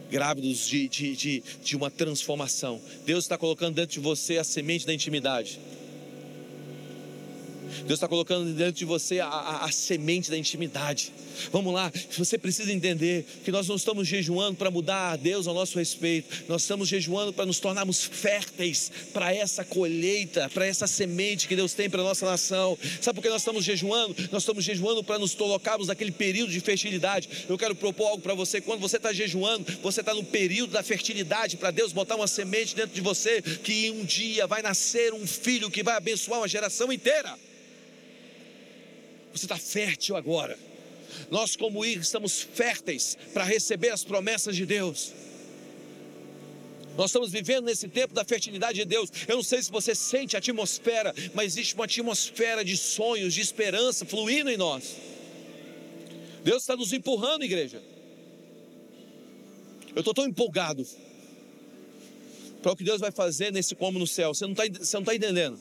grávidos 0.09 0.67
de, 0.67 0.87
de, 0.87 1.15
de, 1.15 1.43
de 1.61 1.75
uma 1.75 1.91
transformação. 1.91 2.81
Deus 3.05 3.25
está 3.25 3.37
colocando 3.37 3.75
dentro 3.75 3.93
de 3.93 3.99
você 3.99 4.37
a 4.37 4.43
semente 4.43 4.85
da 4.85 4.93
intimidade. 4.93 5.59
Deus 7.85 7.97
está 7.97 8.07
colocando 8.07 8.51
dentro 8.53 8.73
de 8.73 8.85
você 8.85 9.19
a, 9.19 9.27
a, 9.27 9.65
a, 9.65 9.71
semente 9.71 10.29
da 10.29 10.37
intimidade. 10.37 11.11
Vamos 11.51 11.73
lá, 11.73 11.91
você 12.17 12.37
precisa 12.37 12.71
entender 12.71 13.25
que 13.43 13.51
nós 13.51 13.67
não 13.67 13.75
estamos 13.75 14.07
jejuando 14.07 14.55
para 14.55 14.71
mudar 14.71 15.11
a 15.11 15.15
Deus 15.15 15.47
ao 15.47 15.53
nosso 15.53 15.77
respeito, 15.77 16.45
nós 16.47 16.61
estamos 16.61 16.87
jejuando 16.87 17.33
para 17.33 17.45
nos 17.45 17.59
tornarmos 17.59 18.03
férteis 18.03 18.91
para 19.11 19.33
essa 19.33 19.63
colheita, 19.63 20.49
para 20.53 20.65
essa 20.65 20.87
semente 20.87 21.47
que 21.47 21.55
Deus 21.55 21.73
tem 21.73 21.89
para 21.89 22.01
a 22.01 22.05
nossa 22.05 22.25
nação. 22.25 22.77
Sabe 23.01 23.15
por 23.15 23.21
que 23.21 23.29
nós 23.29 23.41
estamos 23.41 23.65
jejuando? 23.65 24.15
Nós 24.31 24.43
estamos 24.43 24.63
jejuando 24.63 25.03
para 25.03 25.19
nos 25.19 25.35
colocarmos 25.35 25.87
naquele 25.87 26.11
período 26.11 26.51
de 26.51 26.59
fertilidade. 26.59 27.29
Eu 27.49 27.57
quero 27.57 27.75
propor 27.75 28.07
algo 28.07 28.21
para 28.21 28.33
você: 28.33 28.61
quando 28.61 28.79
você 28.79 28.97
está 28.97 29.11
jejuando, 29.11 29.65
você 29.81 30.01
está 30.01 30.13
no 30.13 30.23
período 30.23 30.71
da 30.71 30.83
fertilidade, 30.83 31.57
para 31.57 31.71
Deus 31.71 31.91
botar 31.91 32.15
uma 32.15 32.27
semente 32.27 32.75
dentro 32.75 32.93
de 32.93 33.01
você, 33.01 33.41
que 33.41 33.91
um 33.91 34.05
dia 34.05 34.47
vai 34.47 34.61
nascer 34.61 35.13
um 35.13 35.25
filho 35.25 35.69
que 35.69 35.83
vai 35.83 35.95
abençoar 35.95 36.39
uma 36.39 36.47
geração 36.47 36.91
inteira. 36.91 37.37
Você 39.33 39.45
está 39.45 39.57
fértil 39.57 40.15
agora. 40.15 40.57
Nós, 41.29 41.55
como 41.55 41.83
ir, 41.83 41.99
estamos 41.99 42.41
férteis 42.41 43.17
para 43.33 43.43
receber 43.43 43.89
as 43.89 44.03
promessas 44.03 44.55
de 44.55 44.65
Deus. 44.65 45.11
Nós 46.95 47.09
estamos 47.09 47.31
vivendo 47.31 47.65
nesse 47.65 47.87
tempo 47.87 48.13
da 48.13 48.23
fertilidade 48.23 48.77
de 48.77 48.85
Deus. 48.85 49.09
Eu 49.27 49.37
não 49.37 49.43
sei 49.43 49.61
se 49.63 49.71
você 49.71 49.95
sente 49.95 50.35
a 50.35 50.39
atmosfera, 50.39 51.13
mas 51.33 51.53
existe 51.53 51.73
uma 51.73 51.85
atmosfera 51.85 52.63
de 52.63 52.77
sonhos, 52.77 53.33
de 53.33 53.41
esperança 53.41 54.05
fluindo 54.05 54.49
em 54.49 54.57
nós. 54.57 54.95
Deus 56.43 56.61
está 56.63 56.75
nos 56.75 56.93
empurrando, 56.93 57.43
igreja. 57.43 57.81
Eu 59.95 59.99
estou 59.99 60.13
tão 60.13 60.25
empolgado 60.25 60.85
para 62.61 62.71
o 62.71 62.75
que 62.75 62.83
Deus 62.83 62.99
vai 63.01 63.11
fazer 63.11 63.51
nesse 63.51 63.75
como 63.75 63.97
no 63.97 64.07
céu. 64.07 64.33
Você 64.33 64.45
não 64.45 64.53
está 64.53 65.01
tá 65.03 65.15
entendendo. 65.15 65.59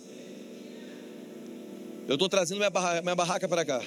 Eu 2.09 2.15
estou 2.15 2.29
trazendo 2.29 2.59
minha 2.59 2.71
barraca, 2.71 3.03
minha 3.03 3.15
barraca 3.15 3.49
para 3.49 3.65
cá. 3.65 3.83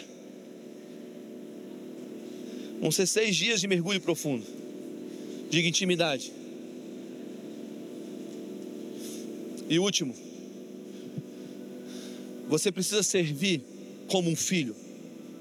Vão 2.80 2.91
ser 2.91 3.07
seis 3.07 3.36
dias 3.36 3.59
de 3.59 3.68
mergulho 3.68 3.99
profundo, 3.99 4.45
de 5.49 5.66
intimidade. 5.68 6.32
E 9.68 9.80
último, 9.80 10.16
você 12.47 12.72
precisa 12.72 13.01
servir 13.01 13.61
como 14.07 14.30
um 14.30 14.36
filho, 14.36 14.76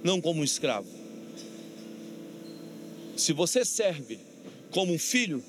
não 0.02 0.20
como 0.20 0.40
um 0.40 0.44
escravo. 0.44 0.88
Se 3.16 3.32
você 3.32 3.64
serve 3.64 4.18
como 4.70 4.92
um 4.92 4.98
filho, 4.98 5.42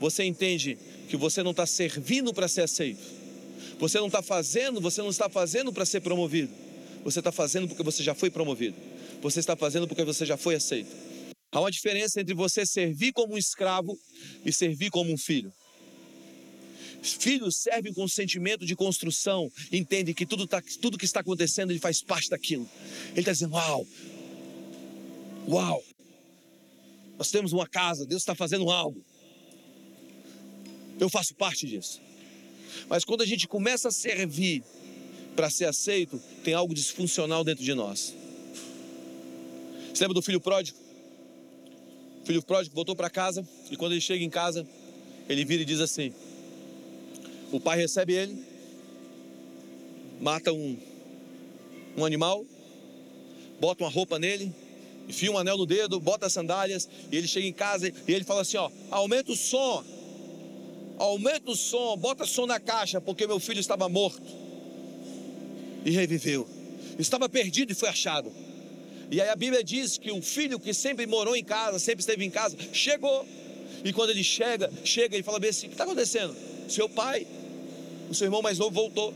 você 0.00 0.24
entende 0.24 0.76
que 1.08 1.16
você 1.16 1.42
não 1.42 1.52
está 1.52 1.66
servindo 1.66 2.32
para 2.32 2.48
ser 2.48 2.62
aceito. 2.62 3.23
Você 3.78 3.98
não 3.98 4.06
está 4.06 4.22
fazendo, 4.22 4.80
você 4.80 5.02
não 5.02 5.10
está 5.10 5.28
fazendo 5.28 5.72
para 5.72 5.84
ser 5.84 6.00
promovido. 6.00 6.52
Você 7.04 7.18
está 7.18 7.30
fazendo 7.30 7.68
porque 7.68 7.82
você 7.82 8.02
já 8.02 8.14
foi 8.14 8.30
promovido. 8.30 8.76
Você 9.20 9.40
está 9.40 9.56
fazendo 9.56 9.86
porque 9.86 10.04
você 10.04 10.24
já 10.24 10.36
foi 10.36 10.54
aceito. 10.54 10.90
Há 11.52 11.60
uma 11.60 11.70
diferença 11.70 12.20
entre 12.20 12.34
você 12.34 12.66
servir 12.66 13.12
como 13.12 13.34
um 13.34 13.38
escravo 13.38 13.96
e 14.44 14.52
servir 14.52 14.90
como 14.90 15.12
um 15.12 15.18
filho. 15.18 15.52
Filhos 17.02 17.58
servem 17.58 17.92
com 17.92 18.08
sentimento 18.08 18.64
de 18.64 18.74
construção, 18.74 19.50
entendem 19.70 20.14
que 20.14 20.24
tudo, 20.24 20.46
tá, 20.46 20.62
tudo 20.80 20.96
que 20.96 21.04
está 21.04 21.20
acontecendo 21.20 21.70
ele 21.70 21.78
faz 21.78 22.02
parte 22.02 22.30
daquilo. 22.30 22.68
Ele 23.10 23.20
está 23.20 23.32
dizendo: 23.32 23.52
Uau, 23.52 23.86
uau, 25.46 25.84
nós 27.18 27.30
temos 27.30 27.52
uma 27.52 27.68
casa, 27.68 28.06
Deus 28.06 28.22
está 28.22 28.34
fazendo 28.34 28.70
algo. 28.70 29.04
Eu 30.98 31.10
faço 31.10 31.34
parte 31.34 31.66
disso. 31.66 32.00
Mas 32.88 33.04
quando 33.04 33.22
a 33.22 33.26
gente 33.26 33.46
começa 33.46 33.88
a 33.88 33.92
servir 33.92 34.62
para 35.34 35.50
ser 35.50 35.66
aceito, 35.66 36.20
tem 36.42 36.54
algo 36.54 36.74
disfuncional 36.74 37.44
dentro 37.44 37.64
de 37.64 37.74
nós. 37.74 38.14
Você 39.92 40.04
lembra 40.04 40.14
do 40.14 40.22
filho 40.22 40.40
pródigo? 40.40 40.78
O 42.22 42.26
filho 42.26 42.42
pródigo 42.42 42.74
voltou 42.74 42.96
para 42.96 43.10
casa 43.10 43.46
e 43.70 43.76
quando 43.76 43.92
ele 43.92 44.00
chega 44.00 44.24
em 44.24 44.30
casa, 44.30 44.66
ele 45.28 45.44
vira 45.44 45.62
e 45.62 45.64
diz 45.64 45.80
assim: 45.80 46.12
O 47.52 47.60
pai 47.60 47.78
recebe 47.78 48.14
ele, 48.14 48.42
mata 50.20 50.52
um, 50.52 50.76
um 51.96 52.04
animal, 52.04 52.44
bota 53.60 53.84
uma 53.84 53.90
roupa 53.90 54.18
nele, 54.18 54.52
enfia 55.08 55.30
um 55.30 55.38
anel 55.38 55.58
no 55.58 55.66
dedo, 55.66 56.00
bota 56.00 56.26
as 56.26 56.32
sandálias, 56.32 56.88
e 57.10 57.16
ele 57.16 57.28
chega 57.28 57.46
em 57.46 57.52
casa 57.52 57.88
e 57.88 58.12
ele 58.12 58.24
fala 58.24 58.42
assim: 58.42 58.56
ó, 58.56 58.70
aumenta 58.90 59.32
o 59.32 59.36
som, 59.36 59.84
aumenta 60.98 61.50
o 61.50 61.56
som, 61.56 61.96
bota 61.96 62.26
som 62.26 62.46
na 62.46 62.60
caixa, 62.60 63.00
porque 63.00 63.26
meu 63.26 63.38
filho 63.40 63.60
estava 63.60 63.88
morto 63.88 64.22
e 65.84 65.90
reviveu. 65.90 66.48
Estava 66.98 67.28
perdido 67.28 67.72
e 67.72 67.74
foi 67.74 67.88
achado. 67.88 68.32
E 69.10 69.20
aí 69.20 69.28
a 69.28 69.36
Bíblia 69.36 69.62
diz 69.62 69.98
que 69.98 70.10
o 70.10 70.22
filho 70.22 70.58
que 70.58 70.72
sempre 70.72 71.06
morou 71.06 71.36
em 71.36 71.44
casa, 71.44 71.78
sempre 71.78 72.00
esteve 72.00 72.24
em 72.24 72.30
casa, 72.30 72.56
chegou. 72.72 73.26
E 73.84 73.92
quando 73.92 74.10
ele 74.10 74.24
chega, 74.24 74.72
chega 74.84 75.16
e 75.16 75.22
fala 75.22 75.38
bem 75.38 75.50
assim: 75.50 75.66
o 75.66 75.68
que 75.68 75.74
está 75.74 75.84
acontecendo? 75.84 76.34
Seu 76.68 76.88
pai, 76.88 77.26
o 78.10 78.14
seu 78.14 78.26
irmão 78.26 78.40
mais 78.40 78.58
novo 78.58 78.74
voltou. 78.74 79.12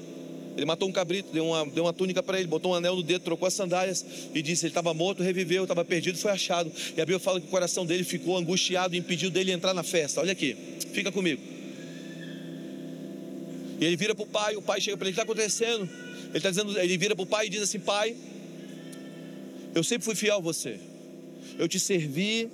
Ele 0.56 0.66
matou 0.66 0.88
um 0.88 0.92
cabrito, 0.92 1.32
deu 1.32 1.46
uma, 1.46 1.64
deu 1.66 1.84
uma 1.84 1.92
túnica 1.92 2.20
para 2.20 2.36
ele, 2.38 2.48
botou 2.48 2.72
um 2.72 2.74
anel 2.74 2.96
no 2.96 3.02
dedo, 3.02 3.22
trocou 3.22 3.46
as 3.46 3.54
sandálias 3.54 4.04
e 4.34 4.42
disse: 4.42 4.66
ele 4.66 4.72
estava 4.72 4.92
morto, 4.92 5.22
reviveu, 5.22 5.62
estava 5.62 5.84
perdido, 5.84 6.18
foi 6.18 6.32
achado. 6.32 6.70
E 6.96 7.00
a 7.00 7.04
Bíblia 7.04 7.20
fala 7.20 7.40
que 7.40 7.46
o 7.46 7.50
coração 7.50 7.86
dele 7.86 8.04
ficou 8.04 8.36
angustiado 8.36 8.94
e 8.94 8.98
impediu 8.98 9.30
dele 9.30 9.52
entrar 9.52 9.72
na 9.72 9.82
festa. 9.82 10.20
Olha 10.20 10.32
aqui, 10.32 10.56
fica 10.92 11.10
comigo. 11.12 11.57
E 13.78 13.84
ele 13.84 13.96
vira 13.96 14.14
para 14.14 14.24
o 14.24 14.26
pai, 14.26 14.56
o 14.56 14.62
pai 14.62 14.80
chega 14.80 14.96
para 14.96 15.06
ele: 15.06 15.12
o 15.12 15.14
que 15.14 15.20
está 15.20 15.32
acontecendo? 15.32 15.88
Ele 16.28 16.36
está 16.36 16.50
dizendo, 16.50 16.78
ele 16.78 16.98
vira 16.98 17.14
para 17.14 17.22
o 17.22 17.26
pai 17.26 17.46
e 17.46 17.48
diz 17.48 17.62
assim: 17.62 17.78
Pai, 17.78 18.16
eu 19.74 19.84
sempre 19.84 20.04
fui 20.04 20.14
fiel 20.14 20.36
a 20.36 20.40
você. 20.40 20.78
Eu 21.58 21.68
te 21.68 21.78
servi, 21.78 22.48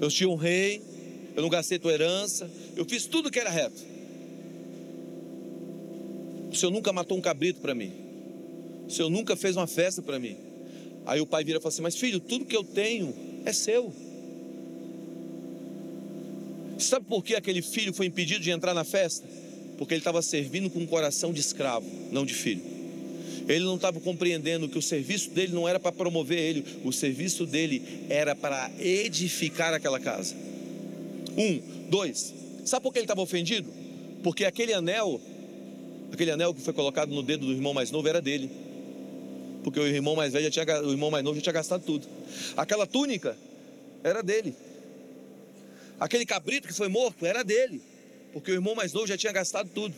eu 0.00 0.08
te 0.08 0.26
honrei, 0.26 0.82
eu 1.36 1.42
não 1.42 1.48
gastei 1.48 1.78
tua 1.78 1.92
herança, 1.92 2.50
eu 2.76 2.84
fiz 2.84 3.06
tudo 3.06 3.30
que 3.30 3.38
era 3.38 3.50
reto. 3.50 3.86
O 6.50 6.56
Senhor 6.56 6.72
nunca 6.72 6.92
matou 6.92 7.16
um 7.16 7.20
cabrito 7.20 7.60
para 7.60 7.74
mim. 7.74 7.92
O 8.86 8.90
Senhor 8.90 9.10
nunca 9.10 9.36
fez 9.36 9.56
uma 9.56 9.66
festa 9.66 10.00
para 10.00 10.18
mim. 10.18 10.36
Aí 11.04 11.20
o 11.20 11.26
pai 11.26 11.44
vira 11.44 11.58
e 11.58 11.60
fala 11.60 11.72
assim: 11.72 11.82
Mas 11.82 11.96
filho, 11.96 12.18
tudo 12.18 12.46
que 12.46 12.56
eu 12.56 12.64
tenho 12.64 13.14
é 13.44 13.52
seu. 13.52 13.92
Sabe 16.88 17.06
por 17.06 17.22
que 17.22 17.34
aquele 17.34 17.60
filho 17.60 17.92
foi 17.92 18.06
impedido 18.06 18.40
de 18.40 18.50
entrar 18.50 18.72
na 18.72 18.84
festa? 18.84 19.26
Porque 19.76 19.94
ele 19.94 20.00
estava 20.00 20.22
servindo 20.22 20.70
com 20.70 20.80
um 20.80 20.86
coração 20.86 21.32
de 21.32 21.40
escravo, 21.40 21.86
não 22.10 22.24
de 22.24 22.34
filho. 22.34 22.62
Ele 23.46 23.64
não 23.64 23.76
estava 23.76 24.00
compreendendo 24.00 24.68
que 24.68 24.78
o 24.78 24.82
serviço 24.82 25.30
dele 25.30 25.52
não 25.52 25.68
era 25.68 25.78
para 25.78 25.92
promover 25.92 26.38
ele, 26.38 26.64
o 26.84 26.92
serviço 26.92 27.46
dele 27.46 27.82
era 28.08 28.34
para 28.34 28.70
edificar 28.78 29.72
aquela 29.72 30.00
casa. 30.00 30.34
Um, 31.36 31.60
dois. 31.88 32.34
Sabe 32.64 32.82
por 32.82 32.92
que 32.92 32.98
ele 32.98 33.04
estava 33.04 33.22
ofendido? 33.22 33.70
Porque 34.22 34.44
aquele 34.44 34.72
anel 34.72 35.20
Aquele 36.12 36.30
anel 36.30 36.54
que 36.54 36.60
foi 36.60 36.72
colocado 36.72 37.10
no 37.10 37.22
dedo 37.22 37.46
do 37.46 37.52
irmão 37.52 37.74
mais 37.74 37.90
novo 37.90 38.08
era 38.08 38.20
dele. 38.20 38.50
Porque 39.62 39.78
o 39.78 39.86
irmão 39.86 40.16
mais 40.16 40.32
velho 40.32 40.50
já 40.50 40.64
tinha, 40.64 40.82
o 40.82 40.90
irmão 40.90 41.10
mais 41.10 41.22
novo 41.22 41.36
já 41.36 41.42
tinha 41.42 41.52
gastado 41.52 41.82
tudo. 41.84 42.06
Aquela 42.56 42.86
túnica 42.86 43.36
era 44.02 44.22
dele. 44.22 44.54
Aquele 45.98 46.24
cabrito 46.24 46.68
que 46.68 46.74
foi 46.74 46.88
morto 46.88 47.26
era 47.26 47.42
dele. 47.42 47.80
Porque 48.32 48.50
o 48.50 48.54
irmão 48.54 48.74
mais 48.74 48.92
novo 48.92 49.06
já 49.06 49.16
tinha 49.16 49.32
gastado 49.32 49.70
tudo. 49.74 49.94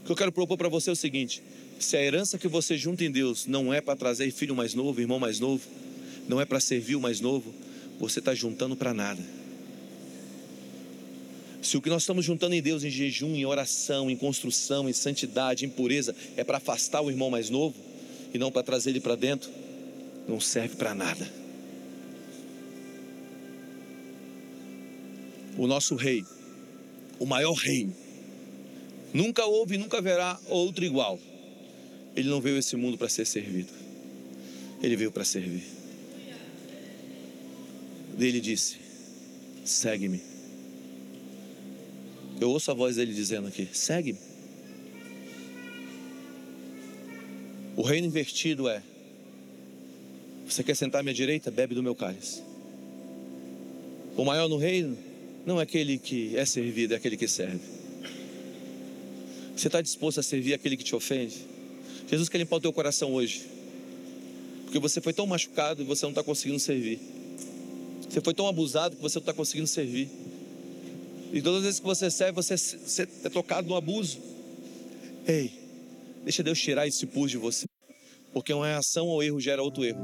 O 0.00 0.04
que 0.06 0.12
eu 0.12 0.16
quero 0.16 0.32
propor 0.32 0.56
para 0.56 0.68
você 0.68 0.90
é 0.90 0.92
o 0.92 0.96
seguinte: 0.96 1.42
se 1.78 1.96
a 1.96 2.02
herança 2.02 2.38
que 2.38 2.48
você 2.48 2.76
junta 2.76 3.04
em 3.04 3.10
Deus 3.10 3.46
não 3.46 3.72
é 3.72 3.80
para 3.80 3.96
trazer 3.96 4.30
filho 4.30 4.54
mais 4.54 4.74
novo, 4.74 5.00
irmão 5.00 5.18
mais 5.18 5.38
novo, 5.38 5.62
não 6.28 6.40
é 6.40 6.44
para 6.44 6.60
servir 6.60 6.96
o 6.96 7.00
mais 7.00 7.20
novo, 7.20 7.54
você 7.98 8.18
está 8.18 8.34
juntando 8.34 8.76
para 8.76 8.94
nada. 8.94 9.22
Se 11.62 11.76
o 11.76 11.82
que 11.82 11.88
nós 11.88 12.02
estamos 12.02 12.24
juntando 12.24 12.54
em 12.54 12.62
Deus 12.62 12.84
em 12.84 12.90
jejum, 12.90 13.34
em 13.34 13.44
oração, 13.44 14.08
em 14.08 14.16
construção, 14.16 14.88
em 14.88 14.92
santidade, 14.92 15.64
em 15.64 15.68
pureza, 15.68 16.14
é 16.36 16.44
para 16.44 16.58
afastar 16.58 17.00
o 17.00 17.10
irmão 17.10 17.28
mais 17.28 17.50
novo 17.50 17.74
e 18.32 18.38
não 18.38 18.52
para 18.52 18.62
trazer 18.62 18.90
ele 18.90 19.00
para 19.00 19.16
dentro, 19.16 19.50
não 20.28 20.38
serve 20.38 20.76
para 20.76 20.94
nada. 20.94 21.45
O 25.56 25.66
nosso 25.66 25.94
rei, 25.94 26.24
o 27.18 27.24
maior 27.24 27.54
rei, 27.54 27.88
nunca 29.12 29.44
houve 29.46 29.76
e 29.76 29.78
nunca 29.78 29.98
haverá 29.98 30.38
outro 30.48 30.84
igual. 30.84 31.18
Ele 32.14 32.28
não 32.28 32.40
veio 32.40 32.56
a 32.56 32.58
esse 32.58 32.76
mundo 32.76 32.98
para 32.98 33.08
ser 33.08 33.26
servido, 33.26 33.72
ele 34.82 34.96
veio 34.96 35.10
para 35.10 35.24
servir. 35.24 35.64
Ele 38.18 38.40
disse: 38.40 38.76
segue-me. 39.64 40.20
Eu 42.40 42.50
ouço 42.50 42.70
a 42.70 42.74
voz 42.74 42.96
dele 42.96 43.12
dizendo 43.14 43.48
aqui: 43.48 43.68
segue-me. 43.72 44.18
O 47.76 47.82
reino 47.82 48.06
invertido 48.06 48.68
é: 48.68 48.82
você 50.46 50.62
quer 50.62 50.74
sentar 50.74 51.00
à 51.00 51.02
minha 51.02 51.14
direita? 51.14 51.50
Bebe 51.50 51.74
do 51.74 51.82
meu 51.82 51.94
cálice. 51.94 52.42
O 54.16 54.24
maior 54.24 54.48
no 54.48 54.56
reino 54.56 54.96
não 55.46 55.60
é 55.60 55.62
aquele 55.62 55.96
que 55.96 56.36
é 56.36 56.44
servido, 56.44 56.92
é 56.92 56.96
aquele 56.96 57.16
que 57.16 57.28
serve. 57.28 57.60
Você 59.56 59.68
está 59.68 59.80
disposto 59.80 60.18
a 60.18 60.22
servir 60.22 60.52
aquele 60.52 60.76
que 60.76 60.82
te 60.82 60.94
ofende? 60.94 61.36
Jesus 62.08 62.28
quer 62.28 62.38
limpar 62.38 62.56
o 62.56 62.60
teu 62.60 62.72
coração 62.72 63.14
hoje. 63.14 63.46
Porque 64.64 64.80
você 64.80 65.00
foi 65.00 65.12
tão 65.12 65.24
machucado 65.24 65.82
e 65.82 65.84
você 65.84 66.04
não 66.04 66.10
está 66.10 66.24
conseguindo 66.24 66.58
servir. 66.58 66.98
Você 68.08 68.20
foi 68.20 68.34
tão 68.34 68.48
abusado 68.48 68.96
que 68.96 69.02
você 69.02 69.18
não 69.18 69.22
está 69.22 69.32
conseguindo 69.32 69.68
servir. 69.68 70.10
E 71.32 71.40
todas 71.40 71.58
as 71.58 71.64
vezes 71.64 71.80
que 71.80 71.86
você 71.86 72.10
serve, 72.10 72.32
você, 72.32 72.56
você 72.56 73.08
é 73.24 73.28
tocado 73.28 73.68
no 73.68 73.76
abuso. 73.76 74.18
Ei, 75.26 75.52
deixa 76.24 76.42
Deus 76.42 76.60
tirar 76.60 76.88
esse 76.88 77.06
pus 77.06 77.30
de 77.30 77.36
você. 77.36 77.66
Porque 78.32 78.52
uma 78.52 78.66
reação 78.66 79.08
ao 79.08 79.22
erro 79.22 79.40
gera 79.40 79.62
outro 79.62 79.84
erro. 79.84 80.00